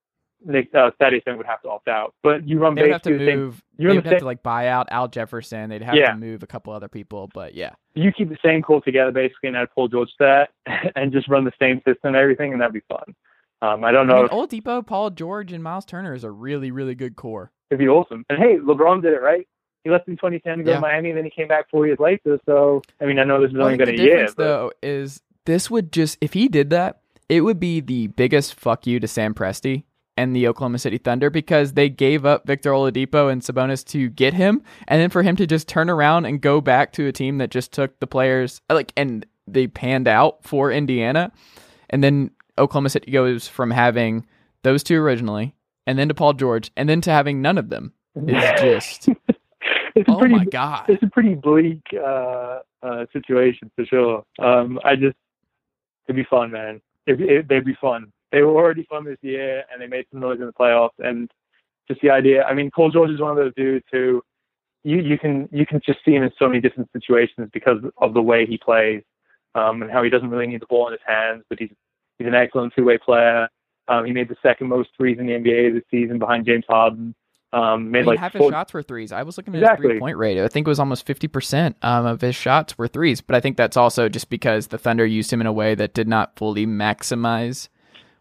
Nick, 0.44 0.74
uh, 0.74 0.90
Thaddeus 0.98 1.22
would 1.26 1.46
have 1.46 1.60
to 1.62 1.68
opt 1.70 1.88
out. 1.88 2.14
But 2.22 2.46
you 2.48 2.58
run 2.58 2.74
They 2.74 2.82
would 2.82 2.92
have 2.92 3.02
to 3.02 3.10
basically 3.10 3.26
the 3.26 3.30
same 3.32 3.40
move. 3.40 3.62
you're 3.78 3.90
They 3.90 3.96
would 3.98 4.04
the 4.04 4.08
have 4.08 4.12
same- 4.14 4.20
to 4.20 4.26
like 4.26 4.42
buy 4.42 4.68
out 4.68 4.88
Al 4.90 5.08
Jefferson. 5.08 5.70
They'd 5.70 5.82
have 5.82 5.94
Yeah. 5.94 6.12
to 6.12 6.16
move 6.16 6.42
a 6.42 6.46
couple 6.46 6.72
other 6.72 6.88
people, 6.88 7.28
but 7.34 7.54
yeah. 7.54 7.70
you 7.94 8.12
keep 8.12 8.28
the 8.28 8.38
same 8.44 8.62
core 8.62 8.80
together 8.80 9.10
basically 9.12 9.48
and 9.48 9.56
add 9.56 9.68
Paul 9.74 9.88
George 9.88 10.08
to 10.18 10.48
that 10.66 10.92
and 10.96 11.12
just 11.12 11.28
run 11.28 11.44
the 11.44 11.52
same 11.60 11.78
system 11.78 11.96
and 12.08 12.16
everything 12.16 12.52
and 12.52 12.60
that'd 12.60 12.72
be 12.72 12.80
fun. 12.88 13.14
Um, 13.62 13.84
I 13.84 13.92
don't 13.92 14.10
I 14.10 14.12
know 14.12 14.22
mean, 14.22 14.24
if 14.26 14.30
Oladipo, 14.64 14.84
Paul 14.86 15.10
George, 15.10 15.52
and 15.52 15.62
Miles 15.62 15.84
Turner 15.86 16.12
is 16.14 16.24
a 16.24 16.30
really, 16.30 16.70
really 16.70 16.94
good 16.94 17.16
core. 17.16 17.50
it'd 17.70 17.78
be 17.78 17.88
awesome. 17.88 18.24
And 18.28 18.38
hey, 18.38 18.56
LeBron 18.58 19.00
did 19.02 19.14
it 19.14 19.22
right. 19.22 19.46
He 19.84 19.90
left 19.90 20.06
in 20.08 20.16
2010 20.16 20.58
to 20.58 20.64
go 20.64 20.70
Yeah. 20.70 20.76
to 20.76 20.80
Miami, 20.80 21.08
and 21.10 21.16
then 21.18 21.24
he 21.24 21.30
came 21.30 21.48
back 21.48 21.70
four 21.70 21.86
years 21.86 21.98
later. 21.98 22.38
So 22.44 22.82
I 23.00 23.06
mean, 23.06 23.18
I 23.18 23.24
know 23.24 23.40
this 23.40 23.50
has 23.50 23.56
Well, 23.56 23.68
I 23.68 23.72
only 23.72 23.84
think 23.84 23.96
been 23.96 24.06
a 24.06 24.08
year, 24.08 24.26
but 24.36 24.36
though, 24.36 24.72
is 24.82 25.22
this 25.46 25.70
would 25.70 25.90
just 25.92 26.18
if 26.20 26.32
he 26.34 26.48
did 26.48 26.70
that, 26.70 27.00
it 27.28 27.40
would 27.42 27.58
be 27.60 27.80
the 27.80 28.08
biggest 28.08 28.54
fuck 28.54 28.86
you 28.86 29.00
to 29.00 29.08
Sam 29.08 29.32
Presti 29.34 29.84
and 30.16 30.36
the 30.36 30.46
Oklahoma 30.46 30.78
City 30.78 30.98
Thunder 30.98 31.30
because 31.30 31.72
they 31.72 31.88
gave 31.88 32.26
up 32.26 32.46
Victor 32.46 32.70
Oladipo 32.70 33.32
and 33.32 33.40
Sabonis 33.42 33.84
to 33.86 34.08
get 34.10 34.34
him, 34.34 34.62
and 34.88 35.00
then 35.00 35.08
for 35.08 35.22
him 35.22 35.36
to 35.36 35.46
just 35.46 35.66
turn 35.68 35.88
around 35.88 36.26
and 36.26 36.40
go 36.40 36.60
back 36.60 36.92
to 36.92 37.06
a 37.06 37.12
team 37.12 37.38
that 37.38 37.50
just 37.50 37.72
took 37.72 37.98
the 38.00 38.06
players 38.06 38.60
like 38.70 38.92
and 38.96 39.24
they 39.48 39.66
panned 39.66 40.06
out 40.08 40.44
for 40.44 40.70
Indiana, 40.70 41.32
and 41.90 42.04
then 42.04 42.30
Oklahoma 42.58 42.90
City 42.90 43.10
goes 43.10 43.48
from 43.48 43.70
having 43.70 44.26
those 44.62 44.82
two 44.82 45.00
originally, 45.00 45.54
and 45.86 45.98
then 45.98 46.08
to 46.08 46.14
Paul 46.14 46.34
George, 46.34 46.70
and 46.76 46.88
then 46.88 47.00
to 47.02 47.10
having 47.10 47.42
none 47.42 47.58
of 47.58 47.68
them 47.68 47.92
is 48.14 48.60
just 48.60 49.08
it's 49.94 50.08
oh 50.08 50.18
pretty 50.18 50.34
my 50.34 50.44
god. 50.44 50.84
it's 50.88 51.02
a 51.02 51.08
pretty 51.08 51.34
bleak 51.34 51.82
uh, 51.94 52.60
uh, 52.82 53.06
situation 53.12 53.70
for 53.76 53.84
sure. 53.84 54.24
Um, 54.38 54.78
I 54.84 54.96
just 54.96 55.16
it'd 56.06 56.16
be 56.16 56.26
fun, 56.28 56.50
man. 56.50 56.80
It, 57.06 57.20
it, 57.20 57.48
they'd 57.48 57.64
be 57.64 57.76
fun. 57.80 58.12
They 58.30 58.42
were 58.42 58.54
already 58.54 58.84
fun 58.84 59.04
this 59.04 59.18
year, 59.22 59.64
and 59.72 59.80
they 59.80 59.86
made 59.86 60.06
some 60.10 60.20
noise 60.20 60.40
in 60.40 60.46
the 60.46 60.52
playoffs. 60.52 60.98
And 60.98 61.30
just 61.88 62.00
the 62.00 62.10
idea. 62.10 62.44
I 62.44 62.54
mean, 62.54 62.70
Paul 62.74 62.90
George 62.90 63.10
is 63.10 63.20
one 63.20 63.30
of 63.32 63.36
those 63.36 63.54
dudes 63.56 63.84
who 63.90 64.22
you 64.84 64.98
you 64.98 65.18
can 65.18 65.48
you 65.52 65.66
can 65.66 65.80
just 65.84 65.98
see 66.04 66.12
him 66.12 66.22
in 66.22 66.30
so 66.38 66.48
many 66.48 66.60
different 66.60 66.90
situations 66.92 67.50
because 67.52 67.78
of 67.98 68.14
the 68.14 68.22
way 68.22 68.46
he 68.46 68.58
plays 68.58 69.02
um, 69.54 69.82
and 69.82 69.90
how 69.90 70.02
he 70.02 70.10
doesn't 70.10 70.30
really 70.30 70.46
need 70.46 70.60
the 70.60 70.66
ball 70.66 70.86
in 70.86 70.92
his 70.92 71.00
hands, 71.06 71.44
but 71.48 71.58
he's 71.58 71.70
he's 72.22 72.28
an 72.28 72.34
excellent 72.34 72.72
two 72.76 72.84
way 72.84 72.98
player. 72.98 73.48
Um, 73.88 74.04
he 74.06 74.12
made 74.12 74.28
the 74.28 74.36
second 74.42 74.68
most 74.68 74.90
threes 74.96 75.18
in 75.18 75.26
the 75.26 75.32
NBA 75.32 75.74
this 75.74 75.82
season 75.90 76.18
behind 76.18 76.46
James 76.46 76.64
Harden. 76.68 77.14
Um, 77.52 77.90
made 77.90 77.98
I 77.98 78.00
mean, 78.00 78.06
like 78.06 78.18
half 78.18 78.32
his 78.32 78.40
four- 78.40 78.50
shots 78.50 78.72
were 78.72 78.82
threes. 78.82 79.12
I 79.12 79.22
was 79.24 79.36
looking 79.36 79.54
at 79.54 79.58
Exactly. 79.62 79.88
his 79.88 79.92
three 79.94 80.00
point 80.00 80.16
rate. 80.16 80.40
I 80.42 80.48
think 80.48 80.66
it 80.66 80.70
was 80.70 80.78
almost 80.78 81.04
fifty 81.04 81.28
percent 81.28 81.76
um, 81.82 82.06
of 82.06 82.20
his 82.22 82.34
shots 82.34 82.78
were 82.78 82.88
threes. 82.88 83.20
But 83.20 83.36
I 83.36 83.40
think 83.40 83.56
that's 83.58 83.76
also 83.76 84.08
just 84.08 84.30
because 84.30 84.68
the 84.68 84.78
Thunder 84.78 85.04
used 85.04 85.32
him 85.32 85.40
in 85.42 85.46
a 85.46 85.52
way 85.52 85.74
that 85.74 85.92
did 85.92 86.08
not 86.08 86.36
fully 86.38 86.66
maximize 86.66 87.68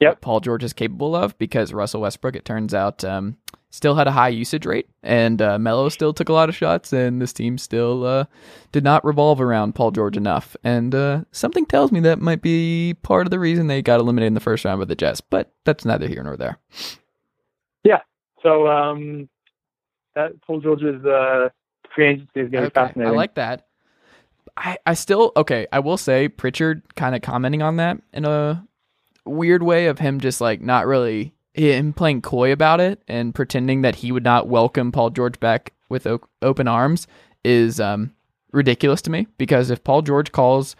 Yep. 0.01 0.11
what 0.13 0.21
Paul 0.21 0.39
George 0.41 0.63
is 0.63 0.73
capable 0.73 1.15
of. 1.15 1.37
Because 1.37 1.71
Russell 1.73 2.01
Westbrook, 2.01 2.35
it 2.35 2.43
turns 2.43 2.73
out, 2.73 3.05
um, 3.05 3.37
still 3.71 3.95
had 3.95 4.07
a 4.07 4.11
high 4.11 4.29
usage 4.29 4.65
rate, 4.65 4.87
and 5.01 5.41
uh, 5.41 5.57
Melo 5.57 5.89
still 5.89 6.13
took 6.13 6.29
a 6.29 6.33
lot 6.33 6.49
of 6.49 6.55
shots, 6.55 6.93
and 6.93 7.21
this 7.21 7.33
team 7.33 7.57
still 7.57 8.05
uh, 8.05 8.25
did 8.71 8.83
not 8.83 9.03
revolve 9.03 9.41
around 9.41 9.73
Paul 9.73 9.91
George 9.91 10.17
enough. 10.17 10.55
And 10.63 10.93
uh, 10.93 11.23
something 11.31 11.65
tells 11.65 11.91
me 11.91 12.01
that 12.01 12.19
might 12.19 12.41
be 12.41 12.95
part 13.01 13.25
of 13.25 13.31
the 13.31 13.39
reason 13.39 13.67
they 13.67 13.81
got 13.81 13.99
eliminated 13.99 14.27
in 14.27 14.33
the 14.35 14.39
first 14.39 14.65
round 14.65 14.79
by 14.79 14.85
the 14.85 14.95
Jazz. 14.95 15.21
But 15.21 15.51
that's 15.63 15.85
neither 15.85 16.07
here 16.07 16.21
nor 16.21 16.37
there. 16.37 16.59
Yeah. 17.83 18.01
So 18.43 18.67
um, 18.67 19.29
that 20.15 20.39
Paul 20.41 20.59
George's 20.59 21.03
uh, 21.05 21.49
free 21.95 22.07
agency 22.07 22.41
is 22.41 22.51
going 22.51 22.65
to 22.65 22.69
be 22.69 22.73
fascinating. 22.73 23.13
I 23.13 23.15
like 23.15 23.35
that. 23.35 23.67
I, 24.57 24.77
I 24.85 24.93
still 24.95 25.31
okay. 25.37 25.65
I 25.71 25.79
will 25.79 25.97
say 25.97 26.27
Pritchard 26.27 26.83
kind 26.95 27.15
of 27.15 27.21
commenting 27.21 27.61
on 27.61 27.77
that 27.77 27.97
in 28.11 28.25
a 28.25 28.65
weird 29.25 29.63
way 29.63 29.85
of 29.87 29.99
him 29.99 30.19
just 30.19 30.41
like 30.41 30.61
not 30.61 30.87
really 30.87 31.33
him 31.53 31.93
playing 31.93 32.21
coy 32.21 32.51
about 32.51 32.79
it 32.79 33.01
and 33.07 33.35
pretending 33.35 33.81
that 33.81 33.95
he 33.95 34.11
would 34.11 34.23
not 34.23 34.47
welcome 34.47 34.91
Paul 34.91 35.09
George 35.09 35.39
back 35.39 35.73
with 35.89 36.07
o- 36.07 36.21
open 36.41 36.67
arms 36.67 37.07
is 37.43 37.79
um, 37.79 38.13
ridiculous 38.51 39.01
to 39.03 39.11
me 39.11 39.27
because 39.37 39.69
if 39.69 39.83
Paul 39.83 40.01
George 40.01 40.31
calls 40.31 40.75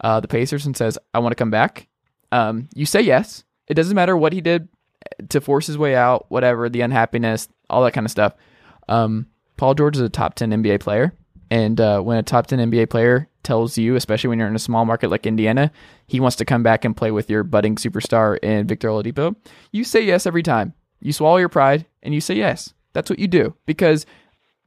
uh, 0.00 0.20
the 0.20 0.28
Pacers 0.28 0.66
and 0.66 0.76
says 0.76 0.98
I 1.12 1.18
want 1.18 1.32
to 1.32 1.36
come 1.36 1.50
back, 1.50 1.88
um, 2.32 2.68
you 2.74 2.86
say 2.86 3.00
yes. 3.00 3.44
It 3.68 3.74
doesn't 3.74 3.94
matter 3.94 4.16
what 4.16 4.32
he 4.32 4.40
did 4.40 4.68
to 5.30 5.40
force 5.40 5.66
his 5.66 5.78
way 5.78 5.94
out, 5.94 6.26
whatever 6.28 6.68
the 6.68 6.80
unhappiness, 6.80 7.48
all 7.70 7.84
that 7.84 7.92
kind 7.92 8.06
of 8.06 8.10
stuff. 8.10 8.34
Um, 8.88 9.26
Paul 9.56 9.74
George 9.74 9.96
is 9.96 10.02
a 10.02 10.08
top 10.08 10.34
10 10.34 10.50
NBA 10.50 10.80
player. 10.80 11.14
And 11.54 11.80
uh, 11.80 12.00
when 12.00 12.18
a 12.18 12.22
top 12.24 12.48
10 12.48 12.58
NBA 12.68 12.90
player 12.90 13.28
tells 13.44 13.78
you, 13.78 13.94
especially 13.94 14.26
when 14.26 14.40
you're 14.40 14.48
in 14.48 14.56
a 14.56 14.58
small 14.58 14.84
market 14.84 15.08
like 15.08 15.24
Indiana, 15.24 15.70
he 16.08 16.18
wants 16.18 16.34
to 16.38 16.44
come 16.44 16.64
back 16.64 16.84
and 16.84 16.96
play 16.96 17.12
with 17.12 17.30
your 17.30 17.44
budding 17.44 17.76
superstar 17.76 18.36
in 18.42 18.66
Victor 18.66 18.88
Oladipo, 18.88 19.36
you 19.70 19.84
say 19.84 20.02
yes 20.02 20.26
every 20.26 20.42
time. 20.42 20.74
You 21.00 21.12
swallow 21.12 21.36
your 21.36 21.48
pride 21.48 21.86
and 22.02 22.12
you 22.12 22.20
say 22.20 22.34
yes. 22.34 22.74
That's 22.92 23.08
what 23.08 23.20
you 23.20 23.28
do 23.28 23.54
because 23.66 24.04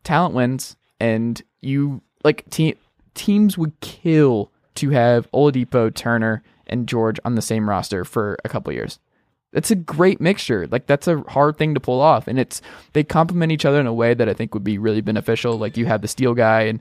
talent 0.06 0.34
wins 0.34 0.78
and 0.98 1.42
you 1.60 2.02
like 2.24 2.50
te- 2.52 2.78
teams 3.16 3.58
would 3.58 3.78
kill 3.82 4.54
to 4.76 4.92
have 4.92 5.30
Oladipo, 5.34 5.94
Turner, 5.94 6.42
and 6.68 6.88
George 6.88 7.20
on 7.26 7.36
the 7.36 7.42
same 7.42 7.68
roster 7.68 8.06
for 8.06 8.38
a 8.46 8.50
couple 8.50 8.72
years. 8.72 8.98
That's 9.54 9.72
a 9.72 9.76
great 9.76 10.20
mixture. 10.20 10.68
Like 10.68 10.88
that's 10.88 11.08
a 11.08 11.20
hard 11.22 11.58
thing 11.58 11.74
to 11.74 11.80
pull 11.80 12.02
off, 12.02 12.28
and 12.28 12.38
it's 12.38 12.62
they 12.94 13.04
complement 13.04 13.52
each 13.52 13.66
other 13.66 13.80
in 13.80 13.88
a 13.88 13.94
way 13.94 14.14
that 14.14 14.28
I 14.28 14.34
think 14.34 14.54
would 14.54 14.64
be 14.64 14.78
really 14.78 15.02
beneficial. 15.02 15.58
Like 15.58 15.78
you 15.78 15.86
have 15.86 16.02
the 16.02 16.08
steel 16.08 16.34
guy 16.34 16.64
and 16.64 16.80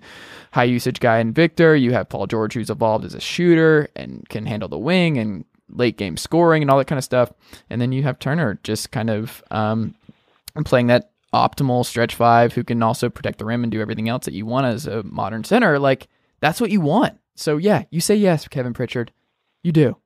high 0.53 0.65
usage 0.65 1.01
guy 1.01 1.19
in 1.19 1.33
Victor. 1.33 1.77
You 1.77 1.93
have 1.93 2.09
Paul 2.09 2.27
George 2.27 2.55
who's 2.55 2.71
evolved 2.71 3.05
as 3.05 3.15
a 3.15 3.21
shooter 3.21 3.89
and 3.95 4.29
can 4.29 4.47
handle 4.47 4.69
the 4.69 4.79
wing 4.79 5.17
and 5.17 5.45
late 5.69 5.97
game 5.97 6.17
scoring 6.17 6.63
and 6.63 6.71
all 6.71 6.79
that 6.79 6.87
kind 6.87 6.99
of 6.99 7.05
stuff. 7.05 7.33
And 7.71 7.81
then 7.81 7.93
you 7.93 8.03
have 8.03 8.19
Turner 8.19 8.59
just 8.63 8.91
kind 8.91 9.11
of 9.11 9.43
um, 9.51 9.95
playing 10.65 10.89
that 10.89 11.11
optimal 11.33 11.85
stretch 11.85 12.15
five 12.15 12.53
who 12.55 12.65
can 12.65 12.83
also 12.83 13.09
protect 13.09 13.39
the 13.39 13.45
rim 13.45 13.63
and 13.63 13.71
do 13.71 13.81
everything 13.81 14.09
else 14.09 14.25
that 14.25 14.35
you 14.35 14.47
want 14.47 14.67
as 14.67 14.87
a 14.87 15.03
modern 15.03 15.45
center, 15.45 15.79
like 15.79 16.09
that's 16.41 16.61
what 16.61 16.71
you 16.71 16.81
want. 16.81 17.19
So 17.35 17.57
yeah, 17.59 17.85
you 17.91 18.01
say 18.01 18.17
yes, 18.17 18.49
Kevin 18.49 18.75
Pritchard. 18.75 19.13
You 19.63 19.73
do. 19.73 19.97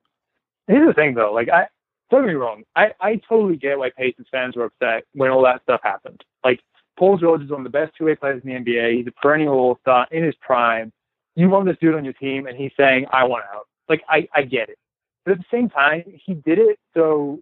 Here's 0.67 0.87
the 0.87 0.95
thing, 0.95 1.15
though. 1.15 1.33
Like, 1.33 1.49
I 1.49 1.67
don't 2.11 2.23
get 2.23 2.29
me 2.29 2.35
wrong. 2.35 2.65
I 2.77 2.93
I 3.01 3.21
totally 3.29 3.57
get 3.57 3.79
why 3.79 3.91
Pacers 3.97 4.27
fans 4.31 4.57
were 4.57 4.65
upset 4.65 5.05
when 5.15 5.31
all 5.31 5.43
that 5.45 5.63
stuff 5.63 5.81
happened. 5.83 6.23
Like, 6.45 6.61
Paul 6.99 7.19
George 7.19 7.43
is 7.43 7.51
one 7.51 7.61
of 7.61 7.65
the 7.65 7.71
best 7.71 7.93
two-way 7.97 8.15
players 8.15 8.43
in 8.45 8.51
the 8.51 8.73
NBA. 8.73 8.99
He's 8.99 9.07
a 9.07 9.13
perennial 9.13 9.55
All-Star 9.55 10.07
in 10.11 10.25
his 10.25 10.35
prime. 10.41 10.93
You 11.37 11.49
want 11.49 11.67
this 11.67 11.77
dude 11.81 11.95
on 11.95 12.05
your 12.05 12.15
team, 12.15 12.47
and 12.47 12.57
he's 12.57 12.73
saying, 12.77 13.07
"I 13.13 13.25
want 13.25 13.45
out." 13.55 13.67
Like, 13.89 14.03
I 14.09 14.29
I 14.35 14.43
get 14.43 14.69
it, 14.69 14.79
but 15.25 15.33
at 15.33 15.39
the 15.39 15.45
same 15.51 15.69
time, 15.69 16.05
he 16.25 16.35
did 16.35 16.59
it 16.59 16.79
so, 16.95 17.41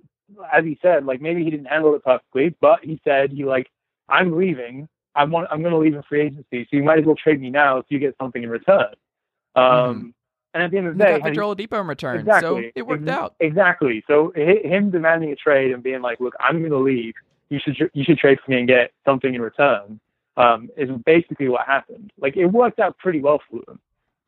as 0.52 0.64
he 0.64 0.78
said, 0.82 1.04
like 1.06 1.20
maybe 1.20 1.44
he 1.44 1.50
didn't 1.50 1.66
handle 1.66 1.94
it 1.94 2.04
perfectly, 2.04 2.54
but 2.60 2.84
he 2.84 3.00
said 3.04 3.32
he 3.32 3.44
like, 3.44 3.70
"I'm 4.08 4.36
leaving. 4.36 4.88
I 5.14 5.24
want. 5.24 5.48
I'm 5.50 5.62
going 5.62 5.72
to 5.72 5.78
leave 5.78 5.94
in 5.94 6.02
free 6.02 6.22
agency, 6.22 6.64
so 6.64 6.76
you 6.76 6.82
might 6.82 6.98
as 6.98 7.06
well 7.06 7.16
trade 7.16 7.40
me 7.40 7.50
now, 7.50 7.80
so 7.80 7.86
you 7.88 7.98
get 7.98 8.16
something 8.20 8.42
in 8.42 8.50
return." 8.50 8.94
Um, 9.56 10.14
And 10.54 10.62
at 10.62 10.70
the 10.70 10.78
end 10.78 10.86
of 10.88 10.96
the 10.96 11.04
day, 11.04 11.18
got 11.18 11.24
Victor 11.24 11.42
Oladipo 11.42 11.80
in 11.80 11.86
return, 11.86 12.20
Exactly. 12.20 12.48
so 12.48 12.70
it 12.74 12.86
worked 12.86 13.02
Ex- 13.02 13.10
out. 13.10 13.34
Exactly. 13.40 14.02
So 14.06 14.32
him 14.34 14.90
demanding 14.90 15.30
a 15.30 15.36
trade 15.36 15.72
and 15.72 15.82
being 15.82 16.00
like, 16.00 16.20
"Look, 16.20 16.34
I'm 16.40 16.58
going 16.60 16.70
to 16.70 16.78
leave. 16.78 17.14
You 17.50 17.58
should 17.62 17.76
you 17.92 18.04
should 18.04 18.18
trade 18.18 18.38
for 18.44 18.50
me 18.50 18.58
and 18.58 18.66
get 18.68 18.92
something 19.04 19.34
in 19.34 19.42
return," 19.42 20.00
um, 20.36 20.70
is 20.76 20.88
basically 21.04 21.48
what 21.48 21.66
happened. 21.66 22.12
Like 22.18 22.36
it 22.36 22.46
worked 22.46 22.78
out 22.80 22.96
pretty 22.98 23.20
well 23.20 23.40
for 23.50 23.60
them, 23.66 23.78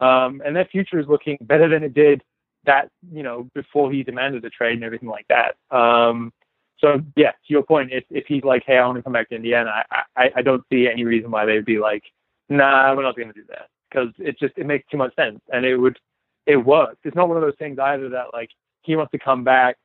um, 0.07 0.43
and 0.45 0.55
their 0.55 0.67
future 0.67 0.99
is 0.99 1.07
looking 1.09 1.39
better 1.41 1.69
than 1.69 1.83
it 1.83 1.95
did 1.95 2.23
that 2.65 2.91
you 3.11 3.23
know 3.23 3.49
before 3.55 3.91
he 3.91 4.03
demanded 4.03 4.45
a 4.45 4.51
trade 4.51 4.75
and 4.75 4.85
everything 4.85 5.09
like 5.09 5.27
that. 5.29 5.57
Um, 5.75 6.33
so 6.79 7.01
yeah, 7.17 7.31
to 7.31 7.49
your 7.49 7.63
point, 7.63 7.93
if 7.93 8.05
if 8.11 8.27
he's 8.27 8.45
like, 8.45 8.63
"Hey, 8.67 8.77
I 8.77 8.87
want 8.87 8.99
to 8.99 9.03
come 9.03 9.15
back 9.15 9.31
to 9.31 9.37
Indiana," 9.37 9.71
I 9.91 10.03
I, 10.17 10.31
I 10.37 10.43
don't 10.43 10.63
see 10.71 10.87
any 10.87 11.05
reason 11.05 11.31
why 11.31 11.47
they'd 11.47 11.65
be 11.65 11.79
like, 11.79 12.05
"Nah, 12.51 12.95
we're 12.95 13.03
not 13.03 13.17
going 13.17 13.29
to 13.29 13.35
do 13.35 13.45
that," 13.49 13.69
because 13.91 14.09
it 14.19 14.39
just 14.39 14.53
it 14.59 14.67
makes 14.67 14.87
too 14.91 14.99
much 14.99 15.15
sense, 15.17 15.41
and 15.51 15.65
it 15.65 15.77
would 15.79 15.99
it 16.47 16.57
works. 16.57 16.99
It's 17.05 17.17
not 17.17 17.29
one 17.29 17.37
of 17.37 17.43
those 17.43 17.57
things 17.59 17.79
either 17.79 18.09
that 18.11 18.27
like 18.33 18.51
he 18.83 18.97
wants 18.97 19.13
to 19.13 19.19
come 19.19 19.45
back 19.45 19.77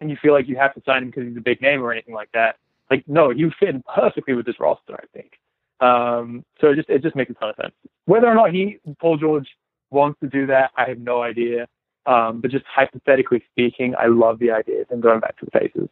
and 0.00 0.10
you 0.10 0.16
feel 0.20 0.32
like 0.32 0.48
you 0.48 0.56
have 0.56 0.74
to 0.74 0.82
sign 0.86 1.02
him 1.02 1.10
because 1.10 1.26
he's 1.26 1.36
a 1.36 1.40
big 1.40 1.60
name 1.60 1.82
or 1.82 1.92
anything 1.92 2.14
like 2.14 2.30
that. 2.32 2.56
Like 2.90 3.04
no, 3.06 3.30
you 3.30 3.50
fit 3.58 3.70
in 3.70 3.82
perfectly 3.94 4.34
with 4.34 4.46
this 4.46 4.60
roster, 4.60 4.94
I 4.94 5.04
think. 5.12 5.32
Um, 5.80 6.44
so 6.60 6.70
it 6.70 6.76
just 6.76 6.88
it 6.88 7.02
just 7.02 7.16
makes 7.16 7.30
a 7.30 7.34
ton 7.34 7.50
of 7.50 7.56
sense. 7.56 7.74
Whether 8.06 8.26
or 8.26 8.34
not 8.34 8.52
he 8.52 8.78
Paul 9.00 9.16
George 9.16 9.48
wants 9.90 10.18
to 10.20 10.28
do 10.28 10.46
that, 10.46 10.70
I 10.76 10.88
have 10.88 10.98
no 10.98 11.22
idea. 11.22 11.66
Um, 12.06 12.40
but 12.40 12.50
just 12.50 12.64
hypothetically 12.66 13.42
speaking, 13.50 13.94
I 13.98 14.06
love 14.06 14.38
the 14.38 14.50
idea 14.50 14.82
of 14.82 14.90
him 14.90 15.00
going 15.00 15.20
back 15.20 15.38
to 15.38 15.44
the 15.44 15.50
Pacers. 15.50 15.88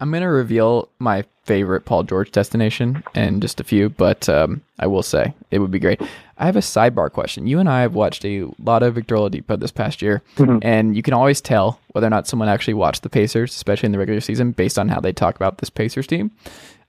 I'm 0.00 0.12
gonna 0.12 0.30
reveal 0.30 0.88
my 0.98 1.24
favorite 1.44 1.84
Paul 1.84 2.04
George 2.04 2.30
destination 2.30 3.02
in 3.14 3.40
just 3.40 3.58
a 3.60 3.64
few, 3.64 3.88
but 3.88 4.28
um, 4.28 4.62
I 4.78 4.86
will 4.86 5.02
say 5.02 5.34
it 5.50 5.58
would 5.58 5.70
be 5.70 5.78
great. 5.80 6.00
I 6.36 6.46
have 6.46 6.56
a 6.56 6.60
sidebar 6.60 7.10
question. 7.10 7.46
You 7.48 7.58
and 7.58 7.68
I 7.68 7.80
have 7.80 7.94
watched 7.94 8.24
a 8.24 8.44
lot 8.62 8.82
of 8.84 8.94
Victor 8.94 9.16
Oladipo 9.16 9.58
this 9.58 9.72
past 9.72 10.00
year, 10.02 10.22
Mhm. 10.36 10.60
and 10.62 10.94
you 10.96 11.02
can 11.02 11.14
always 11.14 11.40
tell 11.40 11.80
whether 11.92 12.06
or 12.06 12.10
not 12.10 12.28
someone 12.28 12.48
actually 12.48 12.74
watched 12.74 13.02
the 13.02 13.08
Pacers, 13.10 13.54
especially 13.56 13.86
in 13.86 13.92
the 13.92 13.98
regular 13.98 14.20
season, 14.20 14.52
based 14.52 14.78
on 14.78 14.88
how 14.88 15.00
they 15.00 15.12
talk 15.12 15.34
about 15.34 15.58
this 15.58 15.70
Pacers 15.70 16.06
team. 16.06 16.30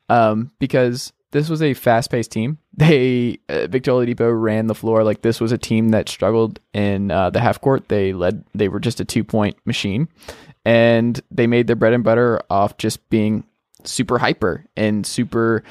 Um, 0.09 0.51
because 0.59 1.11
this 1.31 1.49
was 1.49 1.61
a 1.61 1.73
fast-paced 1.73 2.31
team. 2.31 2.57
They 2.79 3.39
uh, 3.49 3.67
Victor 3.67 3.91
Oladipo 3.91 4.31
ran 4.41 4.67
the 4.67 4.75
floor 4.75 5.03
like 5.03 5.21
this 5.21 5.41
was 5.41 5.51
a 5.51 5.57
team 5.57 5.89
that 5.89 6.07
struggled 6.07 6.61
in 6.73 7.11
uh, 7.11 7.29
the 7.29 7.41
half 7.41 7.59
court. 7.59 7.89
They 7.89 8.13
led. 8.13 8.45
They 8.55 8.69
were 8.69 8.79
just 8.79 9.01
a 9.01 9.05
two-point 9.05 9.57
machine 9.65 10.07
and 10.65 11.19
they 11.31 11.47
made 11.47 11.67
their 11.67 11.75
bread 11.75 11.93
and 11.93 12.03
butter 12.03 12.41
off 12.49 12.77
just 12.77 13.09
being 13.09 13.43
super 13.83 14.17
hyper 14.17 14.65
and 14.75 15.05
super 15.05 15.63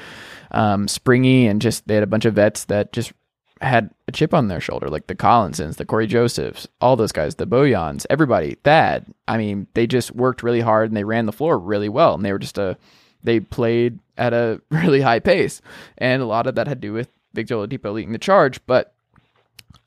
um, 0.51 0.87
springy 0.87 1.47
and 1.47 1.61
just 1.61 1.87
they 1.87 1.93
had 1.93 2.03
a 2.03 2.07
bunch 2.07 2.25
of 2.25 2.33
vets 2.33 2.65
that 2.65 2.91
just 2.91 3.13
had 3.61 3.89
a 4.07 4.11
chip 4.11 4.33
on 4.33 4.47
their 4.47 4.61
shoulder 4.61 4.89
like 4.89 5.07
the 5.07 5.15
Collisons, 5.15 5.75
the 5.75 5.85
Corey 5.85 6.07
Josephs, 6.07 6.67
all 6.79 6.95
those 6.95 7.11
guys, 7.11 7.35
the 7.35 7.45
Bojans, 7.45 8.05
everybody. 8.09 8.55
Thad. 8.63 9.05
I 9.27 9.37
mean, 9.37 9.67
they 9.73 9.85
just 9.85 10.15
worked 10.15 10.43
really 10.43 10.61
hard 10.61 10.89
and 10.89 10.97
they 10.97 11.03
ran 11.03 11.25
the 11.25 11.31
floor 11.31 11.59
really 11.59 11.89
well 11.89 12.13
and 12.15 12.25
they 12.25 12.31
were 12.31 12.39
just 12.39 12.57
a 12.57 12.77
they 13.23 13.39
played 13.39 13.99
at 14.17 14.33
a 14.33 14.61
really 14.69 15.01
high 15.01 15.19
pace 15.19 15.61
and 15.97 16.21
a 16.21 16.25
lot 16.25 16.47
of 16.47 16.55
that 16.55 16.67
had 16.67 16.81
to 16.81 16.87
do 16.87 16.93
with 16.93 17.09
Victor 17.33 17.55
Oladipo 17.55 17.93
leading 17.93 18.11
the 18.11 18.17
charge, 18.17 18.59
but 18.65 18.93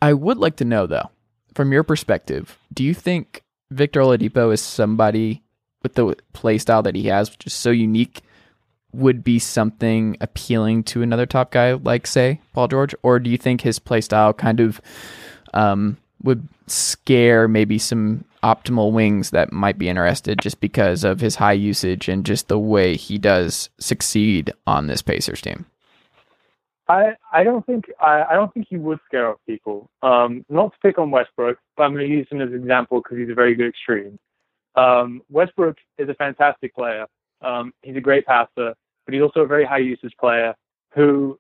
I 0.01 0.13
would 0.13 0.39
like 0.39 0.57
to 0.57 0.65
know 0.65 0.87
though, 0.87 1.11
from 1.55 1.73
your 1.73 1.83
perspective, 1.83 2.59
do 2.73 2.85
you 2.85 2.95
think 2.95 3.43
Victor 3.71 4.01
Oladipo 4.01 4.53
is 4.53 4.61
somebody 4.61 5.43
with 5.83 5.95
the 5.95 6.17
play 6.33 6.59
style 6.59 6.83
that 6.83 6.95
he 6.95 7.07
has, 7.07 7.31
which 7.31 7.47
is 7.47 7.53
so 7.53 7.71
unique, 7.71 8.23
would 8.93 9.25
be 9.25 9.39
something 9.39 10.17
appealing 10.21 10.83
to 10.85 11.03
another 11.03 11.27
top 11.27 11.51
guy 11.51 11.73
like, 11.73 12.07
say, 12.07 12.41
Paul 12.53 12.69
George? 12.69 12.95
Or 13.03 13.19
do 13.19 13.31
you 13.31 13.39
think 13.39 13.63
his 13.63 13.79
play 13.79 14.01
style 14.01 14.33
kind 14.33 14.61
of 14.61 14.81
um, 15.55 15.97
would 16.23 16.47
scare 16.73 17.49
maybe 17.49 17.79
some 17.79 18.25
optimal 18.43 18.93
wings 18.93 19.31
that 19.31 19.53
might 19.53 19.79
be 19.79 19.89
interested 19.89 20.39
just 20.41 20.61
because 20.61 21.05
of 21.05 21.21
his 21.21 21.37
high 21.37 21.53
usage 21.53 22.09
and 22.09 22.27
just 22.27 22.49
the 22.49 22.59
way 22.59 22.97
he 22.97 23.19
does 23.19 23.71
succeed 23.79 24.53
on 24.67 24.87
this 24.87 25.03
Pacers 25.03 25.41
team? 25.41 25.67
I 26.89 27.13
I 27.33 27.45
don't 27.45 27.65
think 27.65 27.85
I, 28.01 28.25
I 28.31 28.35
don't 28.35 28.53
think 28.53 28.67
he 28.69 28.77
would 28.77 28.99
scare 29.07 29.29
off 29.29 29.39
people. 29.47 29.89
Um, 30.03 30.45
not 30.49 30.73
to 30.73 30.79
pick 30.83 30.99
on 30.99 31.11
Westbrook, 31.11 31.59
but 31.77 31.85
I'm 31.85 31.93
going 31.93 32.09
to 32.09 32.13
use 32.13 32.27
him 32.31 32.41
as 32.41 32.49
an 32.49 32.57
example 32.57 33.01
because 33.01 33.19
he's 33.19 33.31
a 33.31 33.35
very 33.35 33.55
good 33.55 33.69
extreme. 33.69 34.19
Um, 34.75 35.23
Westbrook 35.31 35.77
is 35.99 36.09
a 36.09 36.15
fantastic 36.15 36.75
player. 36.75 37.07
Um, 37.41 37.73
he's 37.83 37.97
a 37.97 38.01
great 38.01 38.27
passer, 38.27 38.75
but 39.05 39.15
he's 39.15 39.23
also 39.23 39.41
a 39.41 39.47
very 39.47 39.65
high 39.65 39.79
usage 39.79 40.15
player 40.19 40.55
who 40.95 41.39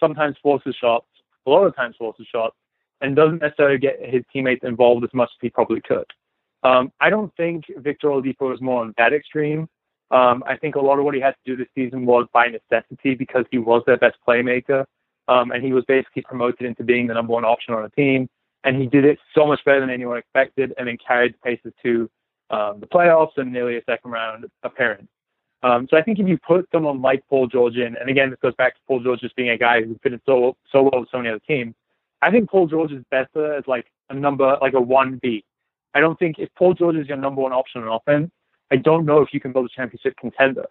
sometimes 0.00 0.36
forces 0.42 0.74
shots, 0.80 1.06
a 1.46 1.50
lot 1.50 1.64
of 1.64 1.76
times 1.76 1.96
forces 1.96 2.26
shots, 2.30 2.56
and 3.02 3.14
doesn't 3.14 3.42
necessarily 3.42 3.78
get 3.78 3.98
his 4.00 4.22
teammates 4.32 4.64
involved 4.64 5.04
as 5.04 5.10
much 5.12 5.28
as 5.28 5.38
he 5.40 5.50
probably 5.50 5.80
could. 5.82 6.06
Um, 6.62 6.92
I 7.00 7.10
don't 7.10 7.34
think 7.36 7.64
Victor 7.78 8.08
Oladipo 8.08 8.54
is 8.54 8.60
more 8.60 8.82
on 8.82 8.94
that 8.96 9.12
extreme. 9.12 9.68
Um, 10.12 10.44
I 10.46 10.56
think 10.56 10.76
a 10.76 10.80
lot 10.80 10.98
of 10.98 11.04
what 11.04 11.14
he 11.14 11.20
had 11.20 11.34
to 11.44 11.50
do 11.50 11.56
this 11.56 11.68
season 11.74 12.06
was 12.06 12.26
by 12.32 12.46
necessity 12.46 13.14
because 13.14 13.44
he 13.50 13.58
was 13.58 13.82
their 13.86 13.96
best 13.96 14.16
playmaker. 14.26 14.84
Um, 15.28 15.50
and 15.52 15.64
he 15.64 15.72
was 15.72 15.84
basically 15.86 16.22
promoted 16.22 16.66
into 16.66 16.84
being 16.84 17.06
the 17.06 17.14
number 17.14 17.32
one 17.32 17.44
option 17.44 17.74
on 17.74 17.82
the 17.82 17.88
team. 17.90 18.28
And 18.64 18.80
he 18.80 18.86
did 18.86 19.04
it 19.04 19.18
so 19.34 19.46
much 19.46 19.60
better 19.64 19.80
than 19.80 19.90
anyone 19.90 20.18
expected 20.18 20.72
and 20.78 20.86
then 20.86 20.98
carried 21.04 21.34
the 21.34 21.38
Pacers 21.38 21.72
to 21.82 22.10
um, 22.50 22.80
the 22.80 22.86
playoffs 22.86 23.36
and 23.36 23.52
nearly 23.52 23.76
a 23.76 23.84
second 23.84 24.10
round 24.10 24.44
appearance. 24.62 25.08
Um, 25.62 25.86
so 25.90 25.96
I 25.96 26.02
think 26.02 26.18
if 26.18 26.28
you 26.28 26.38
put 26.38 26.68
someone 26.72 27.00
like 27.00 27.22
Paul 27.28 27.46
George 27.46 27.76
in, 27.76 27.96
and 27.96 28.10
again, 28.10 28.30
this 28.30 28.38
goes 28.42 28.54
back 28.56 28.74
to 28.74 28.80
Paul 28.86 29.00
George 29.02 29.20
just 29.20 29.36
being 29.36 29.50
a 29.50 29.58
guy 29.58 29.82
who 29.82 29.98
fitted 30.02 30.20
so, 30.26 30.56
so 30.70 30.82
well 30.82 31.00
with 31.00 31.08
so 31.10 31.18
many 31.18 31.30
other 31.30 31.40
teams, 31.46 31.74
I 32.22 32.30
think 32.30 32.48
Paul 32.48 32.68
George 32.68 32.92
is 32.92 33.04
better 33.10 33.54
as 33.54 33.64
like 33.66 33.86
a 34.08 34.14
number, 34.14 34.56
like 34.60 34.74
a 34.74 34.76
1B. 34.76 35.42
I 35.94 36.00
don't 36.00 36.18
think 36.18 36.36
if 36.38 36.48
Paul 36.56 36.74
George 36.74 36.96
is 36.96 37.08
your 37.08 37.16
number 37.18 37.42
one 37.42 37.52
option 37.52 37.82
on 37.82 37.88
offense, 37.88 38.30
I 38.70 38.76
don't 38.76 39.04
know 39.04 39.20
if 39.20 39.34
you 39.34 39.40
can 39.40 39.52
build 39.52 39.66
a 39.66 39.68
championship 39.68 40.16
contender. 40.18 40.66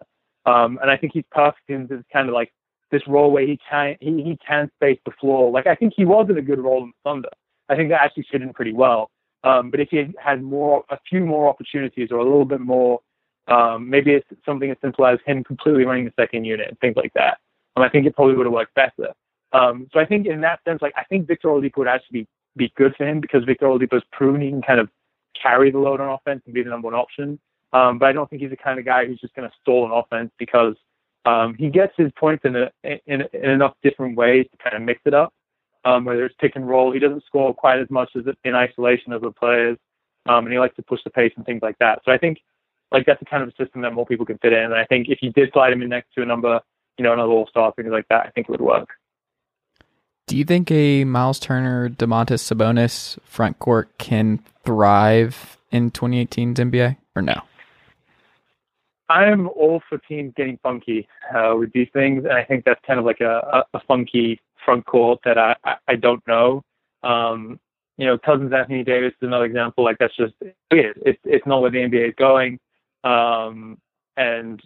Um, 0.46 0.78
and 0.82 0.90
I 0.90 0.96
think 0.96 1.12
he's 1.12 1.24
perfect 1.30 1.68
in 1.68 1.86
this 1.86 2.02
kind 2.12 2.28
of 2.28 2.34
like 2.34 2.52
this 2.90 3.02
role 3.06 3.30
where 3.30 3.46
he 3.46 3.58
can 3.70 3.96
he, 4.00 4.22
he 4.22 4.38
can 4.44 4.70
space 4.76 4.98
the 5.04 5.12
floor. 5.20 5.52
Like 5.52 5.68
I 5.68 5.76
think 5.76 5.92
he 5.96 6.04
was 6.04 6.26
in 6.28 6.38
a 6.38 6.42
good 6.42 6.58
role 6.58 6.82
in 6.82 6.88
the 6.88 7.08
Thunder. 7.10 7.28
I 7.68 7.76
think 7.76 7.90
that 7.90 8.00
actually 8.00 8.26
fit 8.30 8.42
in 8.42 8.52
pretty 8.52 8.72
well. 8.72 9.10
Um, 9.44 9.70
but 9.70 9.80
if 9.80 9.88
he 9.90 10.04
had 10.18 10.42
more, 10.42 10.84
a 10.90 10.98
few 11.08 11.24
more 11.24 11.48
opportunities 11.48 12.08
or 12.10 12.18
a 12.18 12.24
little 12.24 12.44
bit 12.44 12.60
more, 12.60 13.00
um, 13.48 13.90
maybe 13.90 14.12
it's 14.12 14.26
something 14.46 14.70
as 14.70 14.76
simple 14.80 15.04
as 15.04 15.18
him 15.26 15.42
completely 15.42 15.84
running 15.84 16.04
the 16.04 16.12
second 16.16 16.44
unit 16.44 16.68
and 16.68 16.78
things 16.78 16.96
like 16.96 17.12
that. 17.14 17.38
Um, 17.76 17.82
I 17.82 17.88
think 17.88 18.06
it 18.06 18.14
probably 18.14 18.36
would 18.36 18.46
have 18.46 18.52
worked 18.52 18.74
better. 18.74 19.12
Um, 19.52 19.88
so 19.92 20.00
I 20.00 20.06
think 20.06 20.26
in 20.26 20.40
that 20.42 20.60
sense, 20.64 20.80
like 20.82 20.94
I 20.96 21.04
think 21.04 21.26
Victor 21.26 21.48
Oladipo 21.48 21.78
would 21.78 21.88
actually 21.88 22.20
be, 22.20 22.28
be 22.56 22.72
good 22.76 22.94
for 22.96 23.06
him 23.06 23.20
because 23.20 23.44
Victor 23.44 23.66
Oladipo's 23.66 24.04
proven 24.12 24.40
he 24.40 24.50
can 24.50 24.62
kind 24.62 24.80
of 24.80 24.88
carry 25.40 25.70
the 25.70 25.78
load 25.78 26.00
on 26.00 26.08
offense 26.08 26.42
and 26.46 26.54
be 26.54 26.62
the 26.62 26.70
number 26.70 26.86
one 26.86 26.94
option. 26.94 27.38
Um, 27.72 27.98
but 27.98 28.06
I 28.06 28.12
don't 28.12 28.28
think 28.28 28.42
he's 28.42 28.50
the 28.50 28.56
kind 28.56 28.78
of 28.78 28.84
guy 28.84 29.06
who's 29.06 29.20
just 29.20 29.34
going 29.34 29.48
to 29.48 29.54
stall 29.60 29.86
an 29.86 29.92
offense 29.92 30.30
because 30.38 30.74
um, 31.24 31.54
he 31.58 31.68
gets 31.68 31.92
his 31.96 32.10
points 32.18 32.44
in, 32.44 32.56
a, 32.56 32.70
in, 32.84 33.22
in 33.32 33.50
enough 33.50 33.74
different 33.82 34.16
ways 34.16 34.46
to 34.50 34.58
kind 34.62 34.76
of 34.76 34.82
mix 34.82 35.00
it 35.04 35.14
up. 35.14 35.32
Um, 35.84 36.04
whether 36.04 36.24
it's 36.24 36.34
pick 36.38 36.54
and 36.54 36.68
roll, 36.68 36.92
he 36.92 37.00
doesn't 37.00 37.24
score 37.24 37.52
quite 37.52 37.80
as 37.80 37.90
much 37.90 38.10
as 38.14 38.22
in 38.44 38.54
isolation 38.54 39.12
as 39.12 39.20
the 39.20 39.32
players, 39.32 39.76
um, 40.26 40.44
and 40.44 40.52
he 40.52 40.58
likes 40.58 40.76
to 40.76 40.82
push 40.82 41.00
the 41.02 41.10
pace 41.10 41.32
and 41.36 41.44
things 41.44 41.60
like 41.60 41.76
that. 41.78 42.00
So 42.04 42.12
I 42.12 42.18
think 42.18 42.38
like 42.92 43.04
that's 43.04 43.18
the 43.18 43.26
kind 43.26 43.42
of 43.42 43.48
a 43.48 43.64
system 43.64 43.82
that 43.82 43.92
more 43.92 44.06
people 44.06 44.26
can 44.26 44.38
fit 44.38 44.52
in. 44.52 44.64
And 44.64 44.74
I 44.74 44.84
think 44.84 45.08
if 45.08 45.20
you 45.22 45.32
did 45.32 45.50
slide 45.52 45.72
him 45.72 45.82
in 45.82 45.88
next 45.88 46.14
to 46.14 46.22
a 46.22 46.26
number, 46.26 46.60
you 46.98 47.02
know, 47.02 47.12
another 47.12 47.32
all 47.32 47.48
star 47.48 47.72
things 47.72 47.88
like 47.90 48.06
that, 48.10 48.26
I 48.26 48.30
think 48.30 48.48
it 48.48 48.52
would 48.52 48.60
work. 48.60 48.90
Do 50.26 50.36
you 50.36 50.44
think 50.44 50.70
a 50.70 51.04
Miles 51.04 51.38
Turner, 51.38 51.88
Domantas 51.88 52.42
Sabonis 52.42 53.18
front 53.24 53.58
court 53.58 53.90
can 53.98 54.40
thrive 54.64 55.58
in 55.70 55.90
2018's 55.90 56.60
NBA 56.60 56.96
or 57.14 57.22
no? 57.22 57.42
I'm 59.08 59.48
all 59.48 59.82
for 59.88 59.98
teams 59.98 60.32
getting 60.36 60.58
funky 60.62 61.06
uh, 61.34 61.54
with 61.58 61.72
these 61.72 61.88
things, 61.92 62.24
and 62.24 62.32
I 62.32 62.44
think 62.44 62.64
that's 62.64 62.80
kind 62.86 62.98
of 62.98 63.04
like 63.04 63.20
a, 63.20 63.64
a, 63.74 63.80
funky 63.86 64.40
front 64.64 64.86
court 64.86 65.20
that 65.24 65.36
I, 65.36 65.54
I, 65.64 65.74
I 65.88 65.96
don't 65.96 66.26
know. 66.26 66.62
Um, 67.02 67.60
you 67.98 68.06
know, 68.06 68.16
Cousins 68.16 68.52
Anthony 68.54 68.84
Davis 68.84 69.12
is 69.20 69.26
another 69.26 69.44
example. 69.44 69.84
Like 69.84 69.98
that's 69.98 70.16
just 70.16 70.32
it. 70.40 70.96
It's 71.04 71.18
it's 71.24 71.46
not 71.46 71.60
where 71.60 71.70
the 71.70 71.78
NBA 71.78 72.08
is 72.08 72.14
going, 72.16 72.58
um, 73.04 73.76
and 74.16 74.62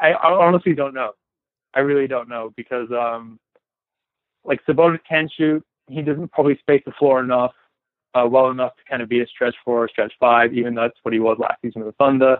I, 0.00 0.10
I 0.12 0.32
honestly 0.32 0.74
don't 0.74 0.92
know. 0.92 1.12
I 1.74 1.80
really 1.80 2.08
don't 2.08 2.28
know 2.28 2.52
because 2.56 2.90
um, 2.90 3.38
like 4.44 4.60
Sabonis 4.68 5.00
can 5.08 5.28
shoot. 5.36 5.64
He 5.88 6.02
doesn't 6.02 6.32
probably 6.32 6.56
space 6.58 6.82
the 6.86 6.92
floor 6.92 7.20
enough, 7.20 7.52
uh, 8.14 8.26
well 8.30 8.50
enough 8.50 8.76
to 8.76 8.82
kind 8.88 9.02
of 9.02 9.08
be 9.08 9.20
a 9.20 9.26
stretch 9.26 9.54
four, 9.64 9.84
or 9.84 9.88
stretch 9.88 10.12
five, 10.18 10.52
even 10.54 10.74
though 10.74 10.82
that's 10.82 10.98
what 11.02 11.14
he 11.14 11.20
was 11.20 11.38
last 11.38 11.60
season 11.62 11.84
with 11.84 11.94
the 11.94 12.04
Thunder. 12.04 12.38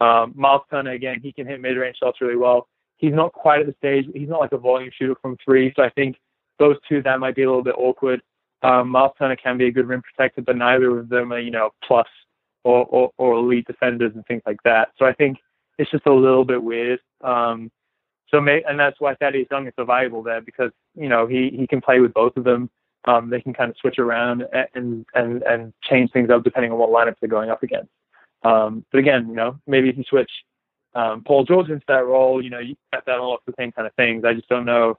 Um, 0.00 0.32
Miles 0.36 0.62
Turner 0.70 0.92
again, 0.92 1.20
he 1.22 1.32
can 1.32 1.46
hit 1.46 1.60
mid-range 1.60 1.96
shots 1.98 2.20
really 2.20 2.36
well. 2.36 2.68
He's 2.98 3.14
not 3.14 3.32
quite 3.32 3.60
at 3.60 3.66
the 3.66 3.74
stage. 3.78 4.06
He's 4.14 4.28
not 4.28 4.40
like 4.40 4.52
a 4.52 4.58
volume 4.58 4.90
shooter 4.96 5.16
from 5.20 5.36
three, 5.44 5.72
so 5.76 5.82
I 5.82 5.90
think 5.90 6.16
those 6.58 6.76
two 6.88 7.02
that 7.02 7.20
might 7.20 7.34
be 7.34 7.42
a 7.42 7.46
little 7.46 7.62
bit 7.62 7.74
awkward. 7.78 8.22
Um, 8.62 8.88
Miles 8.88 9.12
Turner 9.18 9.36
can 9.36 9.58
be 9.58 9.66
a 9.66 9.72
good 9.72 9.86
rim 9.86 10.02
protector, 10.02 10.42
but 10.42 10.56
neither 10.56 10.98
of 10.98 11.08
them 11.08 11.32
are 11.32 11.38
you 11.38 11.50
know 11.50 11.70
plus 11.86 12.08
or, 12.64 12.84
or, 12.86 13.10
or 13.16 13.34
elite 13.34 13.66
defenders 13.66 14.12
and 14.14 14.26
things 14.26 14.42
like 14.44 14.60
that. 14.64 14.88
So 14.98 15.04
I 15.04 15.12
think 15.12 15.38
it's 15.78 15.90
just 15.90 16.06
a 16.06 16.12
little 16.12 16.44
bit 16.44 16.62
weird. 16.62 16.98
Um, 17.22 17.70
so 18.30 18.40
may, 18.40 18.62
and 18.68 18.78
that's 18.78 19.00
why 19.00 19.14
Thaddeus 19.14 19.48
Young 19.50 19.66
is 19.66 19.72
so 19.76 19.84
valuable 19.84 20.22
there 20.22 20.40
because 20.40 20.70
you 20.94 21.08
know 21.08 21.26
he 21.26 21.50
he 21.56 21.66
can 21.66 21.80
play 21.80 22.00
with 22.00 22.12
both 22.12 22.36
of 22.36 22.44
them. 22.44 22.70
Um, 23.04 23.30
they 23.30 23.40
can 23.40 23.54
kind 23.54 23.70
of 23.70 23.76
switch 23.76 23.98
around 23.98 24.44
and 24.74 25.06
and 25.14 25.42
and 25.42 25.72
change 25.82 26.10
things 26.12 26.30
up 26.30 26.42
depending 26.42 26.72
on 26.72 26.78
what 26.78 26.90
lineups 26.90 27.16
they're 27.20 27.28
going 27.28 27.50
up 27.50 27.62
against. 27.62 27.90
Um, 28.42 28.84
but 28.90 28.98
again, 28.98 29.28
you 29.28 29.34
know, 29.34 29.58
maybe 29.66 29.88
if 29.88 29.96
you 29.96 30.04
switch 30.08 30.30
um, 30.94 31.22
Paul 31.24 31.44
George 31.44 31.68
into 31.68 31.84
that 31.88 32.06
role, 32.06 32.42
you 32.42 32.50
know, 32.50 32.58
you 32.58 32.74
got 32.92 33.04
that 33.06 33.18
all 33.18 33.38
the 33.46 33.54
same 33.58 33.70
kind 33.72 33.86
of 33.86 33.94
things. 33.94 34.24
I 34.24 34.34
just 34.34 34.48
don't 34.48 34.64
know. 34.64 34.98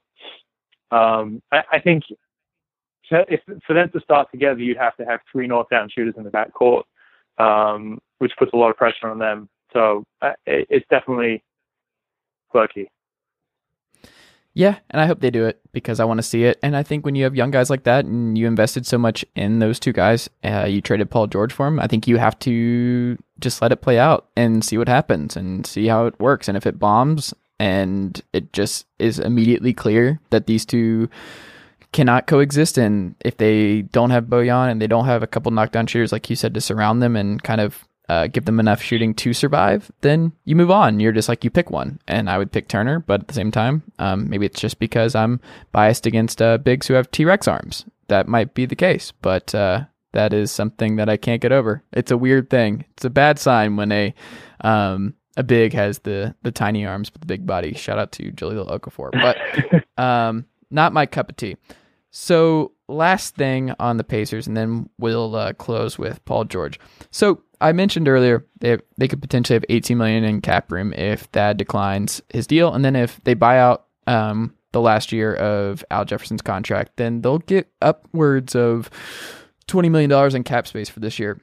Um, 0.91 1.41
I, 1.51 1.63
I 1.73 1.79
think 1.79 2.03
if 3.09 3.41
for 3.65 3.73
them 3.73 3.89
to 3.91 3.99
start 4.01 4.29
together, 4.31 4.59
you'd 4.59 4.77
have 4.77 4.95
to 4.97 5.05
have 5.05 5.19
three 5.31 5.47
knockdown 5.47 5.89
shooters 5.89 6.15
in 6.17 6.23
the 6.23 6.29
backcourt, 6.29 6.83
um, 7.37 7.99
which 8.19 8.31
puts 8.37 8.53
a 8.53 8.57
lot 8.57 8.69
of 8.69 8.77
pressure 8.77 9.09
on 9.09 9.19
them. 9.19 9.49
So 9.73 10.03
uh, 10.21 10.33
it, 10.45 10.67
it's 10.69 10.85
definitely 10.89 11.43
quirky. 12.49 12.89
Yeah, 14.57 14.79
and 14.89 14.99
I 14.99 15.05
hope 15.05 15.19
they 15.19 15.29
do 15.29 15.45
it 15.45 15.61
because 15.71 15.99
I 15.99 16.05
want 16.05 16.17
to 16.17 16.23
see 16.23 16.45
it. 16.45 16.57
And 16.63 16.75
I 16.75 16.81
think 16.81 17.05
when 17.05 17.13
you 17.13 17.25
have 17.25 17.35
young 17.35 17.51
guys 17.51 17.69
like 17.69 17.83
that 17.83 18.05
and 18.05 18.35
you 18.35 18.47
invested 18.47 18.87
so 18.87 18.97
much 18.97 19.23
in 19.35 19.59
those 19.59 19.79
two 19.79 19.93
guys, 19.93 20.31
uh, 20.43 20.65
you 20.65 20.81
traded 20.81 21.11
Paul 21.11 21.27
George 21.27 21.53
for 21.53 21.67
him. 21.67 21.79
I 21.79 21.85
think 21.85 22.07
you 22.07 22.17
have 22.17 22.39
to 22.39 23.19
just 23.39 23.61
let 23.61 23.71
it 23.71 23.83
play 23.83 23.99
out 23.99 24.25
and 24.35 24.65
see 24.65 24.79
what 24.79 24.87
happens 24.87 25.37
and 25.37 25.63
see 25.63 25.85
how 25.85 26.07
it 26.07 26.19
works. 26.19 26.47
And 26.47 26.57
if 26.57 26.65
it 26.65 26.79
bombs 26.79 27.35
and 27.59 28.19
it 28.33 28.51
just 28.51 28.87
is 28.97 29.19
immediately 29.19 29.75
clear 29.75 30.19
that 30.31 30.47
these 30.47 30.65
two 30.65 31.07
cannot 31.91 32.25
coexist, 32.25 32.79
and 32.79 33.13
if 33.23 33.37
they 33.37 33.83
don't 33.83 34.09
have 34.09 34.25
Bojan 34.25 34.71
and 34.71 34.81
they 34.81 34.87
don't 34.87 35.05
have 35.05 35.21
a 35.21 35.27
couple 35.27 35.51
knockdown 35.51 35.85
shooters 35.85 36.11
like 36.11 36.31
you 36.31 36.35
said 36.35 36.55
to 36.55 36.61
surround 36.61 37.03
them 37.03 37.15
and 37.15 37.43
kind 37.43 37.61
of 37.61 37.86
uh, 38.09 38.27
give 38.27 38.45
them 38.45 38.59
enough 38.59 38.81
shooting 38.81 39.13
to 39.15 39.33
survive, 39.33 39.91
then 40.01 40.31
you 40.45 40.55
move 40.55 40.71
on. 40.71 40.99
You're 40.99 41.11
just 41.11 41.27
like 41.29 41.43
you 41.43 41.49
pick 41.49 41.69
one, 41.69 41.99
and 42.07 42.29
I 42.29 42.37
would 42.37 42.51
pick 42.51 42.67
Turner, 42.67 42.99
but 42.99 43.21
at 43.21 43.27
the 43.27 43.33
same 43.33 43.51
time, 43.51 43.83
um, 43.99 44.29
maybe 44.29 44.45
it's 44.45 44.61
just 44.61 44.79
because 44.79 45.15
I'm 45.15 45.41
biased 45.71 46.05
against 46.05 46.41
uh, 46.41 46.57
bigs 46.57 46.87
who 46.87 46.93
have 46.93 47.11
T 47.11 47.25
Rex 47.25 47.47
arms. 47.47 47.85
That 48.07 48.27
might 48.27 48.53
be 48.53 48.65
the 48.65 48.75
case, 48.75 49.11
but 49.21 49.53
uh, 49.53 49.85
that 50.13 50.33
is 50.33 50.51
something 50.51 50.95
that 50.95 51.09
I 51.09 51.17
can't 51.17 51.41
get 51.41 51.51
over. 51.51 51.83
It's 51.91 52.11
a 52.11 52.17
weird 52.17 52.49
thing. 52.49 52.85
It's 52.91 53.05
a 53.05 53.09
bad 53.09 53.39
sign 53.39 53.75
when 53.75 53.91
a 53.91 54.13
um, 54.61 55.13
a 55.35 55.43
big 55.43 55.73
has 55.73 55.99
the 55.99 56.33
the 56.43 56.51
tiny 56.51 56.85
arms 56.85 57.09
but 57.09 57.21
the 57.21 57.27
big 57.27 57.45
body. 57.45 57.73
Shout 57.73 57.99
out 57.99 58.11
to 58.13 58.31
Jahlil 58.31 58.69
Okafor, 58.69 59.11
but 59.11 59.83
um, 60.03 60.45
not 60.71 60.93
my 60.93 61.05
cup 61.05 61.29
of 61.29 61.35
tea. 61.35 61.57
So 62.09 62.71
last 62.87 63.35
thing 63.35 63.73
on 63.79 63.97
the 63.97 64.03
Pacers, 64.03 64.47
and 64.47 64.55
then 64.55 64.89
we'll 64.97 65.35
uh, 65.35 65.53
close 65.53 65.97
with 65.97 66.23
Paul 66.25 66.45
George. 66.45 66.79
So 67.11 67.41
I 67.59 67.71
mentioned 67.71 68.07
earlier 68.07 68.45
they 68.59 68.77
they 68.97 69.07
could 69.07 69.21
potentially 69.21 69.55
have 69.55 69.65
18 69.69 69.97
million 69.97 70.23
in 70.23 70.41
cap 70.41 70.71
room 70.71 70.93
if 70.93 71.21
Thad 71.23 71.57
declines 71.57 72.21
his 72.29 72.47
deal, 72.47 72.73
and 72.73 72.83
then 72.83 72.95
if 72.95 73.21
they 73.23 73.33
buy 73.33 73.59
out 73.59 73.85
um, 74.05 74.53
the 74.71 74.81
last 74.81 75.11
year 75.11 75.33
of 75.35 75.83
Al 75.91 76.05
Jefferson's 76.05 76.41
contract, 76.41 76.93
then 76.97 77.21
they'll 77.21 77.39
get 77.39 77.71
upwards 77.81 78.55
of 78.55 78.89
20 79.67 79.89
million 79.89 80.09
dollars 80.09 80.35
in 80.35 80.43
cap 80.43 80.67
space 80.67 80.89
for 80.89 80.99
this 80.99 81.19
year. 81.19 81.39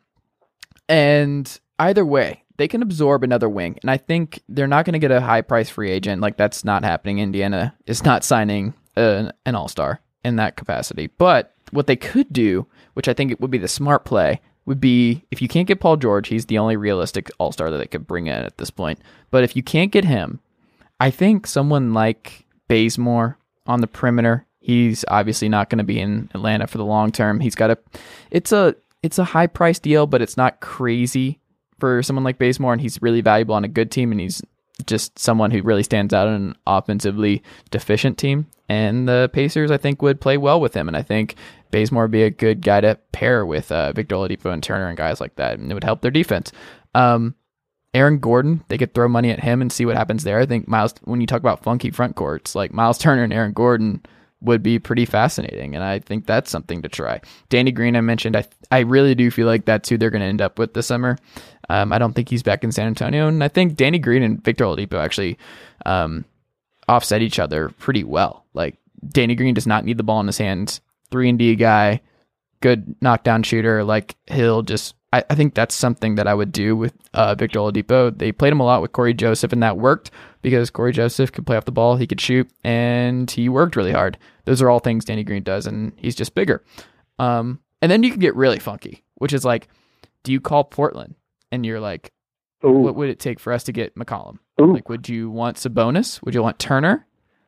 And 0.89 1.59
either 1.79 2.05
way, 2.05 2.45
they 2.57 2.69
can 2.69 2.83
absorb 2.83 3.25
another 3.25 3.49
wing, 3.49 3.79
and 3.83 3.91
I 3.91 3.97
think 3.97 4.43
they're 4.49 4.67
not 4.67 4.85
going 4.85 4.93
to 4.95 4.99
get 4.99 5.11
a 5.11 5.21
high 5.21 5.43
price 5.43 5.69
free 5.69 5.91
agent. 5.91 6.23
Like 6.23 6.37
that's 6.37 6.65
not 6.65 6.85
happening. 6.85 7.19
Indiana 7.19 7.75
is 7.87 8.05
not 8.05 8.25
signing 8.25 8.75
an, 8.97 9.33
an 9.45 9.55
all 9.55 9.69
star 9.69 10.01
in 10.25 10.37
that 10.37 10.57
capacity, 10.57 11.09
but 11.19 11.55
what 11.71 11.87
they 11.87 11.97
could 11.97 12.33
do, 12.33 12.67
which 12.95 13.09
I 13.09 13.15
think 13.15 13.31
it 13.31 13.41
would 13.41 13.51
be 13.51 13.59
the 13.59 13.69
smart 13.69 14.05
play, 14.05 14.41
would 14.67 14.81
be 14.81 15.25
if 15.31 15.43
you 15.43 15.49
can't 15.49 15.69
get 15.69 15.81
Paul 15.81 15.97
George, 15.97 16.29
he's 16.29 16.47
the 16.47 16.59
only 16.59 16.77
realistic 16.77 17.31
all 17.39 17.53
star 17.53 17.71
that 17.71 17.79
they 17.79 17.87
could 17.87 18.07
bring 18.07 18.27
in 18.27 18.35
at 18.35 18.57
this 18.59 18.71
point. 18.71 18.99
But 19.31 19.45
if 19.45 19.57
you 19.57 19.63
can't 19.63 19.93
get 19.93 20.05
him, 20.05 20.41
I 21.01 21.11
think 21.11 21.47
someone 21.47 21.93
like 21.93 22.47
Bazemore 22.69 23.39
on 23.67 23.81
the 23.81 23.87
perimeter, 23.87 24.47
he's 24.61 25.05
obviously 25.09 25.49
not 25.49 25.69
going 25.69 25.79
to 25.79 25.85
be 25.85 26.01
in 26.01 26.31
Atlanta 26.35 26.67
for 26.67 26.79
the 26.79 26.85
long 26.85 27.13
term. 27.13 27.41
He's 27.41 27.55
got 27.55 27.71
a 27.71 27.79
it's 28.31 28.53
a 28.53 28.75
it's 29.03 29.19
a 29.19 29.25
high 29.25 29.47
price 29.47 29.79
deal, 29.79 30.07
but 30.07 30.23
it's 30.23 30.37
not 30.37 30.61
crazy 30.61 31.41
for 31.79 32.03
someone 32.03 32.25
like 32.25 32.39
Bazemore, 32.39 32.73
and 32.73 32.81
he's 32.81 33.03
really 33.03 33.21
valuable 33.21 33.55
on 33.55 33.65
a 33.65 33.69
good 33.69 33.91
team, 33.91 34.13
and 34.13 34.21
he's 34.21 34.41
just 34.87 35.19
someone 35.19 35.51
who 35.51 35.63
really 35.63 35.83
stands 35.83 36.15
out 36.15 36.29
in 36.29 36.35
an 36.35 36.57
offensively 36.67 37.43
deficient 37.71 38.19
team. 38.19 38.47
And 38.69 39.09
the 39.09 39.31
Pacers, 39.33 39.71
I 39.71 39.77
think, 39.77 40.01
would 40.01 40.21
play 40.21 40.37
well 40.37 40.61
with 40.61 40.75
him. 40.75 40.89
And 40.89 40.97
I 40.97 41.03
think 41.03 41.37
Bazemore 41.71 42.05
would 42.05 42.11
be 42.11 42.23
a 42.23 42.31
good 42.31 42.63
guy 42.63 42.81
to 42.81 42.99
pair 43.13 43.45
with 43.45 43.71
uh, 43.73 43.93
Victor 43.93 44.15
Oladipo 44.15 44.53
and 44.53 44.63
Turner 44.63 44.89
and 44.89 44.97
guys 44.97 45.21
like 45.21 45.37
that, 45.37 45.59
and 45.59 45.71
it 45.71 45.75
would 45.75 45.85
help 45.85 46.03
their 46.03 46.11
defense. 46.11 46.53
Um, 46.95 47.35
Aaron 47.93 48.19
Gordon, 48.19 48.65
they 48.69 48.79
could 48.79 48.95
throw 48.95 49.09
money 49.09 49.31
at 49.31 49.41
him 49.41 49.61
and 49.61 49.73
see 49.73 49.85
what 49.85 49.97
happens 49.97 50.25
there. 50.25 50.39
I 50.39 50.47
think 50.47 50.67
Miles, 50.67 50.95
when 51.05 51.21
you 51.21 51.27
talk 51.27 51.41
about 51.41 51.63
funky 51.63 51.91
front 51.91 52.17
courts, 52.17 52.55
like 52.55 52.73
Miles 52.73 52.99
Turner 52.99 53.23
and 53.23 53.33
Aaron 53.33 53.53
Gordon 53.53 54.05
would 54.45 54.63
be 54.63 54.79
pretty 54.79 55.05
fascinating, 55.05 55.75
and 55.75 55.83
I 55.83 55.99
think 55.99 56.27
that's 56.27 56.51
something 56.51 56.83
to 56.83 56.89
try. 56.89 57.21
Danny 57.49 57.73
Green, 57.73 57.97
I 57.97 58.01
mentioned, 58.01 58.37
I 58.37 58.45
I 58.71 58.81
really 58.81 59.15
do 59.15 59.31
feel 59.31 59.47
like 59.47 59.65
that's 59.65 59.89
who 59.89 59.99
they're 59.99 60.11
going 60.11 60.23
to 60.23 60.27
end 60.29 60.43
up 60.43 60.59
with 60.59 60.75
this 60.75 60.87
summer. 60.87 61.19
Um, 61.69 61.93
I 61.93 61.99
don't 61.99 62.13
think 62.13 62.29
he's 62.29 62.43
back 62.43 62.65
in 62.65 62.73
San 62.73 62.87
Antonio, 62.87 63.29
and 63.29 63.43
I 63.43 63.49
think 63.49 63.77
Danny 63.77 63.99
Green 63.99 64.23
and 64.23 64.43
Victor 64.45 64.65
Oladipo 64.65 65.03
actually 65.03 65.39
um, 65.87 66.25
offset 66.89 67.23
each 67.23 67.39
other 67.39 67.71
pretty 67.71 68.05
well. 68.05 68.45
Like 68.55 68.77
Danny 69.09 69.35
Green 69.35 69.55
does 69.55 69.67
not 69.67 69.85
need 69.85 69.99
the 69.99 70.03
ball 70.03 70.21
in 70.21 70.27
his 70.27 70.39
hands. 70.39 70.81
Three 71.11 71.29
and 71.29 71.39
D 71.39 71.55
guy, 71.57 72.01
good 72.61 72.95
knockdown 73.01 73.43
shooter. 73.43 73.85
Like 73.85 74.17
he'll 74.27 74.63
just. 74.63 74.95
I, 75.13 75.23
I 75.31 75.37
think 75.37 75.55
that's 75.55 75.77
something 75.77 76.17
that 76.17 76.27
I 76.27 76.35
would 76.35 76.51
do 76.51 76.75
with 76.75 76.93
uh, 77.13 77.37
Victor 77.37 77.61
Oladipo. 77.61 78.17
They 78.17 78.33
played 78.33 78.53
him 78.53 78.59
a 78.59 78.65
lot 78.65 78.83
with 78.83 78.91
Corey 78.91 79.15
Joseph, 79.15 79.53
and 79.53 79.63
that 79.63 79.79
worked 79.79 80.11
because 80.43 80.71
Corey 80.71 80.93
Joseph 80.93 81.31
could 81.31 81.47
play 81.47 81.57
off 81.57 81.65
the 81.65 81.73
ball, 81.73 81.97
he 81.97 82.07
could 82.07 82.21
shoot, 82.21 82.51
and 82.65 83.31
he 83.31 83.49
worked 83.49 83.77
really 83.77 83.93
hard. 83.93 84.19
Those 84.45 84.63
are 84.63 84.71
all 84.71 84.79
things 84.79 85.05
Danny 85.05 85.25
Green 85.25 85.43
does, 85.43 85.67
and 85.67 85.93
he's 85.97 86.15
just 86.15 86.35
bigger. 86.35 86.63
Um, 87.19 87.61
and 87.81 87.91
then 87.91 88.03
you 88.03 88.11
can 88.11 88.21
get 88.21 88.35
really 88.37 88.59
funky, 88.59 89.05
which 89.17 89.33
is 89.33 89.45
like, 89.45 89.69
do 90.23 90.33
you 90.33 90.41
call 90.41 90.65
Portland? 90.65 91.15
And 91.53 91.65
you're 91.65 91.81
like, 91.81 92.13
Ooh. 92.65 92.73
what 92.73 92.97
would 92.97 93.11
it 93.11 93.21
take 93.21 93.39
for 93.39 93.53
us 93.53 93.65
to 93.65 93.73
get 93.73 93.95
McCollum? 93.95 94.39
Ooh. 94.61 94.73
Like, 94.73 94.89
would 94.89 95.09
you 95.09 95.31
want 95.31 95.57
Sabonis? 95.57 96.23
Would 96.23 96.35
you 96.35 96.43
want 96.43 96.59
Turner? 96.59 97.07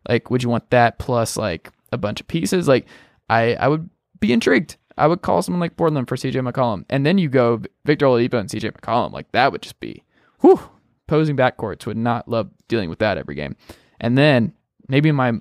Like, 0.09 0.30
would 0.30 0.42
you 0.42 0.49
want 0.49 0.70
that 0.70 0.99
plus 0.99 1.36
like 1.36 1.70
a 1.92 1.99
bunch 1.99 2.20
of 2.20 2.28
pieces? 2.28 2.68
Like, 2.68 2.86
I 3.28 3.55
I 3.55 3.68
would 3.68 3.88
be 4.20 4.32
intrigued. 4.32 4.76
I 4.99 5.07
would 5.07 5.22
call 5.22 5.42
someone 5.42 5.61
like 5.61 5.76
Portland 5.76 6.09
for 6.09 6.16
CJ 6.16 6.49
McCollum, 6.49 6.84
and 6.88 7.05
then 7.05 7.18
you 7.18 7.28
go 7.28 7.61
Victor 7.84 8.07
Oladipo 8.07 8.38
and 8.38 8.49
CJ 8.49 8.72
McCollum. 8.72 9.12
Like 9.12 9.30
that 9.32 9.53
would 9.53 9.62
just 9.62 9.78
be, 9.80 10.03
whew, 10.40 10.61
posing 11.07 11.36
backcourts 11.36 11.86
would 11.86 11.97
not 11.97 12.28
love 12.28 12.51
dealing 12.68 12.88
with 12.88 13.01
that 13.01 13.18
every 13.18 13.34
game. 13.34 13.57
And 14.01 14.16
then 14.16 14.53
maybe 14.88 15.12
my 15.12 15.32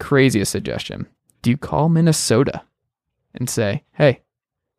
craziest 0.00 0.50
suggestion: 0.50 1.06
Do 1.42 1.50
you 1.50 1.56
call 1.56 1.88
Minnesota 1.88 2.62
and 3.34 3.48
say, 3.48 3.84
"Hey, 3.92 4.22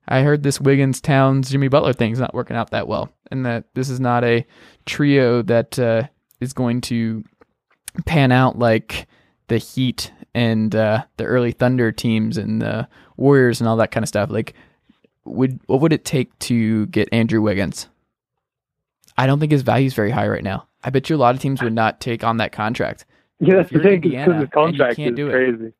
I 0.07 0.23
heard 0.23 0.43
this 0.43 0.59
Wiggins 0.59 0.99
Towns 0.99 1.49
Jimmy 1.49 1.67
Butler 1.69 1.93
thing's 1.93 2.19
not 2.19 2.33
working 2.33 2.57
out 2.57 2.71
that 2.71 2.87
well, 2.87 3.09
and 3.31 3.45
that 3.45 3.65
this 3.73 3.89
is 3.89 3.99
not 3.99 4.23
a 4.23 4.45
trio 4.85 5.41
that 5.43 5.79
uh, 5.79 6.03
is 6.39 6.53
going 6.53 6.81
to 6.81 7.23
pan 8.05 8.31
out 8.31 8.59
like 8.59 9.07
the 9.47 9.57
Heat 9.57 10.11
and 10.33 10.75
uh, 10.75 11.03
the 11.17 11.25
early 11.25 11.51
Thunder 11.51 11.91
teams 11.91 12.37
and 12.37 12.61
the 12.61 12.87
Warriors 13.17 13.61
and 13.61 13.67
all 13.67 13.77
that 13.77 13.91
kind 13.91 14.03
of 14.03 14.07
stuff. 14.07 14.29
Like, 14.29 14.53
would 15.25 15.59
what 15.67 15.81
would 15.81 15.93
it 15.93 16.05
take 16.05 16.37
to 16.39 16.87
get 16.87 17.09
Andrew 17.11 17.41
Wiggins? 17.41 17.87
I 19.17 19.27
don't 19.27 19.39
think 19.39 19.51
his 19.51 19.61
value 19.61 19.87
is 19.87 19.93
very 19.93 20.11
high 20.11 20.27
right 20.27 20.43
now. 20.43 20.67
I 20.83 20.89
bet 20.89 21.09
you 21.09 21.15
a 21.15 21.17
lot 21.17 21.35
of 21.35 21.41
teams 21.41 21.61
would 21.61 21.73
not 21.73 21.99
take 21.99 22.23
on 22.23 22.37
that 22.37 22.51
contract. 22.51 23.05
Yeah, 23.47 23.55
that's 23.55 23.69
the 23.69 23.75
you're 23.75 23.83
thing. 23.83 23.93
Indiana 23.95 24.25
Because 24.25 24.41
the 24.41 24.47
contract 24.47 24.99
you 24.99 25.05
can't 25.05 25.19
is 25.19 25.25
do 25.25 25.29
it. 25.29 25.73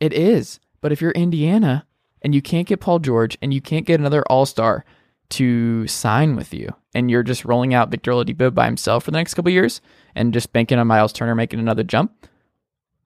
It 0.00 0.12
is. 0.12 0.58
But 0.80 0.90
if 0.90 1.00
you're 1.00 1.12
Indiana 1.12 1.86
and 2.22 2.34
you 2.34 2.42
can't 2.42 2.66
get 2.66 2.80
Paul 2.80 2.98
George 2.98 3.38
and 3.40 3.54
you 3.54 3.60
can't 3.60 3.86
get 3.86 4.00
another 4.00 4.24
All 4.28 4.46
Star 4.46 4.84
to 5.30 5.86
sign 5.86 6.34
with 6.34 6.52
you, 6.52 6.74
and 6.94 7.08
you're 7.08 7.22
just 7.22 7.44
rolling 7.44 7.72
out 7.72 7.90
Victor 7.90 8.10
Oladipo 8.10 8.52
by 8.52 8.64
himself 8.64 9.04
for 9.04 9.12
the 9.12 9.18
next 9.18 9.34
couple 9.34 9.50
of 9.50 9.54
years 9.54 9.80
and 10.16 10.32
just 10.32 10.52
banking 10.52 10.78
on 10.78 10.88
Miles 10.88 11.12
Turner 11.12 11.36
making 11.36 11.60
another 11.60 11.84
jump, 11.84 12.26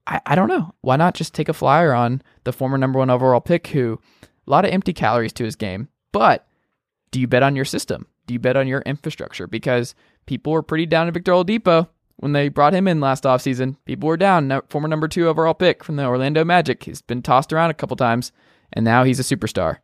I, 0.06 0.20
I 0.24 0.34
don't 0.36 0.48
know. 0.48 0.72
Why 0.80 0.96
not 0.96 1.14
just 1.14 1.34
take 1.34 1.50
a 1.50 1.54
flyer 1.54 1.92
on 1.92 2.22
the 2.44 2.52
former 2.52 2.78
number 2.78 2.98
one 2.98 3.10
overall 3.10 3.40
pick 3.40 3.66
who 3.66 4.00
a 4.22 4.50
lot 4.50 4.64
of 4.64 4.70
empty 4.70 4.94
calories 4.94 5.32
to 5.34 5.44
his 5.44 5.56
game, 5.56 5.88
but 6.12 6.46
do 7.10 7.20
you 7.20 7.26
bet 7.26 7.42
on 7.42 7.56
your 7.56 7.66
system? 7.66 8.06
Do 8.26 8.32
you 8.32 8.40
bet 8.40 8.56
on 8.56 8.68
your 8.68 8.80
infrastructure? 8.82 9.46
Because 9.46 9.94
people 10.26 10.52
were 10.52 10.62
pretty 10.62 10.86
down 10.86 11.06
to 11.06 11.12
Victor 11.12 11.32
Oladipo 11.32 11.88
when 12.22 12.30
they 12.30 12.48
brought 12.48 12.72
him 12.72 12.86
in 12.86 13.00
last 13.00 13.24
offseason, 13.24 13.74
people 13.84 14.08
were 14.08 14.16
down. 14.16 14.62
Former 14.68 14.86
number 14.86 15.08
two 15.08 15.26
overall 15.26 15.54
pick 15.54 15.82
from 15.82 15.96
the 15.96 16.06
Orlando 16.06 16.44
Magic. 16.44 16.84
He's 16.84 17.02
been 17.02 17.20
tossed 17.20 17.52
around 17.52 17.70
a 17.70 17.74
couple 17.74 17.96
times, 17.96 18.30
and 18.72 18.84
now 18.84 19.02
he's 19.02 19.18
a 19.18 19.24
superstar. 19.24 19.78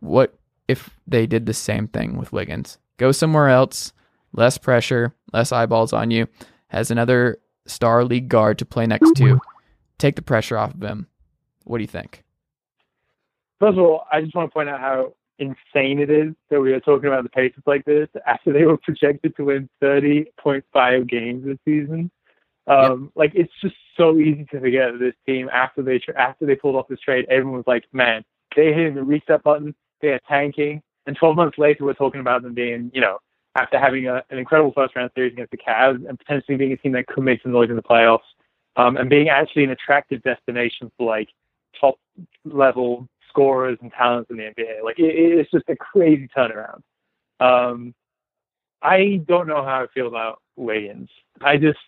What 0.00 0.38
if 0.68 0.90
they 1.06 1.26
did 1.26 1.46
the 1.46 1.54
same 1.54 1.88
thing 1.88 2.18
with 2.18 2.34
Wiggins? 2.34 2.76
Go 2.98 3.12
somewhere 3.12 3.48
else, 3.48 3.94
less 4.34 4.58
pressure, 4.58 5.14
less 5.32 5.52
eyeballs 5.52 5.94
on 5.94 6.10
you, 6.10 6.26
has 6.68 6.90
another 6.90 7.38
star 7.64 8.04
league 8.04 8.28
guard 8.28 8.58
to 8.58 8.66
play 8.66 8.86
next 8.86 9.12
to. 9.16 9.40
Take 9.96 10.16
the 10.16 10.22
pressure 10.22 10.58
off 10.58 10.74
of 10.74 10.82
him. 10.82 11.06
What 11.64 11.78
do 11.78 11.82
you 11.82 11.88
think? 11.88 12.24
First 13.58 13.78
of 13.78 13.84
all, 13.84 14.04
I 14.12 14.20
just 14.20 14.34
want 14.34 14.50
to 14.50 14.52
point 14.52 14.68
out 14.68 14.80
how 14.80 15.14
insane 15.40 15.98
it 15.98 16.10
is 16.10 16.34
that 16.50 16.60
we 16.60 16.72
are 16.72 16.80
talking 16.80 17.08
about 17.08 17.24
the 17.24 17.30
Pacers 17.30 17.62
like 17.66 17.84
this 17.84 18.08
after 18.26 18.52
they 18.52 18.64
were 18.64 18.76
projected 18.76 19.34
to 19.36 19.44
win 19.44 19.68
30.5 19.82 21.08
games 21.08 21.44
this 21.44 21.58
season. 21.64 22.10
Um, 22.66 23.10
Like 23.16 23.32
it's 23.34 23.52
just 23.60 23.74
so 23.96 24.18
easy 24.18 24.46
to 24.52 24.60
forget 24.60 24.92
that 24.92 24.98
this 24.98 25.14
team 25.26 25.48
after 25.52 25.82
they 25.82 25.98
tra- 25.98 26.20
after 26.20 26.46
they 26.46 26.54
pulled 26.54 26.76
off 26.76 26.88
this 26.88 27.00
trade, 27.00 27.26
everyone 27.28 27.56
was 27.56 27.66
like, 27.66 27.84
"Man, 27.92 28.24
they 28.54 28.72
hitting 28.72 28.94
the 28.94 29.02
reset 29.02 29.42
button. 29.42 29.74
They 30.00 30.08
are 30.08 30.20
tanking." 30.28 30.82
And 31.06 31.16
12 31.16 31.34
months 31.36 31.58
later, 31.58 31.84
we're 31.84 31.94
talking 31.94 32.20
about 32.20 32.42
them 32.42 32.54
being, 32.54 32.90
you 32.94 33.00
know, 33.00 33.18
after 33.56 33.78
having 33.78 34.06
a, 34.06 34.22
an 34.30 34.38
incredible 34.38 34.72
first 34.72 34.94
round 34.94 35.10
series 35.14 35.32
against 35.32 35.50
the 35.50 35.56
Cavs 35.56 36.06
and 36.08 36.18
potentially 36.18 36.56
being 36.56 36.72
a 36.72 36.76
team 36.76 36.92
that 36.92 37.06
could 37.06 37.24
make 37.24 37.42
some 37.42 37.52
noise 37.52 37.70
in 37.70 37.76
the 37.76 37.82
playoffs, 37.82 38.28
um, 38.76 38.96
and 38.96 39.10
being 39.10 39.28
actually 39.28 39.64
an 39.64 39.70
attractive 39.70 40.22
destination 40.22 40.92
for 40.96 41.06
like 41.08 41.28
top 41.80 41.96
level 42.44 43.08
scorers 43.30 43.78
and 43.80 43.92
talents 43.92 44.30
in 44.30 44.36
the 44.36 44.44
NBA. 44.44 44.84
Like 44.84 44.98
it, 44.98 45.04
it's 45.04 45.50
just 45.50 45.68
a 45.68 45.76
crazy 45.76 46.28
turnaround. 46.36 46.82
Um, 47.40 47.94
I 48.82 49.20
don't 49.26 49.46
know 49.46 49.64
how 49.64 49.84
I 49.84 49.86
feel 49.94 50.06
about 50.08 50.40
Wiggins. 50.56 51.08
I 51.40 51.56
just 51.56 51.78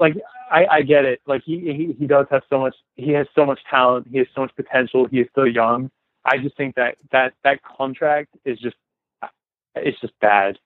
like 0.00 0.14
I, 0.50 0.66
I 0.66 0.82
get 0.82 1.04
it. 1.04 1.20
Like 1.26 1.42
he, 1.44 1.60
he 1.60 1.96
he 1.98 2.06
does 2.06 2.26
have 2.30 2.42
so 2.50 2.58
much. 2.60 2.74
He 2.96 3.12
has 3.12 3.26
so 3.34 3.44
much 3.46 3.60
talent. 3.70 4.08
He 4.10 4.18
has 4.18 4.26
so 4.34 4.42
much 4.42 4.54
potential. 4.56 5.06
He 5.10 5.20
is 5.20 5.28
still 5.30 5.46
young. 5.46 5.90
I 6.24 6.38
just 6.38 6.56
think 6.56 6.74
that 6.76 6.96
that 7.12 7.34
that 7.44 7.60
contract 7.62 8.34
is 8.44 8.58
just 8.58 8.76
it's 9.74 10.00
just 10.00 10.14
bad. 10.20 10.58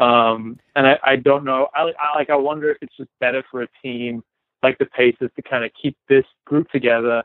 Um, 0.00 0.58
and 0.74 0.86
I, 0.86 0.98
I 1.04 1.16
don't 1.16 1.44
know. 1.44 1.68
I, 1.74 1.92
I 1.98 2.16
like 2.16 2.30
I 2.30 2.36
wonder 2.36 2.70
if 2.70 2.78
it's 2.82 2.96
just 2.96 3.10
better 3.20 3.44
for 3.50 3.62
a 3.62 3.68
team 3.82 4.22
like 4.62 4.78
the 4.78 4.86
Pacers 4.86 5.30
to 5.36 5.42
kind 5.42 5.64
of 5.64 5.70
keep 5.80 5.96
this 6.08 6.24
group 6.46 6.68
together. 6.70 7.22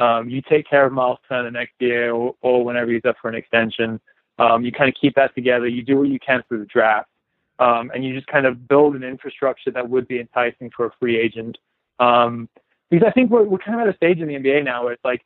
Um, 0.00 0.30
you 0.30 0.40
take 0.40 0.66
care 0.68 0.86
of 0.86 0.92
Miles 0.92 1.18
Turner 1.28 1.50
next 1.50 1.74
year 1.78 2.12
or, 2.12 2.34
or 2.40 2.64
whenever 2.64 2.90
he's 2.90 3.04
up 3.04 3.16
for 3.20 3.28
an 3.28 3.34
extension. 3.34 4.00
Um, 4.38 4.64
you 4.64 4.72
kind 4.72 4.88
of 4.88 4.94
keep 4.98 5.14
that 5.16 5.34
together. 5.34 5.68
You 5.68 5.82
do 5.82 5.98
what 5.98 6.08
you 6.08 6.18
can 6.18 6.42
through 6.48 6.60
the 6.60 6.64
draft. 6.64 7.10
Um, 7.58 7.90
and 7.94 8.02
you 8.02 8.14
just 8.14 8.26
kind 8.26 8.46
of 8.46 8.66
build 8.66 8.96
an 8.96 9.02
infrastructure 9.02 9.70
that 9.70 9.88
would 9.88 10.08
be 10.08 10.18
enticing 10.18 10.70
for 10.74 10.86
a 10.86 10.90
free 10.98 11.18
agent. 11.18 11.58
Um, 11.98 12.48
because 12.90 13.06
I 13.06 13.12
think 13.12 13.30
we're, 13.30 13.44
we're 13.44 13.58
kind 13.58 13.78
of 13.78 13.86
at 13.86 13.94
a 13.94 13.96
stage 13.96 14.18
in 14.18 14.28
the 14.28 14.34
NBA 14.34 14.64
now 14.64 14.84
where 14.84 14.94
it's 14.94 15.04
like 15.04 15.20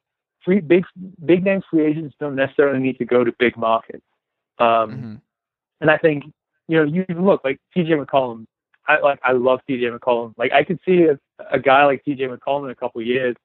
free, 0.44 0.60
big, 0.60 0.84
big 1.24 1.44
name 1.44 1.62
free 1.70 1.86
agents 1.86 2.16
don't 2.18 2.34
necessarily 2.34 2.80
need 2.80 2.98
to 2.98 3.04
go 3.04 3.22
to 3.22 3.32
big 3.38 3.56
markets. 3.56 4.04
Um, 4.58 4.90
Mhm. 4.90 5.20
and 5.80 5.90
I 5.90 5.96
think, 5.96 6.24
you 6.66 6.76
know, 6.76 6.82
you 6.82 7.06
even 7.08 7.24
look 7.24 7.42
like 7.44 7.60
TJ 7.76 8.04
McCollum. 8.04 8.46
I 8.88 8.98
like, 8.98 9.20
I 9.22 9.32
love 9.32 9.60
TJ 9.68 9.96
McCollum. 9.96 10.34
Like 10.36 10.52
I 10.52 10.64
could 10.64 10.80
see 10.84 11.04
a, 11.04 11.18
a 11.50 11.60
guy 11.60 11.84
like 11.84 12.04
TJ 12.04 12.36
McCollum 12.36 12.64
in 12.64 12.70
a 12.70 12.74
couple 12.74 13.00
of 13.00 13.06
years. 13.06 13.36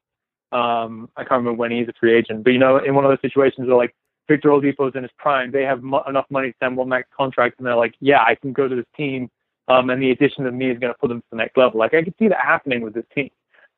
Um, 0.51 1.09
I 1.15 1.21
can't 1.21 1.39
remember 1.39 1.53
when 1.53 1.71
he's 1.71 1.87
a 1.87 1.93
free 1.99 2.15
agent, 2.15 2.43
but 2.43 2.53
you 2.53 2.59
know, 2.59 2.77
in 2.77 2.95
one 2.95 3.05
of 3.05 3.11
those 3.11 3.21
situations 3.21 3.67
where 3.67 3.77
like 3.77 3.95
Victor 4.27 4.49
Oladipo's 4.49 4.95
in 4.95 5.03
his 5.03 5.11
prime, 5.17 5.51
they 5.51 5.63
have 5.63 5.83
mo- 5.83 6.03
enough 6.07 6.25
money 6.29 6.51
to 6.51 6.57
send 6.59 6.77
one 6.77 6.89
max 6.89 7.07
contract, 7.15 7.57
and 7.57 7.67
they're 7.67 7.75
like, 7.75 7.95
yeah, 7.99 8.21
I 8.21 8.35
can 8.35 8.53
go 8.53 8.67
to 8.67 8.75
this 8.75 8.85
team, 8.95 9.29
um, 9.67 9.89
and 9.89 10.01
the 10.01 10.11
addition 10.11 10.45
of 10.45 10.53
me 10.53 10.71
is 10.71 10.79
going 10.79 10.93
to 10.93 10.99
put 10.99 11.09
them 11.09 11.19
to 11.19 11.27
the 11.31 11.37
next 11.37 11.57
level. 11.57 11.79
Like 11.79 11.93
I 11.93 12.03
could 12.03 12.15
see 12.17 12.27
that 12.27 12.39
happening 12.39 12.81
with 12.81 12.93
this 12.93 13.05
team. 13.13 13.29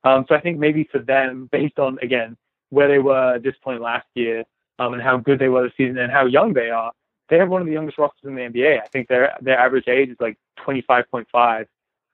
Um, 0.04 0.26
so 0.28 0.36
I 0.36 0.42
think 0.42 0.60
maybe 0.60 0.88
for 0.92 1.00
them, 1.00 1.50
based 1.52 1.80
on 1.80 1.98
again 2.02 2.38
where 2.70 2.88
they 2.88 3.00
were 3.00 3.36
at 3.36 3.44
this 3.44 3.56
point 3.64 3.82
last 3.82 4.08
year, 4.16 4.44
um, 4.80 4.94
and 4.94 5.02
how 5.02 5.18
good 5.18 5.40
they 5.40 5.50
were 5.50 5.64
this 5.64 5.74
season, 5.78 5.98
and 5.98 6.12
how 6.12 6.26
young 6.26 6.54
they 6.54 6.70
are, 6.70 6.92
they 7.30 7.38
have 7.38 7.50
one 7.50 7.62
of 7.62 7.68
the 7.68 7.74
youngest 7.74 7.98
rosters 7.98 8.26
in 8.26 8.36
the 8.36 8.42
NBA. 8.42 8.82
I 8.82 8.88
think 8.88 9.08
their 9.08 9.34
their 9.42 9.58
average 9.58 9.88
age 9.88 10.10
is 10.10 10.18
like 10.20 10.38
25.5, 10.68 11.66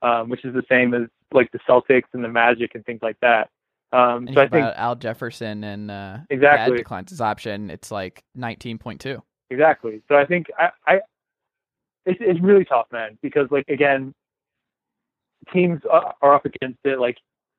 um, 0.03 0.29
which 0.29 0.45
is 0.45 0.53
the 0.53 0.63
same 0.69 0.93
as 0.93 1.09
like 1.33 1.51
the 1.51 1.59
Celtics 1.67 2.09
and 2.13 2.23
the 2.23 2.29
Magic 2.29 2.75
and 2.75 2.85
things 2.85 2.99
like 3.01 3.19
that. 3.21 3.49
Um, 3.93 4.27
so 4.33 4.41
I 4.41 4.47
think 4.47 4.63
about 4.63 4.77
Al 4.77 4.95
Jefferson 4.95 5.63
and 5.63 5.89
uh, 5.89 6.17
Exactly. 6.29 6.77
Declines 6.77 7.09
his 7.09 7.21
option, 7.21 7.69
it's 7.69 7.89
like 7.89 8.23
19.2. 8.37 9.21
Exactly. 9.49 10.01
So 10.09 10.15
I 10.15 10.25
think 10.25 10.47
I, 10.57 10.69
I 10.85 10.99
it's 12.05 12.19
it's 12.21 12.39
really 12.41 12.65
tough, 12.65 12.87
man, 12.91 13.17
because 13.21 13.47
like 13.51 13.67
again, 13.69 14.13
teams 15.53 15.81
are, 15.89 16.15
are 16.21 16.35
up 16.35 16.45
against 16.45 16.79
it. 16.83 16.99
Like 16.99 17.17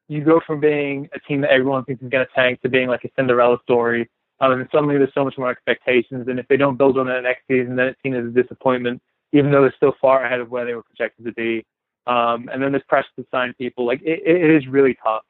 you 0.08 0.24
go 0.24 0.40
from 0.46 0.60
being 0.60 1.08
a 1.14 1.20
team 1.20 1.40
that 1.42 1.50
everyone 1.50 1.84
thinks 1.84 2.02
is 2.02 2.08
going 2.10 2.26
to 2.26 2.32
tank 2.34 2.60
to 2.62 2.68
being 2.68 2.88
like 2.88 3.04
a 3.04 3.10
Cinderella 3.16 3.58
story, 3.62 4.08
um, 4.40 4.52
and 4.52 4.68
suddenly 4.72 4.96
there's 4.96 5.14
so 5.14 5.24
much 5.24 5.36
more 5.38 5.50
expectations. 5.50 6.28
And 6.28 6.38
if 6.38 6.46
they 6.48 6.56
don't 6.56 6.76
build 6.76 6.98
on 6.98 7.06
that 7.06 7.22
next 7.22 7.42
season, 7.48 7.76
then 7.76 7.88
it's 7.88 8.02
seen 8.02 8.14
as 8.14 8.24
a 8.24 8.42
disappointment, 8.42 9.02
even 9.32 9.50
though 9.50 9.62
they're 9.62 9.74
still 9.76 9.94
far 10.00 10.24
ahead 10.24 10.40
of 10.40 10.50
where 10.50 10.64
they 10.64 10.74
were 10.74 10.82
projected 10.82 11.24
to 11.26 11.32
be. 11.32 11.64
Um, 12.06 12.48
and 12.50 12.62
then 12.62 12.72
there's 12.72 12.84
pressure 12.88 13.08
to 13.16 13.26
sign 13.30 13.52
people. 13.58 13.86
Like 13.86 14.00
it, 14.02 14.22
it 14.24 14.50
is 14.50 14.66
really 14.66 14.96
tough, 15.02 15.22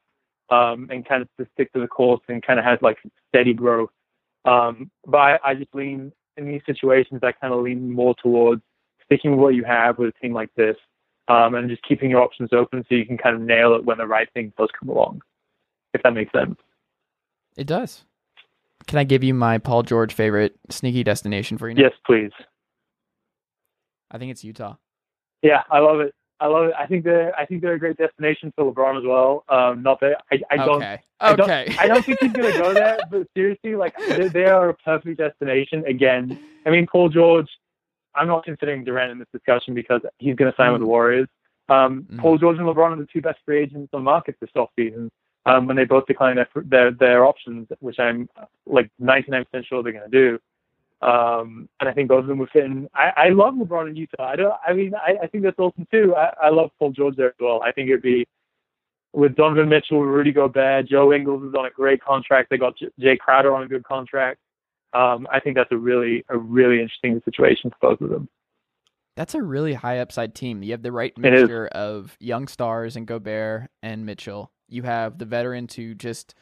um, 0.50 0.88
and 0.90 1.06
kind 1.06 1.22
of 1.22 1.28
to 1.38 1.46
stick 1.54 1.72
to 1.72 1.80
the 1.80 1.86
course 1.86 2.20
and 2.28 2.42
kind 2.42 2.58
of 2.58 2.64
has 2.64 2.78
like 2.82 2.98
steady 3.28 3.54
growth. 3.54 3.90
Um, 4.44 4.90
but 5.06 5.18
I, 5.18 5.38
I 5.44 5.54
just 5.54 5.74
lean 5.74 6.12
in 6.36 6.46
these 6.46 6.62
situations. 6.64 7.20
I 7.22 7.32
kind 7.32 7.52
of 7.52 7.60
lean 7.62 7.90
more 7.90 8.14
towards 8.22 8.62
sticking 9.04 9.32
with 9.32 9.40
what 9.40 9.54
you 9.54 9.64
have 9.64 9.98
with 9.98 10.14
a 10.14 10.20
team 10.20 10.32
like 10.32 10.50
this, 10.54 10.76
um, 11.28 11.54
and 11.54 11.68
just 11.68 11.82
keeping 11.82 12.10
your 12.10 12.22
options 12.22 12.50
open 12.52 12.84
so 12.88 12.94
you 12.94 13.06
can 13.06 13.18
kind 13.18 13.34
of 13.34 13.42
nail 13.42 13.74
it 13.74 13.84
when 13.84 13.98
the 13.98 14.06
right 14.06 14.28
thing 14.32 14.52
does 14.58 14.68
come 14.78 14.88
along. 14.88 15.22
If 15.94 16.02
that 16.02 16.12
makes 16.12 16.32
sense. 16.32 16.56
It 17.56 17.66
does. 17.66 18.04
Can 18.86 18.98
I 18.98 19.04
give 19.04 19.24
you 19.24 19.34
my 19.34 19.58
Paul 19.58 19.82
George 19.82 20.14
favorite 20.14 20.56
sneaky 20.70 21.02
destination 21.02 21.58
for 21.58 21.68
you? 21.68 21.74
now? 21.74 21.82
Yes, 21.82 21.92
please. 22.06 22.30
I 24.10 24.18
think 24.18 24.30
it's 24.30 24.44
Utah. 24.44 24.76
Yeah, 25.42 25.62
I 25.70 25.80
love 25.80 26.00
it. 26.00 26.14
I 26.40 26.46
love 26.46 26.66
it. 26.68 26.74
I 26.78 26.86
think 26.86 27.04
they're 27.04 27.34
I 27.38 27.44
think 27.46 27.62
they're 27.62 27.74
a 27.74 27.78
great 27.78 27.96
destination 27.96 28.52
for 28.54 28.72
LeBron 28.72 28.98
as 28.98 29.04
well. 29.04 29.44
Um, 29.48 29.82
not 29.82 30.00
that 30.00 30.22
I, 30.30 30.40
I 30.50 30.56
don't 30.56 30.76
okay. 30.76 31.00
I 31.20 31.34
don't- 31.34 31.50
Okay. 31.50 31.74
I 31.78 31.86
don't 31.88 32.04
think 32.04 32.18
he's 32.20 32.32
gonna 32.32 32.52
go 32.52 32.72
there, 32.82 32.98
but 33.10 33.26
seriously, 33.36 33.74
like 33.74 33.94
they, 34.08 34.28
they 34.28 34.44
are 34.44 34.68
a 34.68 34.74
perfect 34.74 35.18
destination. 35.18 35.84
Again, 35.86 36.38
I 36.64 36.70
mean 36.70 36.86
Paul 36.86 37.08
George. 37.08 37.48
I'm 38.14 38.26
not 38.28 38.44
considering 38.44 38.84
Durant 38.84 39.12
in 39.12 39.18
this 39.18 39.28
discussion 39.32 39.74
because 39.74 40.00
he's 40.18 40.34
gonna 40.36 40.54
sign 40.56 40.72
with 40.72 40.80
the 40.80 40.86
Warriors. 40.86 41.28
Um, 41.68 42.04
Mhm. 42.10 42.18
Paul 42.20 42.38
George 42.38 42.56
and 42.58 42.66
LeBron 42.66 42.92
are 42.92 42.96
the 42.96 43.06
two 43.12 43.20
best 43.20 43.38
free 43.44 43.58
agents 43.60 43.90
on 43.92 44.00
the 44.00 44.04
market 44.04 44.36
this 44.40 44.50
offseason. 44.56 45.10
Um, 45.46 45.66
when 45.66 45.76
they 45.76 45.84
both 45.84 46.06
decline 46.06 46.36
their 46.36 46.48
their 46.56 46.90
their 46.92 47.24
options, 47.26 47.68
which 47.80 47.98
I'm 47.98 48.28
like 48.66 48.90
99% 49.00 49.46
sure 49.66 49.82
they're 49.82 49.92
gonna 49.92 50.08
do. 50.08 50.38
Um, 51.00 51.68
and 51.78 51.88
I 51.88 51.92
think 51.92 52.08
both 52.08 52.22
of 52.22 52.26
them 52.26 52.38
would 52.38 52.50
fit 52.50 52.64
in. 52.64 52.88
I, 52.94 53.12
I 53.16 53.28
love 53.28 53.54
LeBron 53.54 53.88
in 53.90 53.96
Utah. 53.96 54.30
I 54.30 54.36
don't. 54.36 54.54
I 54.66 54.72
mean, 54.72 54.92
I, 54.94 55.24
I 55.24 55.26
think 55.28 55.44
that's 55.44 55.58
awesome 55.58 55.86
too. 55.90 56.14
I, 56.16 56.32
I 56.44 56.50
love 56.50 56.70
Paul 56.78 56.90
George 56.90 57.16
there 57.16 57.28
as 57.28 57.34
well. 57.38 57.62
I 57.62 57.70
think 57.70 57.88
it'd 57.88 58.02
be 58.02 58.26
with 59.12 59.36
Donovan 59.36 59.68
Mitchell, 59.68 60.02
Rudy 60.02 60.32
Gobert, 60.32 60.88
Joe 60.88 61.12
Ingles 61.12 61.44
is 61.44 61.54
on 61.54 61.66
a 61.66 61.70
great 61.70 62.02
contract. 62.02 62.50
They 62.50 62.58
got 62.58 62.76
J- 62.76 62.90
Jay 62.98 63.16
Crowder 63.16 63.54
on 63.54 63.62
a 63.62 63.68
good 63.68 63.84
contract. 63.84 64.40
Um, 64.92 65.26
I 65.32 65.38
think 65.40 65.56
that's 65.56 65.70
a 65.70 65.76
really 65.76 66.24
a 66.30 66.36
really 66.36 66.80
interesting 66.80 67.20
situation 67.24 67.70
for 67.70 67.90
both 67.90 68.00
of 68.00 68.10
them. 68.10 68.28
That's 69.16 69.34
a 69.34 69.42
really 69.42 69.74
high 69.74 69.98
upside 69.98 70.34
team. 70.34 70.62
You 70.62 70.72
have 70.72 70.82
the 70.82 70.92
right 70.92 71.16
mixture 71.18 71.66
of 71.68 72.16
young 72.20 72.46
stars 72.46 72.96
and 72.96 73.06
Gobert 73.06 73.70
and 73.82 74.06
Mitchell. 74.06 74.52
You 74.68 74.82
have 74.82 75.18
the 75.18 75.24
veterans 75.24 75.74
who 75.74 75.94
just, 75.94 76.34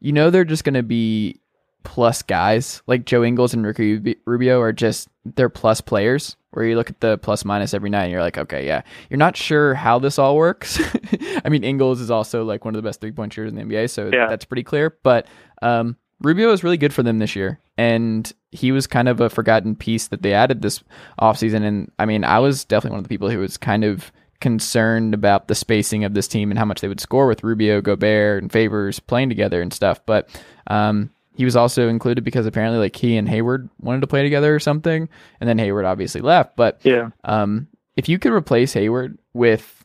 you 0.00 0.12
know, 0.12 0.28
they're 0.28 0.44
just 0.44 0.64
going 0.64 0.74
to 0.74 0.82
be 0.82 1.40
plus 1.82 2.22
guys. 2.22 2.82
Like 2.86 3.04
Joe 3.04 3.22
Ingles 3.24 3.54
and 3.54 3.64
Ricky 3.66 4.16
Rubio 4.24 4.60
are 4.60 4.72
just, 4.72 5.08
they're 5.24 5.48
plus 5.48 5.80
players 5.80 6.36
where 6.50 6.64
you 6.64 6.74
look 6.76 6.90
at 6.90 7.00
the 7.00 7.16
plus 7.18 7.44
minus 7.44 7.74
every 7.74 7.90
night 7.90 8.04
and 8.04 8.12
you're 8.12 8.22
like, 8.22 8.38
okay, 8.38 8.66
yeah. 8.66 8.82
You're 9.08 9.18
not 9.18 9.36
sure 9.36 9.74
how 9.74 9.98
this 9.98 10.18
all 10.18 10.36
works. 10.36 10.80
I 11.44 11.48
mean, 11.48 11.62
Ingles 11.64 12.00
is 12.00 12.10
also 12.10 12.44
like 12.44 12.64
one 12.64 12.74
of 12.74 12.82
the 12.82 12.88
best 12.88 13.00
three 13.00 13.12
point 13.12 13.32
shooters 13.32 13.52
in 13.52 13.56
the 13.56 13.62
NBA, 13.74 13.90
so 13.90 14.10
Yeah. 14.12 14.26
that's 14.28 14.44
pretty 14.44 14.64
clear. 14.64 14.96
But 15.02 15.26
um, 15.62 15.96
Rubio 16.20 16.48
was 16.48 16.64
really 16.64 16.76
good 16.76 16.92
for 16.92 17.02
them 17.02 17.18
this 17.18 17.36
year. 17.36 17.60
And 17.78 18.30
he 18.50 18.72
was 18.72 18.86
kind 18.86 19.08
of 19.08 19.20
a 19.20 19.30
forgotten 19.30 19.74
piece 19.76 20.08
that 20.08 20.22
they 20.22 20.34
added 20.34 20.60
this 20.60 20.82
offseason. 21.20 21.62
And 21.62 21.90
I 21.98 22.04
mean, 22.04 22.24
I 22.24 22.38
was 22.40 22.64
definitely 22.64 22.94
one 22.96 22.98
of 22.98 23.04
the 23.04 23.08
people 23.08 23.30
who 23.30 23.38
was 23.38 23.56
kind 23.56 23.84
of 23.84 24.10
concerned 24.40 25.14
about 25.14 25.48
the 25.48 25.54
spacing 25.54 26.02
of 26.04 26.14
this 26.14 26.26
team 26.26 26.50
and 26.50 26.58
how 26.58 26.64
much 26.64 26.80
they 26.80 26.88
would 26.88 27.00
score 27.00 27.26
with 27.26 27.44
Rubio, 27.44 27.80
Gobert, 27.80 28.42
and 28.42 28.50
Favors 28.50 28.98
playing 28.98 29.28
together 29.28 29.62
and 29.62 29.72
stuff. 29.72 30.00
But 30.04 30.28
um, 30.66 31.10
he 31.40 31.44
was 31.46 31.56
also 31.56 31.88
included 31.88 32.22
because 32.22 32.44
apparently 32.44 32.78
like 32.78 32.94
he 32.94 33.16
and 33.16 33.26
Hayward 33.26 33.70
wanted 33.80 34.02
to 34.02 34.06
play 34.06 34.22
together 34.22 34.54
or 34.54 34.60
something. 34.60 35.08
And 35.40 35.48
then 35.48 35.56
Hayward 35.58 35.86
obviously 35.86 36.20
left. 36.20 36.54
But 36.54 36.80
Yeah, 36.84 37.12
um, 37.24 37.66
if 37.96 38.10
you 38.10 38.18
could 38.18 38.32
replace 38.32 38.74
Hayward 38.74 39.16
with 39.32 39.82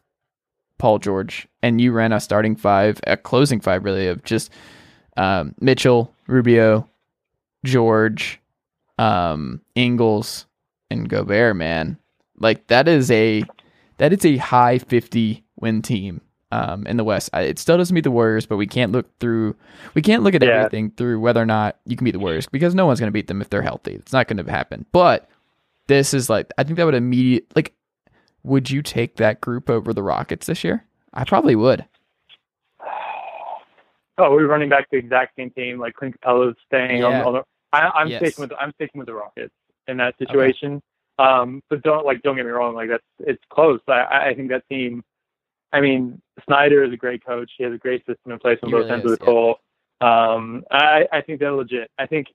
Paul 0.79 0.99
George 0.99 1.47
and 1.63 1.79
you 1.79 1.93
ran 1.93 2.11
a 2.11 2.19
starting 2.19 2.57
five, 2.57 2.99
a 3.07 3.15
closing 3.15 3.61
five 3.61 3.85
really 3.85 4.07
of 4.07 4.21
just 4.25 4.51
um, 5.15 5.55
Mitchell, 5.61 6.13
Rubio, 6.27 6.89
George, 7.63 8.41
um, 8.99 9.61
Ingles, 9.75 10.47
and 10.91 11.07
Gobert, 11.07 11.55
man, 11.55 11.97
like 12.37 12.67
that 12.67 12.89
is 12.89 13.09
a 13.11 13.45
that 13.95 14.11
is 14.11 14.25
a 14.25 14.35
high 14.35 14.77
fifty 14.77 15.45
win 15.55 15.81
team 15.81 16.19
um, 16.55 16.87
in 16.87 16.97
the 16.97 17.03
West. 17.03 17.29
It 17.33 17.59
still 17.59 17.77
doesn't 17.77 17.93
beat 17.93 18.03
the 18.03 18.11
Warriors, 18.11 18.45
but 18.45 18.57
we 18.57 18.67
can't 18.67 18.91
look 18.91 19.07
through. 19.19 19.55
We 19.93 20.01
can't 20.01 20.23
look 20.23 20.33
at 20.35 20.41
Yeah. 20.43 20.49
everything 20.59 20.91
through 20.91 21.19
whether 21.19 21.41
or 21.41 21.45
not 21.45 21.77
you 21.85 21.95
can 21.97 22.05
beat 22.05 22.11
the 22.11 22.19
Warriors 22.19 22.47
because 22.47 22.73
no 22.75 22.85
one's 22.85 22.99
going 22.99 23.07
to 23.09 23.13
beat 23.13 23.27
them 23.27 23.41
if 23.41 23.49
they're 23.49 23.61
healthy. 23.61 23.93
It's 23.95 24.13
not 24.13 24.27
going 24.27 24.43
to 24.43 24.49
happen. 24.51 24.85
But 24.91 25.29
this 25.87 26.13
is 26.13 26.29
like 26.29 26.51
I 26.57 26.63
think 26.63 26.77
that 26.77 26.85
would 26.85 26.95
immediate 26.95 27.45
like. 27.55 27.73
Would 28.43 28.69
you 28.69 28.83
take 28.83 29.15
that 29.15 29.41
group 29.41 29.71
over 29.71 29.91
the 29.91 30.03
Rockets 30.03 30.45
this 30.45 30.63
year? 30.63 30.85
I 31.15 31.23
probably 31.23 31.55
would. 31.55 31.85
Oh, 34.17 34.31
we're 34.31 34.47
running 34.47 34.69
back 34.69 34.87
the 34.91 34.97
exact 34.97 35.35
same 35.35 35.49
team. 35.51 35.77
Like 35.77 35.93
Clint 35.95 36.15
Capela's 36.21 36.55
staying 36.67 36.99
Yeah. 37.01 37.21
on, 37.23 37.27
on 37.27 37.33
the. 37.33 37.43
I, 37.73 37.89
I'm 37.89 38.07
Yes. 38.07 38.21
sticking 38.21 38.43
with 38.43 38.53
I'm 38.57 38.71
sticking 38.75 38.99
with 38.99 39.07
the 39.07 39.13
Rockets 39.13 39.53
in 39.89 39.97
that 39.97 40.17
situation. 40.17 40.81
Um, 41.19 41.61
but 41.69 41.81
don't 41.83 42.05
like 42.05 42.21
don't 42.21 42.35
get 42.37 42.45
me 42.45 42.51
wrong. 42.51 42.75
Like 42.75 42.87
that's 42.89 43.03
it's 43.19 43.43
close. 43.49 43.81
I, 43.89 44.29
I 44.29 44.33
think 44.33 44.49
that 44.51 44.63
team. 44.69 45.03
I 45.75 45.81
mean, 45.81 46.21
Snyder 46.45 46.83
is 46.85 46.93
a 46.93 46.97
great 46.97 47.25
coach. 47.25 47.51
He 47.57 47.65
has 47.65 47.73
a 47.73 47.77
great 47.77 48.05
system 48.05 48.31
in 48.31 48.39
place 48.39 48.57
on 48.63 48.69
He 48.69 48.71
both 48.71 48.85
really 48.85 48.91
ends 48.91 49.05
is, 49.05 49.11
of 49.11 49.19
the 49.19 49.25
yeah. 49.25 49.31
court. 49.31 49.59
Um, 49.99 50.63
I, 50.71 51.05
I 51.11 51.21
think 51.21 51.39
they're 51.39 51.51
legit. 51.51 51.91
I 51.99 52.05
think 52.05 52.27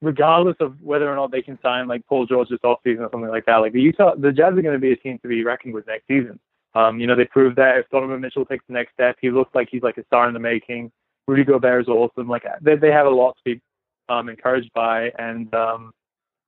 regardless 0.00 0.56
of 0.60 0.80
whether 0.80 1.10
or 1.10 1.14
not 1.14 1.30
they 1.30 1.42
can 1.42 1.58
sign 1.62 1.86
like 1.86 2.06
Paul 2.06 2.24
George 2.24 2.48
this 2.48 2.60
offseason 2.64 3.00
or 3.00 3.10
something 3.12 3.28
like 3.28 3.44
that, 3.44 3.56
like 3.56 3.72
the 3.72 3.82
Utah, 3.82 4.14
the 4.16 4.32
Jazz 4.32 4.54
are 4.56 4.62
going 4.62 4.74
to 4.74 4.78
be 4.78 4.92
a 4.92 4.96
team 4.96 5.18
to 5.18 5.28
be 5.28 5.44
reckoned 5.44 5.74
with 5.74 5.86
next 5.86 6.06
season. 6.06 6.40
Um, 6.74 6.98
you 6.98 7.06
know, 7.06 7.16
they 7.16 7.26
proved 7.26 7.56
that 7.56 7.76
if 7.76 7.88
Donovan 7.90 8.20
Mitchell 8.20 8.46
takes 8.46 8.64
the 8.68 8.74
next 8.74 8.94
step, 8.94 9.16
he 9.20 9.30
looks 9.30 9.54
like 9.54 9.68
he's 9.70 9.82
like 9.82 9.98
a 9.98 10.04
star 10.06 10.28
in 10.28 10.34
the 10.34 10.40
making. 10.40 10.90
Rudy 11.26 11.44
Gobert 11.44 11.82
is 11.82 11.88
awesome. 11.88 12.28
Like 12.28 12.44
they 12.62 12.76
they 12.76 12.90
have 12.90 13.06
a 13.06 13.10
lot 13.10 13.36
to 13.36 13.42
be 13.44 13.60
um, 14.08 14.30
encouraged 14.30 14.70
by, 14.74 15.10
and 15.18 15.52
um, 15.54 15.92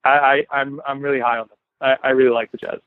I, 0.05 0.11
I 0.11 0.59
I'm 0.59 0.81
I'm 0.87 1.01
really 1.03 1.21
high 1.21 1.39
on 1.39 1.49
them. 1.49 1.59
I, 1.83 2.09
I 2.09 2.11
really 2.11 2.31
like 2.31 2.51
the 2.51 2.59
Jazz. 2.59 2.81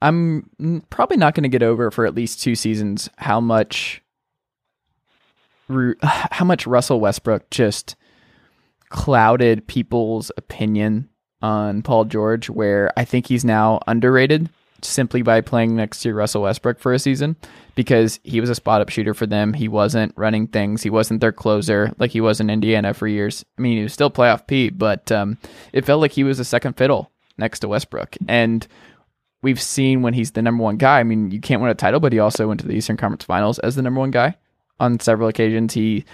I'm 0.00 0.82
probably 0.90 1.16
not 1.16 1.34
going 1.34 1.42
to 1.42 1.48
get 1.48 1.62
over 1.62 1.90
for 1.90 2.06
at 2.06 2.14
least 2.14 2.42
two 2.42 2.54
seasons 2.54 3.08
how 3.16 3.40
much 3.40 4.02
how 6.02 6.44
much 6.44 6.66
Russell 6.66 7.00
Westbrook 7.00 7.50
just 7.50 7.96
clouded 8.88 9.66
people's 9.66 10.30
opinion 10.36 11.08
on 11.42 11.82
Paul 11.82 12.04
George 12.04 12.48
where 12.48 12.92
I 12.96 13.04
think 13.04 13.26
he's 13.26 13.44
now 13.44 13.80
underrated 13.86 14.48
simply 14.82 15.22
by 15.22 15.40
playing 15.40 15.74
next 15.74 16.00
to 16.00 16.14
Russell 16.14 16.42
Westbrook 16.42 16.78
for 16.78 16.92
a 16.92 16.98
season 16.98 17.36
because 17.74 18.20
he 18.22 18.40
was 18.40 18.50
a 18.50 18.54
spot 18.54 18.80
up 18.80 18.88
shooter 18.88 19.14
for 19.14 19.26
them. 19.26 19.52
He 19.52 19.68
wasn't 19.68 20.12
running 20.16 20.46
things. 20.46 20.82
He 20.82 20.90
wasn't 20.90 21.20
their 21.20 21.32
closer 21.32 21.92
like 21.98 22.12
he 22.12 22.20
was 22.20 22.40
in 22.40 22.50
Indiana 22.50 22.94
for 22.94 23.08
years. 23.08 23.44
I 23.58 23.62
mean, 23.62 23.76
he 23.76 23.82
was 23.82 23.92
still 23.92 24.10
playoff 24.10 24.46
P, 24.46 24.70
but 24.70 25.10
um, 25.10 25.38
it 25.72 25.84
felt 25.84 26.00
like 26.00 26.12
he 26.12 26.24
was 26.24 26.38
a 26.38 26.44
second 26.44 26.76
fiddle 26.76 27.10
next 27.36 27.60
to 27.60 27.68
Westbrook. 27.68 28.16
And 28.28 28.66
we've 29.42 29.60
seen 29.60 30.02
when 30.02 30.14
he's 30.14 30.32
the 30.32 30.42
number 30.42 30.62
one 30.62 30.76
guy. 30.76 31.00
I 31.00 31.04
mean, 31.04 31.30
you 31.30 31.40
can't 31.40 31.60
win 31.60 31.70
a 31.70 31.74
title, 31.74 32.00
but 32.00 32.12
he 32.12 32.18
also 32.18 32.48
went 32.48 32.60
to 32.60 32.66
the 32.66 32.74
Eastern 32.74 32.96
Conference 32.96 33.24
Finals 33.24 33.58
as 33.60 33.76
the 33.76 33.82
number 33.82 34.00
one 34.00 34.10
guy 34.10 34.36
on 34.80 35.00
several 35.00 35.28
occasions. 35.28 35.74
He 35.74 36.04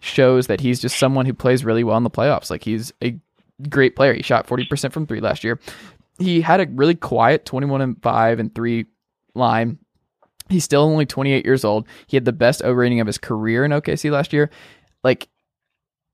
shows 0.00 0.46
that 0.46 0.60
he's 0.60 0.80
just 0.80 0.98
someone 0.98 1.26
who 1.26 1.34
plays 1.34 1.64
really 1.64 1.84
well 1.84 1.96
in 1.96 2.04
the 2.04 2.10
playoffs. 2.10 2.50
Like 2.50 2.64
he's 2.64 2.92
a 3.02 3.18
great 3.68 3.96
player. 3.96 4.14
He 4.14 4.22
shot 4.22 4.46
40% 4.46 4.92
from 4.92 5.06
three 5.06 5.20
last 5.20 5.44
year. 5.44 5.58
He 6.18 6.40
had 6.40 6.60
a 6.60 6.66
really 6.70 6.94
quiet 6.94 7.44
21 7.44 7.80
and 7.80 8.02
5 8.02 8.38
and 8.38 8.54
3 8.54 8.86
line. 9.34 9.78
He's 10.48 10.64
still 10.64 10.82
only 10.82 11.06
28 11.06 11.44
years 11.44 11.64
old. 11.64 11.86
He 12.06 12.16
had 12.16 12.24
the 12.24 12.32
best 12.32 12.62
O 12.64 12.72
rating 12.72 13.00
of 13.00 13.06
his 13.06 13.18
career 13.18 13.64
in 13.64 13.72
OKC 13.72 14.10
last 14.10 14.32
year. 14.32 14.50
Like, 15.02 15.28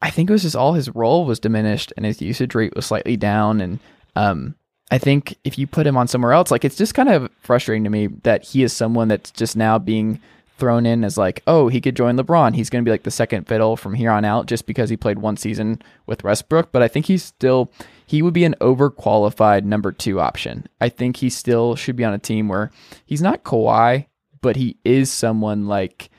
I 0.01 0.11
think 0.11 0.29
it 0.29 0.33
was 0.33 0.43
just 0.43 0.57
all 0.57 0.73
his 0.73 0.95
role 0.95 1.25
was 1.25 1.39
diminished 1.39 1.93
and 1.97 2.07
his 2.07 2.21
usage 2.21 2.55
rate 2.55 2.75
was 2.75 2.87
slightly 2.87 3.17
down. 3.17 3.61
And 3.61 3.79
um, 4.17 4.57
I 4.93 4.99
think 4.99 5.39
if 5.43 5.59
you 5.59 5.67
put 5.67 5.87
him 5.87 5.97
on 5.97 6.07
somewhere 6.07 6.35
else, 6.35 6.51
like 6.51 6.67
it's 6.67 6.77
just 6.77 6.95
kind 6.95 7.09
of 7.09 7.31
frustrating 7.41 7.83
to 7.85 7.91
me 7.91 8.09
that 8.25 8.45
he 8.45 8.63
is 8.63 8.75
someone 8.75 9.09
that's 9.09 9.31
just 9.31 9.57
now 9.57 9.79
being 9.79 10.21
thrown 10.59 10.85
in 10.85 11.03
as 11.03 11.17
like, 11.17 11.43
oh, 11.47 11.69
he 11.69 11.81
could 11.81 11.97
join 11.97 12.19
LeBron. 12.19 12.55
He's 12.55 12.69
going 12.69 12.85
to 12.85 12.87
be 12.87 12.93
like 12.93 13.05
the 13.05 13.11
second 13.11 13.49
fiddle 13.49 13.75
from 13.75 13.95
here 13.95 14.11
on 14.11 14.27
out 14.27 14.45
just 14.45 14.67
because 14.67 14.91
he 14.91 14.99
played 14.99 15.19
one 15.19 15.39
season 15.39 15.81
with 16.05 16.23
Westbrook. 16.23 16.73
But 16.73 16.83
I 16.83 16.89
think 16.89 17.07
he's 17.07 17.25
still, 17.25 17.73
he 18.05 18.21
would 18.21 18.35
be 18.35 18.45
an 18.45 18.55
overqualified 18.61 19.65
number 19.65 19.93
two 19.93 20.21
option. 20.21 20.67
I 20.79 20.91
think 20.91 21.17
he 21.17 21.31
still 21.31 21.75
should 21.75 21.97
be 21.97 22.05
on 22.05 22.13
a 22.13 22.19
team 22.19 22.49
where 22.49 22.71
he's 23.07 23.23
not 23.23 23.45
Kawhi, 23.45 24.09
but 24.43 24.57
he 24.57 24.77
is 24.85 25.11
someone 25.11 25.69
like, 25.69 26.11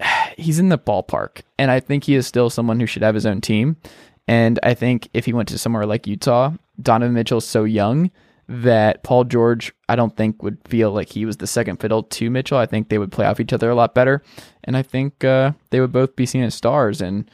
he's 0.38 0.60
in 0.60 0.68
the 0.68 0.78
ballpark. 0.78 1.40
And 1.58 1.72
I 1.72 1.80
think 1.80 2.04
he 2.04 2.14
is 2.14 2.28
still 2.28 2.50
someone 2.50 2.78
who 2.78 2.86
should 2.86 3.02
have 3.02 3.16
his 3.16 3.26
own 3.26 3.40
team. 3.40 3.78
And 4.28 4.60
I 4.62 4.74
think 4.74 5.08
if 5.12 5.24
he 5.24 5.32
went 5.32 5.48
to 5.48 5.58
somewhere 5.58 5.86
like 5.86 6.06
Utah, 6.06 6.52
Donovan 6.80 7.14
Mitchell's 7.14 7.46
so 7.46 7.64
young 7.64 8.10
that 8.48 9.02
Paul 9.02 9.24
George, 9.24 9.72
I 9.88 9.96
don't 9.96 10.16
think 10.16 10.42
would 10.42 10.58
feel 10.66 10.92
like 10.92 11.08
he 11.08 11.24
was 11.24 11.38
the 11.38 11.46
second 11.46 11.80
fiddle 11.80 12.02
to 12.02 12.30
Mitchell. 12.30 12.58
I 12.58 12.66
think 12.66 12.88
they 12.88 12.98
would 12.98 13.12
play 13.12 13.26
off 13.26 13.40
each 13.40 13.52
other 13.52 13.70
a 13.70 13.74
lot 13.74 13.94
better, 13.94 14.22
and 14.64 14.76
I 14.76 14.82
think 14.82 15.24
uh, 15.24 15.52
they 15.70 15.80
would 15.80 15.92
both 15.92 16.16
be 16.16 16.26
seen 16.26 16.42
as 16.42 16.54
stars. 16.54 17.00
And 17.00 17.30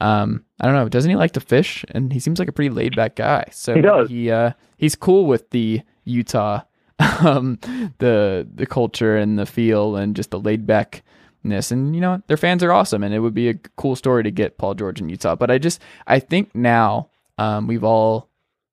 um, 0.00 0.44
I 0.60 0.66
don't 0.66 0.74
know, 0.74 0.88
doesn't 0.88 1.10
he 1.10 1.16
like 1.16 1.32
to 1.32 1.40
fish? 1.40 1.84
And 1.90 2.12
he 2.12 2.18
seems 2.18 2.38
like 2.38 2.48
a 2.48 2.52
pretty 2.52 2.70
laid 2.70 2.96
back 2.96 3.16
guy. 3.16 3.44
So 3.52 3.74
He 3.74 3.80
does. 3.80 4.08
He 4.08 4.30
uh, 4.30 4.52
he's 4.76 4.96
cool 4.96 5.26
with 5.26 5.50
the 5.50 5.82
Utah, 6.04 6.62
um, 6.98 7.58
the 7.98 8.48
the 8.52 8.66
culture 8.66 9.16
and 9.16 9.38
the 9.38 9.46
feel 9.46 9.96
and 9.96 10.16
just 10.16 10.30
the 10.30 10.40
laid 10.40 10.66
backness. 10.66 11.70
And 11.70 11.94
you 11.94 12.00
know 12.00 12.22
their 12.26 12.36
fans 12.36 12.64
are 12.64 12.72
awesome, 12.72 13.04
and 13.04 13.14
it 13.14 13.20
would 13.20 13.34
be 13.34 13.50
a 13.50 13.54
cool 13.76 13.94
story 13.94 14.22
to 14.24 14.30
get 14.30 14.58
Paul 14.58 14.74
George 14.74 15.00
in 15.00 15.08
Utah. 15.08 15.36
But 15.36 15.50
I 15.50 15.58
just 15.58 15.80
I 16.06 16.18
think 16.18 16.54
now 16.54 17.10
um, 17.38 17.66
we've 17.66 17.84
all 17.84 18.30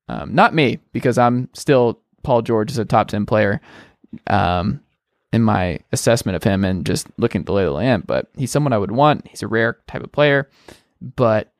um, 0.08 0.34
not 0.34 0.54
me, 0.54 0.78
because 0.92 1.18
I'm 1.18 1.48
still 1.54 2.00
Paul 2.22 2.42
George 2.42 2.70
is 2.70 2.78
a 2.78 2.84
top 2.84 3.08
ten 3.08 3.26
player 3.26 3.60
um, 4.28 4.80
in 5.32 5.42
my 5.42 5.80
assessment 5.92 6.36
of 6.36 6.42
him 6.42 6.64
and 6.64 6.86
just 6.86 7.06
looking 7.16 7.40
at 7.40 7.46
the 7.46 7.52
lay 7.52 7.62
of 7.62 7.68
the 7.68 7.72
land. 7.72 8.06
But 8.06 8.28
he's 8.36 8.50
someone 8.50 8.72
I 8.72 8.78
would 8.78 8.92
want. 8.92 9.26
He's 9.28 9.42
a 9.42 9.48
rare 9.48 9.78
type 9.86 10.02
of 10.02 10.12
player. 10.12 10.48
But 11.00 11.52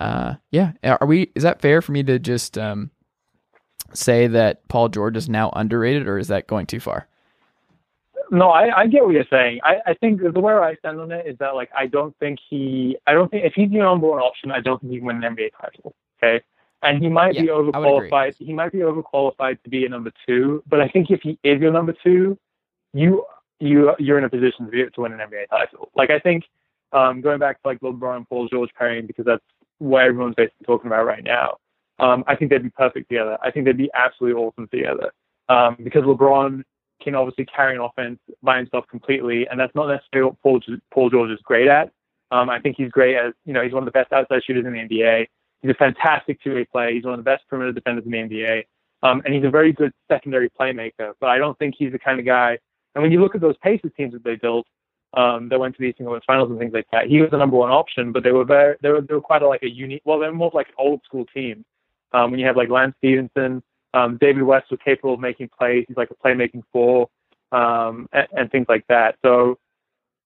uh, 0.00 0.34
yeah, 0.50 0.72
are 0.82 1.06
we? 1.06 1.30
Is 1.34 1.42
that 1.42 1.60
fair 1.60 1.82
for 1.82 1.92
me 1.92 2.02
to 2.04 2.18
just 2.18 2.58
um, 2.58 2.90
say 3.92 4.26
that 4.26 4.66
Paul 4.68 4.88
George 4.88 5.16
is 5.16 5.28
now 5.28 5.50
underrated, 5.54 6.06
or 6.06 6.18
is 6.18 6.28
that 6.28 6.46
going 6.46 6.66
too 6.66 6.80
far? 6.80 7.08
No, 8.30 8.48
I, 8.48 8.80
I 8.80 8.86
get 8.86 9.04
what 9.04 9.12
you're 9.12 9.24
saying. 9.30 9.60
I, 9.62 9.90
I 9.90 9.94
think 9.94 10.20
the 10.20 10.40
way 10.40 10.52
I 10.52 10.74
stand 10.76 10.98
on 10.98 11.12
it 11.12 11.26
is 11.26 11.36
that 11.38 11.54
like 11.54 11.70
I 11.76 11.86
don't 11.86 12.16
think 12.18 12.38
he 12.50 12.96
I 13.06 13.12
don't 13.12 13.30
think 13.30 13.44
if 13.44 13.52
he's 13.54 13.70
your 13.70 13.84
number 13.84 14.08
one 14.08 14.18
option, 14.18 14.50
I 14.50 14.60
don't 14.60 14.80
think 14.80 14.92
he 14.92 14.98
can 14.98 15.06
win 15.06 15.22
an 15.22 15.36
NBA 15.36 15.50
title. 15.60 15.94
Okay. 16.22 16.44
And 16.84 17.02
he 17.02 17.08
might 17.08 17.32
be 17.32 17.44
Yeah, 17.44 17.58
agree. 17.58 17.72
overqualified. 17.72 18.36
He 18.38 18.52
might 18.52 18.72
be 18.72 18.78
overqualified 18.78 19.62
to 19.62 19.70
be 19.70 19.86
a 19.86 19.88
number 19.88 20.12
two. 20.26 20.62
But 20.66 20.80
I 20.80 20.88
think 20.88 21.10
if 21.10 21.20
he 21.22 21.38
is 21.42 21.60
your 21.60 21.72
number 21.72 21.94
two, 22.04 22.38
you 22.92 23.24
you 23.60 23.94
you're 23.98 24.18
in 24.18 24.24
a 24.24 24.28
position 24.30 24.66
to 24.66 24.70
be 24.70 24.84
to 24.84 25.00
win 25.00 25.12
an 25.12 25.18
NBA 25.18 25.48
title. 25.48 25.90
Like 25.96 26.10
I 26.10 26.18
think 26.18 26.44
um, 26.92 27.20
going 27.20 27.38
back 27.38 27.60
to 27.62 27.68
like 27.68 27.80
LeBron 27.80 28.16
and 28.16 28.28
Paul 28.28 28.48
George 28.48 28.70
pairing 28.78 29.06
because 29.06 29.24
that's 29.24 29.42
what 29.78 30.04
everyone's 30.04 30.34
basically 30.34 30.66
talking 30.66 30.86
about 30.86 31.04
right 31.06 31.24
now. 31.24 31.56
Um, 31.98 32.24
I 32.26 32.36
think 32.36 32.50
they'd 32.50 32.62
be 32.62 32.70
perfect 32.70 33.08
together. 33.08 33.38
I 33.42 33.50
think 33.50 33.66
they'd 33.66 33.76
be 33.76 33.90
absolutely 33.94 34.40
awesome 34.40 34.68
together. 34.68 35.12
Um, 35.48 35.76
because 35.82 36.02
LeBron 36.02 36.62
can 37.02 37.14
obviously 37.14 37.44
carry 37.44 37.74
an 37.74 37.80
offense 37.80 38.18
by 38.42 38.56
himself 38.56 38.86
completely, 38.88 39.46
and 39.48 39.60
that's 39.60 39.74
not 39.74 39.88
necessarily 39.88 40.30
what 40.30 40.42
Paul, 40.42 40.60
Paul 40.92 41.10
George 41.10 41.30
is 41.30 41.40
great 41.44 41.68
at. 41.68 41.90
Um, 42.30 42.50
I 42.50 42.58
think 42.58 42.76
he's 42.76 42.90
great 42.90 43.16
as 43.16 43.32
you 43.44 43.52
know 43.52 43.62
he's 43.62 43.72
one 43.72 43.82
of 43.82 43.86
the 43.86 43.92
best 43.92 44.12
outside 44.12 44.42
shooters 44.44 44.64
in 44.66 44.72
the 44.72 44.78
NBA. 44.78 45.26
He's 45.64 45.70
a 45.70 45.74
fantastic 45.74 46.42
two-way 46.42 46.66
player. 46.66 46.90
He's 46.90 47.04
one 47.04 47.14
of 47.14 47.18
the 47.18 47.22
best 47.24 47.42
perimeter 47.48 47.72
defenders 47.72 48.04
in 48.04 48.10
the 48.10 48.18
NBA, 48.18 48.64
um, 49.02 49.22
and 49.24 49.32
he's 49.32 49.44
a 49.44 49.50
very 49.50 49.72
good 49.72 49.92
secondary 50.08 50.50
playmaker. 50.50 51.14
But 51.20 51.30
I 51.30 51.38
don't 51.38 51.58
think 51.58 51.74
he's 51.78 51.90
the 51.90 51.98
kind 51.98 52.20
of 52.20 52.26
guy. 52.26 52.58
And 52.94 53.00
when 53.00 53.10
you 53.10 53.22
look 53.22 53.34
at 53.34 53.40
those 53.40 53.56
Pacers 53.62 53.90
teams 53.96 54.12
that 54.12 54.22
they 54.24 54.36
built, 54.36 54.66
um, 55.14 55.48
that 55.48 55.58
went 55.58 55.74
to 55.76 55.80
the 55.80 55.86
Eastern 55.86 56.04
Conference 56.04 56.26
Finals 56.26 56.50
and 56.50 56.58
things 56.58 56.74
like 56.74 56.86
that, 56.92 57.06
he 57.06 57.18
was 57.22 57.30
the 57.30 57.38
number 57.38 57.56
one 57.56 57.70
option. 57.70 58.12
But 58.12 58.24
they 58.24 58.32
were 58.32 58.44
very, 58.44 58.76
they 58.82 58.90
were, 58.90 59.00
they 59.00 59.14
were 59.14 59.22
quite 59.22 59.40
a, 59.40 59.48
like 59.48 59.62
a 59.62 59.70
unique. 59.70 60.02
Well, 60.04 60.18
they're 60.18 60.34
more 60.34 60.50
like 60.52 60.68
an 60.68 60.74
old 60.76 61.00
school 61.02 61.24
team. 61.32 61.64
Um, 62.12 62.30
when 62.30 62.38
you 62.38 62.46
have 62.46 62.58
like 62.58 62.68
Lance 62.68 62.94
Stephenson, 62.98 63.62
um, 63.94 64.18
David 64.20 64.42
West 64.42 64.70
was 64.70 64.80
capable 64.84 65.14
of 65.14 65.20
making 65.20 65.48
plays. 65.58 65.86
He's 65.88 65.96
like 65.96 66.10
a 66.10 66.14
playmaking 66.14 66.64
four, 66.74 67.08
um, 67.52 68.06
and, 68.12 68.28
and 68.36 68.50
things 68.50 68.66
like 68.68 68.84
that. 68.90 69.16
So 69.24 69.58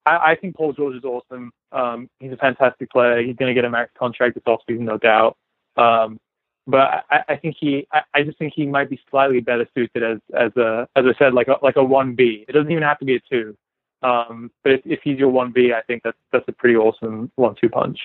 I, 0.09 0.33
I 0.33 0.35
think 0.37 0.57
Paul 0.57 0.73
George 0.73 0.97
is 0.97 1.05
awesome. 1.05 1.51
Um, 1.73 2.09
he's 2.19 2.33
a 2.33 2.37
fantastic 2.37 2.91
player. 2.91 3.23
He's 3.23 3.37
going 3.37 3.49
to 3.49 3.55
get 3.55 3.65
a 3.65 3.71
max 3.71 3.91
contract 3.99 4.35
this 4.35 4.45
offseason, 4.45 4.81
no 4.81 4.99
doubt. 4.99 5.37
Um, 5.77 6.19
but 6.67 7.05
I, 7.11 7.25
I 7.29 7.37
think 7.37 7.57
he, 7.59 7.87
I, 7.93 8.01
I 8.15 8.23
just 8.23 8.39
think 8.39 8.53
he 8.55 8.67
might 8.67 8.91
be 8.91 9.01
slightly 9.11 9.41
better 9.41 9.67
suited 9.75 10.03
as, 10.03 10.19
as 10.37 10.55
a, 10.57 10.87
as 10.97 11.05
I 11.07 11.19
said, 11.19 11.35
like 11.35 11.49
a, 11.49 11.57
like 11.63 11.77
a 11.77 11.85
one 11.85 12.15
B. 12.15 12.45
It 12.49 12.53
doesn't 12.53 12.71
even 12.71 12.83
have 12.83 12.99
to 12.99 13.05
be 13.05 13.17
a 13.17 13.21
two. 13.21 13.57
Um, 14.03 14.51
but 14.63 14.73
if, 14.73 14.81
if 14.85 15.01
he's 15.03 15.19
your 15.19 15.31
one 15.31 15.51
B, 15.51 15.73
I 15.77 15.83
think 15.83 16.03
that's 16.05 16.17
that's 16.33 16.47
a 16.47 16.53
pretty 16.53 16.77
awesome 16.77 17.33
one-two 17.35 17.69
punch. 17.69 17.99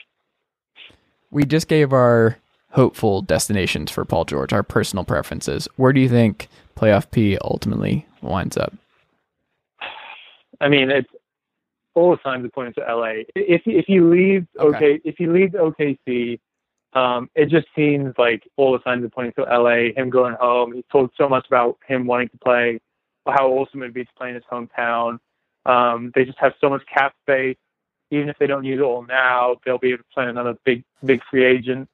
We 1.29 1.45
just 1.45 1.67
gave 1.67 1.93
our 1.93 2.37
hopeful 2.71 3.21
destinations 3.21 3.91
for 3.91 4.03
Paul 4.03 4.25
George, 4.25 4.53
our 4.53 4.63
personal 4.63 5.05
preferences. 5.05 5.67
Where 5.75 5.93
do 5.93 6.01
you 6.01 6.09
think 6.09 6.47
playoff 6.75 7.11
P 7.11 7.37
ultimately 7.43 8.07
winds 8.21 8.57
up? 8.57 8.73
I 10.61 10.69
mean, 10.69 10.89
it's 10.89 11.09
all 11.95 12.11
the 12.11 12.19
signs 12.23 12.45
are 12.45 12.49
pointing 12.49 12.73
to 12.75 12.95
LA. 12.95 13.23
If 13.35 13.61
if 13.65 13.85
he 13.85 13.99
leaves 13.99 14.47
Okay. 14.59 14.75
okay, 14.77 15.01
if 15.03 15.15
he 15.17 15.27
leaves 15.27 15.53
OKC, 15.53 16.39
um, 16.93 17.29
it 17.35 17.49
just 17.49 17.67
seems 17.75 18.13
like 18.17 18.47
all 18.57 18.71
the 18.73 18.81
signs 18.83 19.03
are 19.03 19.09
pointing 19.09 19.33
to 19.33 19.43
LA. 19.43 19.91
Him 19.95 20.09
going 20.09 20.35
home. 20.39 20.73
He's 20.73 20.83
told 20.91 21.11
so 21.17 21.27
much 21.27 21.45
about 21.47 21.77
him 21.87 22.05
wanting 22.05 22.29
to 22.29 22.37
play, 22.37 22.79
how 23.27 23.49
awesome 23.49 23.81
it'd 23.81 23.93
be 23.93 24.05
to 24.05 24.13
play 24.17 24.29
in 24.29 24.35
his 24.35 24.43
hometown. 24.51 25.19
Um, 25.65 26.11
they 26.13 26.25
just 26.25 26.39
have 26.39 26.53
so 26.59 26.69
much 26.69 26.83
cap 26.93 27.13
space. 27.21 27.57
Even 28.11 28.29
if 28.29 28.37
they 28.37 28.45
don't 28.47 28.63
use 28.63 28.79
it 28.79 28.83
all 28.83 29.03
now, 29.03 29.55
they'll 29.65 29.79
be 29.79 29.89
able 29.89 29.99
to 29.99 30.09
play 30.13 30.27
another 30.27 30.55
big, 30.65 30.83
big 31.03 31.21
free 31.31 31.45
agent 31.45 31.89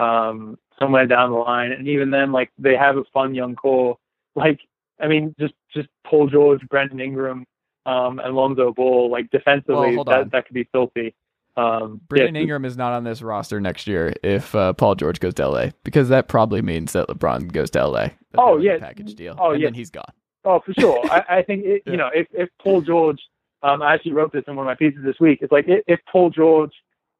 um, 0.00 0.58
somewhere 0.78 1.06
down 1.06 1.30
the 1.30 1.36
line. 1.36 1.70
And 1.70 1.86
even 1.86 2.10
then, 2.10 2.32
like 2.32 2.50
they 2.58 2.74
have 2.76 2.96
a 2.96 3.04
fun 3.12 3.34
young 3.34 3.54
core. 3.54 3.96
Like, 4.34 4.60
I 5.00 5.08
mean, 5.08 5.34
just 5.38 5.54
just 5.72 5.88
Paul 6.04 6.28
George, 6.28 6.60
Brandon 6.68 7.00
Ingram, 7.00 7.44
um, 7.86 8.18
and 8.18 8.34
Lonzo 8.34 8.72
Ball. 8.72 9.10
Like 9.10 9.30
defensively, 9.30 9.96
Well, 9.96 10.04
that 10.04 10.30
that 10.32 10.46
could 10.46 10.54
be 10.54 10.68
filthy. 10.72 11.14
Um, 11.56 12.00
Brandon 12.08 12.36
yeah, 12.36 12.40
Ingram 12.42 12.64
is 12.64 12.76
not 12.76 12.92
on 12.92 13.04
this 13.04 13.22
roster 13.22 13.60
next 13.60 13.86
year 13.86 14.14
if 14.22 14.54
uh, 14.54 14.72
Paul 14.72 14.94
George 14.94 15.20
goes 15.20 15.34
to 15.34 15.48
LA 15.48 15.66
because 15.82 16.08
that 16.08 16.28
probably 16.28 16.62
means 16.62 16.92
that 16.92 17.08
LeBron 17.08 17.52
goes 17.52 17.70
to 17.70 17.86
LA. 17.86 18.08
Oh, 18.38 18.56
yeah. 18.58 18.78
package 18.78 19.14
deal. 19.14 19.36
Oh, 19.38 19.50
and 19.50 19.60
yeah. 19.60 19.66
then 19.66 19.74
he's 19.74 19.90
gone. 19.90 20.12
Oh, 20.44 20.60
for 20.64 20.72
sure. 20.74 21.04
I, 21.10 21.38
I 21.38 21.42
think 21.42 21.64
it, 21.64 21.82
you 21.86 21.96
know 21.96 22.10
if 22.14 22.28
if 22.32 22.48
Paul 22.62 22.80
George, 22.80 23.20
um, 23.62 23.82
I 23.82 23.94
actually 23.94 24.12
wrote 24.12 24.32
this 24.32 24.44
in 24.46 24.56
one 24.56 24.66
of 24.66 24.70
my 24.70 24.74
pieces 24.74 25.00
this 25.04 25.18
week. 25.20 25.40
It's 25.42 25.52
like 25.52 25.66
if, 25.68 25.82
if 25.86 26.00
Paul 26.10 26.30
George 26.30 26.72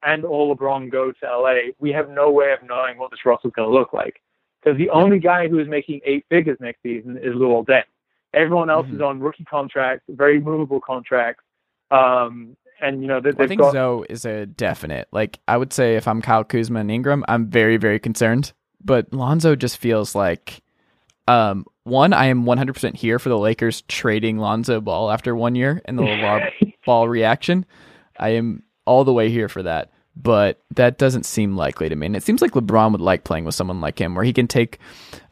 and 0.03 0.25
or 0.25 0.55
LeBron 0.55 0.91
go 0.91 1.13
to 1.13 1.27
LA, 1.27 1.73
we 1.79 1.93
have 1.93 2.09
no 2.09 2.31
way 2.31 2.53
of 2.53 2.67
knowing 2.67 2.99
what 2.99 3.11
this 3.11 3.21
roster 3.27 3.49
is 3.49 3.55
going 3.55 3.69
to 3.69 3.75
look 3.75 3.93
like 3.93 4.23
because 4.63 4.79
the 4.79 4.91
only 4.91 5.19
guy 5.19 5.49
who 5.49 5.59
is 5.59 5.69
making 5.69 6.01
eight 6.05 6.25
figures 6.29 6.59
next 6.61 6.83
season 6.83 7.17
is 7.19 7.35
Luol 7.35 7.67
Deng. 7.67 7.83
Everyone 8.35 8.71
else 8.71 8.87
Mhm. 8.87 8.95
is 8.95 9.01
on 9.01 9.21
rookie 9.21 9.45
contracts, 9.45 10.05
very 10.09 10.41
movable 10.41 10.81
contracts, 10.81 11.43
um, 11.91 12.57
and 12.81 13.03
you 13.03 13.09
know 13.09 13.21
they, 13.21 13.31
I 13.31 13.47
think 13.47 13.61
got 13.61 13.73
Zoe 13.73 14.07
is 14.09 14.25
a 14.25 14.47
definite. 14.47 15.09
Like 15.13 15.39
I 15.49 15.57
would 15.57 15.73
say 15.73 15.97
if 15.97 16.07
I'm 16.07 16.23
Kyle 16.23 16.45
Kuzma 16.45 16.81
and 16.81 16.91
Ingram, 16.91 17.25
I'm 17.29 17.47
very 17.49 17.77
very 17.77 17.99
concerned. 17.99 18.53
But 18.83 19.13
Lonzo 19.13 19.57
just 19.57 19.79
feels 19.79 20.15
like 20.15 20.61
um 21.29 21.67
one 21.85 22.13
I 22.13 22.27
am 22.27 22.45
100% 22.45 22.95
here 22.97 23.19
for 23.19 23.29
the 23.29 23.39
Lakers 23.39 23.83
trading 23.83 24.39
Lonzo 24.39 24.81
Ball 24.81 25.11
after 25.11 25.35
one 25.35 25.55
year 25.55 25.83
and 25.85 25.99
the 25.99 26.03
LeVar 26.05 26.75
Ball 26.87 27.09
reaction. 27.09 27.67
I 28.19 28.31
am 28.31 28.63
all 28.87 29.05
the 29.05 29.13
way 29.13 29.29
here 29.31 29.49
for 29.49 29.63
that. 29.65 29.91
But 30.17 30.61
that 30.75 30.99
doesn't 30.99 31.25
seem 31.25 31.57
likely 31.57 31.89
to 31.89 31.97
me. 31.97 32.07
And 32.07 32.17
it 32.17 32.23
seems 32.23 32.43
like 32.43 32.53
LeBron 32.53 32.93
would 32.93 33.01
like 33.01 33.25
playing 33.25 33.45
with 33.45 33.55
someone 33.55 33.81
like 33.81 33.99
him, 33.99 34.15
where 34.15 34.25
he 34.25 34.33
can 34.33 34.49
take 34.49 34.79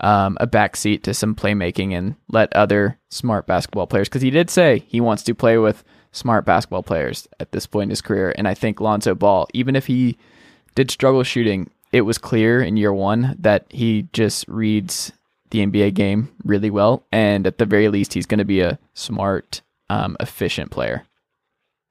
um, 0.00 0.36
a 0.40 0.46
back 0.46 0.76
seat 0.76 1.02
to 1.04 1.14
some 1.14 1.34
playmaking 1.34 1.92
and 1.92 2.14
let 2.30 2.52
other 2.54 2.98
smart 3.10 3.46
basketball 3.46 3.86
players. 3.86 4.08
Because 4.08 4.22
he 4.22 4.30
did 4.30 4.50
say 4.50 4.84
he 4.86 5.00
wants 5.00 5.22
to 5.24 5.34
play 5.34 5.58
with 5.58 5.84
smart 6.12 6.44
basketball 6.44 6.82
players 6.82 7.28
at 7.40 7.52
this 7.52 7.66
point 7.66 7.84
in 7.84 7.90
his 7.90 8.00
career. 8.00 8.34
And 8.36 8.48
I 8.48 8.54
think 8.54 8.80
Lonzo 8.80 9.14
Ball, 9.14 9.46
even 9.52 9.76
if 9.76 9.86
he 9.86 10.16
did 10.74 10.90
struggle 10.90 11.22
shooting, 11.22 11.70
it 11.92 12.02
was 12.02 12.18
clear 12.18 12.62
in 12.62 12.76
year 12.76 12.92
one 12.92 13.36
that 13.38 13.66
he 13.70 14.08
just 14.12 14.46
reads 14.48 15.12
the 15.50 15.64
NBA 15.64 15.94
game 15.94 16.30
really 16.44 16.70
well. 16.70 17.04
And 17.10 17.46
at 17.46 17.58
the 17.58 17.66
very 17.66 17.88
least, 17.88 18.14
he's 18.14 18.26
going 18.26 18.38
to 18.38 18.44
be 18.44 18.60
a 18.60 18.78
smart, 18.94 19.62
um, 19.88 20.16
efficient 20.20 20.70
player. 20.70 21.04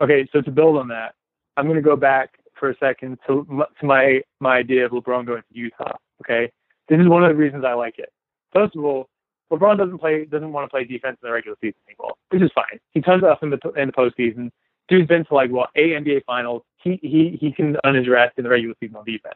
Okay, 0.02 0.28
so 0.32 0.42
to 0.42 0.52
build 0.52 0.78
on 0.78 0.90
that, 0.90 1.16
I'm 1.56 1.66
going 1.66 1.78
to 1.78 1.82
go 1.82 1.96
back 1.96 2.37
for 2.60 2.70
a 2.70 2.78
second 2.78 3.18
to 3.28 3.46
to 3.80 3.86
my 3.86 4.22
my 4.40 4.58
idea 4.58 4.86
of 4.86 4.92
LeBron 4.92 5.26
going 5.26 5.42
to 5.42 5.58
Utah. 5.58 5.98
Okay, 6.22 6.52
this 6.90 7.00
is 7.00 7.08
one 7.08 7.24
of 7.24 7.30
the 7.30 7.36
reasons 7.36 7.64
I 7.66 7.74
like 7.74 8.00
it. 8.00 8.12
First 8.54 8.76
of 8.76 8.84
all, 8.84 9.10
LeBron 9.52 9.78
doesn't 9.78 10.00
play 10.00 10.26
doesn't 10.26 10.52
want 10.52 10.66
to 10.66 10.70
play 10.70 10.84
defense 10.84 11.18
in 11.22 11.28
the 11.28 11.34
regular 11.34 11.58
season 11.62 11.80
anymore, 11.88 12.14
which 12.30 12.42
is 12.42 12.52
fine. 12.54 12.80
He 12.94 13.02
turns 13.02 13.24
it 13.24 13.30
up 13.30 13.44
in 13.44 13.50
the 13.50 13.60
in 13.76 13.88
the 13.88 13.94
postseason. 13.94 14.52
Dude's 14.88 15.08
been 15.08 15.26
to 15.26 15.34
like 15.34 15.52
what 15.52 15.70
eight 15.76 15.92
NBA 15.92 16.26
finals. 16.26 16.64
He 16.84 17.00
he 17.02 17.38
he 17.40 17.52
can 17.52 17.78
earn 17.86 17.96
his 17.96 18.08
rest 18.08 18.38
in 18.38 18.44
the 18.44 18.50
regular 18.50 18.76
season 18.80 18.96
on 18.96 19.06
defense. 19.06 19.36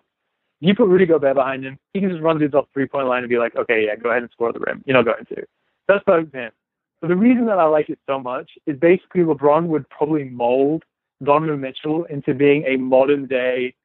You 0.59 0.75
put 0.75 0.89
Rudy 0.89 1.07
Gobert 1.07 1.35
behind 1.35 1.65
him, 1.65 1.79
he 1.91 1.99
can 1.99 2.09
just 2.09 2.21
run 2.21 2.37
dudes 2.37 2.53
off 2.53 2.67
three 2.71 2.87
point 2.87 3.07
line 3.07 3.23
and 3.23 3.29
be 3.29 3.39
like, 3.39 3.55
okay, 3.55 3.85
yeah, 3.85 3.95
go 3.95 4.09
ahead 4.09 4.21
and 4.21 4.31
score 4.31 4.53
the 4.53 4.59
rim. 4.59 4.83
You're 4.85 4.95
not 4.95 5.05
going 5.05 5.25
to. 5.25 5.43
That's 5.87 6.03
perfect 6.03 6.31
for 6.31 6.37
him. 6.37 6.51
So 7.01 7.07
the 7.07 7.15
reason 7.15 7.47
that 7.47 7.57
I 7.57 7.65
like 7.65 7.89
it 7.89 7.97
so 8.07 8.19
much 8.19 8.51
is 8.67 8.77
basically 8.77 9.21
LeBron 9.21 9.65
would 9.67 9.89
probably 9.89 10.25
mold 10.25 10.83
Donovan 11.23 11.61
Mitchell 11.61 12.05
into 12.05 12.33
being 12.33 12.63
a 12.65 12.77
modern 12.77 13.27
day 13.27 13.75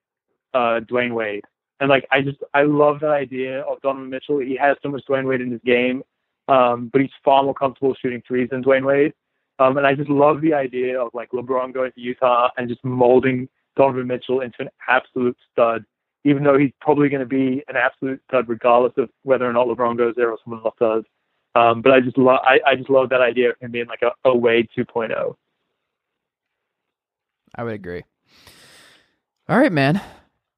uh, 0.54 0.80
Dwyane 0.80 1.14
Wade. 1.14 1.44
And 1.80 1.90
like 1.90 2.06
I 2.10 2.22
just 2.22 2.38
I 2.54 2.62
love 2.62 3.00
that 3.00 3.10
idea 3.10 3.60
of 3.62 3.80
Donovan 3.82 4.10
Mitchell. 4.10 4.38
He 4.38 4.56
has 4.56 4.76
so 4.82 4.88
much 4.88 5.02
Dwyane 5.08 5.28
Wade 5.28 5.42
in 5.42 5.50
his 5.50 5.60
game, 5.64 6.02
um, 6.48 6.88
but 6.92 7.02
he's 7.02 7.10
far 7.24 7.42
more 7.42 7.54
comfortable 7.54 7.94
shooting 8.00 8.22
threes 8.26 8.48
than 8.50 8.64
Dwyane 8.64 8.86
Wade. 8.86 9.12
Um, 9.58 9.76
and 9.76 9.86
I 9.86 9.94
just 9.94 10.10
love 10.10 10.40
the 10.40 10.54
idea 10.54 11.00
of 11.00 11.10
like 11.14 11.30
LeBron 11.30 11.72
going 11.72 11.92
to 11.92 12.00
Utah 12.00 12.48
and 12.56 12.68
just 12.68 12.84
molding 12.84 13.48
Donovan 13.76 14.06
Mitchell 14.06 14.40
into 14.40 14.56
an 14.60 14.68
absolute 14.88 15.36
stud, 15.52 15.84
even 16.24 16.44
though 16.44 16.58
he's 16.58 16.72
probably 16.80 17.08
going 17.08 17.20
to 17.20 17.26
be 17.26 17.62
an 17.68 17.76
absolute 17.76 18.20
stud 18.28 18.48
regardless 18.48 18.92
of 18.96 19.10
whether 19.22 19.48
or 19.48 19.52
not 19.52 19.66
LeBron 19.66 19.96
goes 19.98 20.14
there 20.16 20.30
or 20.30 20.38
someone 20.44 20.62
else 20.64 20.74
does. 20.78 21.04
Um, 21.54 21.80
but 21.80 21.92
I 21.92 22.00
just 22.00 22.18
love 22.18 22.40
I, 22.42 22.58
I 22.66 22.74
just 22.74 22.90
love 22.90 23.08
that 23.10 23.22
idea 23.22 23.50
of 23.50 23.56
him 23.60 23.70
being 23.70 23.86
like 23.86 24.02
a, 24.02 24.10
a 24.28 24.36
Wade 24.36 24.68
oh. 24.78 24.82
2.0. 24.82 25.36
I 27.56 27.64
would 27.64 27.74
agree. 27.74 28.04
All 29.48 29.58
right, 29.58 29.72
man. 29.72 30.00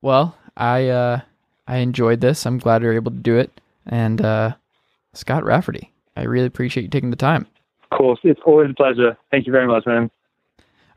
Well, 0.02 0.36
I 0.56 0.88
uh, 0.88 1.20
I 1.66 1.78
enjoyed 1.78 2.20
this. 2.20 2.46
I'm 2.46 2.58
glad 2.58 2.82
we 2.82 2.88
were 2.88 2.94
able 2.94 3.12
to 3.12 3.18
do 3.18 3.36
it. 3.36 3.60
And 3.86 4.20
uh, 4.20 4.54
Scott 5.14 5.44
Rafferty, 5.44 5.92
I 6.16 6.24
really 6.24 6.46
appreciate 6.46 6.82
you 6.82 6.88
taking 6.88 7.10
the 7.10 7.16
time. 7.16 7.46
Of 7.90 7.96
course, 7.98 8.18
it's 8.22 8.40
always 8.44 8.70
a 8.70 8.74
pleasure. 8.74 9.16
Thank 9.30 9.46
you 9.46 9.52
very 9.52 9.66
much, 9.66 9.86
man. 9.86 10.10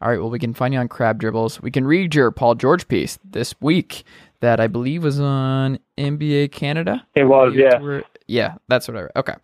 All 0.01 0.09
right, 0.09 0.19
well, 0.19 0.31
we 0.31 0.39
can 0.39 0.53
find 0.53 0.73
you 0.73 0.79
on 0.79 0.87
Crab 0.87 1.19
Dribbles. 1.19 1.61
We 1.61 1.69
can 1.69 1.85
read 1.85 2.15
your 2.15 2.31
Paul 2.31 2.55
George 2.55 2.87
piece 2.87 3.19
this 3.23 3.53
week 3.61 4.03
that 4.39 4.59
I 4.59 4.65
believe 4.65 5.03
was 5.03 5.19
on 5.19 5.77
NBA 5.97 6.51
Canada. 6.51 7.05
It 7.13 7.25
was, 7.25 7.53
yeah. 7.55 7.79
were- 7.79 8.03
yeah, 8.27 8.55
that's 8.67 8.87
what 8.87 8.97
I 8.97 9.01
read. 9.01 9.11
Okay. 9.15 9.35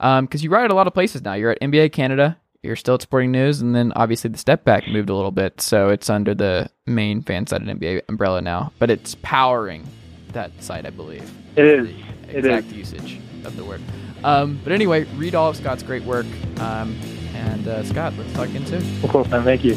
Um, 0.00 0.26
because 0.26 0.44
you 0.44 0.50
write 0.50 0.64
at 0.64 0.70
a 0.70 0.74
lot 0.74 0.86
of 0.86 0.92
places 0.92 1.22
now. 1.22 1.32
You're 1.32 1.52
at 1.52 1.60
NBA 1.60 1.92
Canada. 1.92 2.36
You're 2.62 2.76
still 2.76 2.94
at 2.94 3.02
Sporting 3.02 3.32
News, 3.32 3.60
and 3.60 3.74
then 3.74 3.92
obviously 3.96 4.30
the 4.30 4.38
step 4.38 4.64
back 4.64 4.86
moved 4.86 5.10
a 5.10 5.14
little 5.16 5.32
bit, 5.32 5.60
so 5.60 5.88
it's 5.88 6.08
under 6.08 6.32
the 6.32 6.70
main 6.86 7.20
fan 7.20 7.44
side 7.48 7.60
of 7.60 7.66
NBA 7.66 8.02
umbrella 8.08 8.40
now. 8.40 8.72
But 8.78 8.88
it's 8.88 9.16
powering 9.22 9.84
that 10.28 10.52
site, 10.62 10.86
I 10.86 10.90
believe. 10.90 11.28
It 11.56 11.64
is. 11.64 11.88
The 12.28 12.38
exact 12.38 12.66
is. 12.68 12.72
usage 12.74 13.18
of 13.44 13.56
the 13.56 13.64
word. 13.64 13.82
Um, 14.22 14.60
but 14.62 14.72
anyway, 14.72 15.04
read 15.16 15.34
all 15.34 15.50
of 15.50 15.56
Scott's 15.56 15.82
great 15.82 16.04
work. 16.04 16.26
Um, 16.60 16.96
and 17.34 17.66
uh, 17.66 17.82
Scott, 17.82 18.14
let's 18.16 18.32
talk 18.32 18.48
again 18.48 18.64
soon. 18.64 18.82
Of 19.02 19.10
course, 19.10 19.28
man. 19.28 19.42
Thank 19.42 19.64
you. 19.64 19.74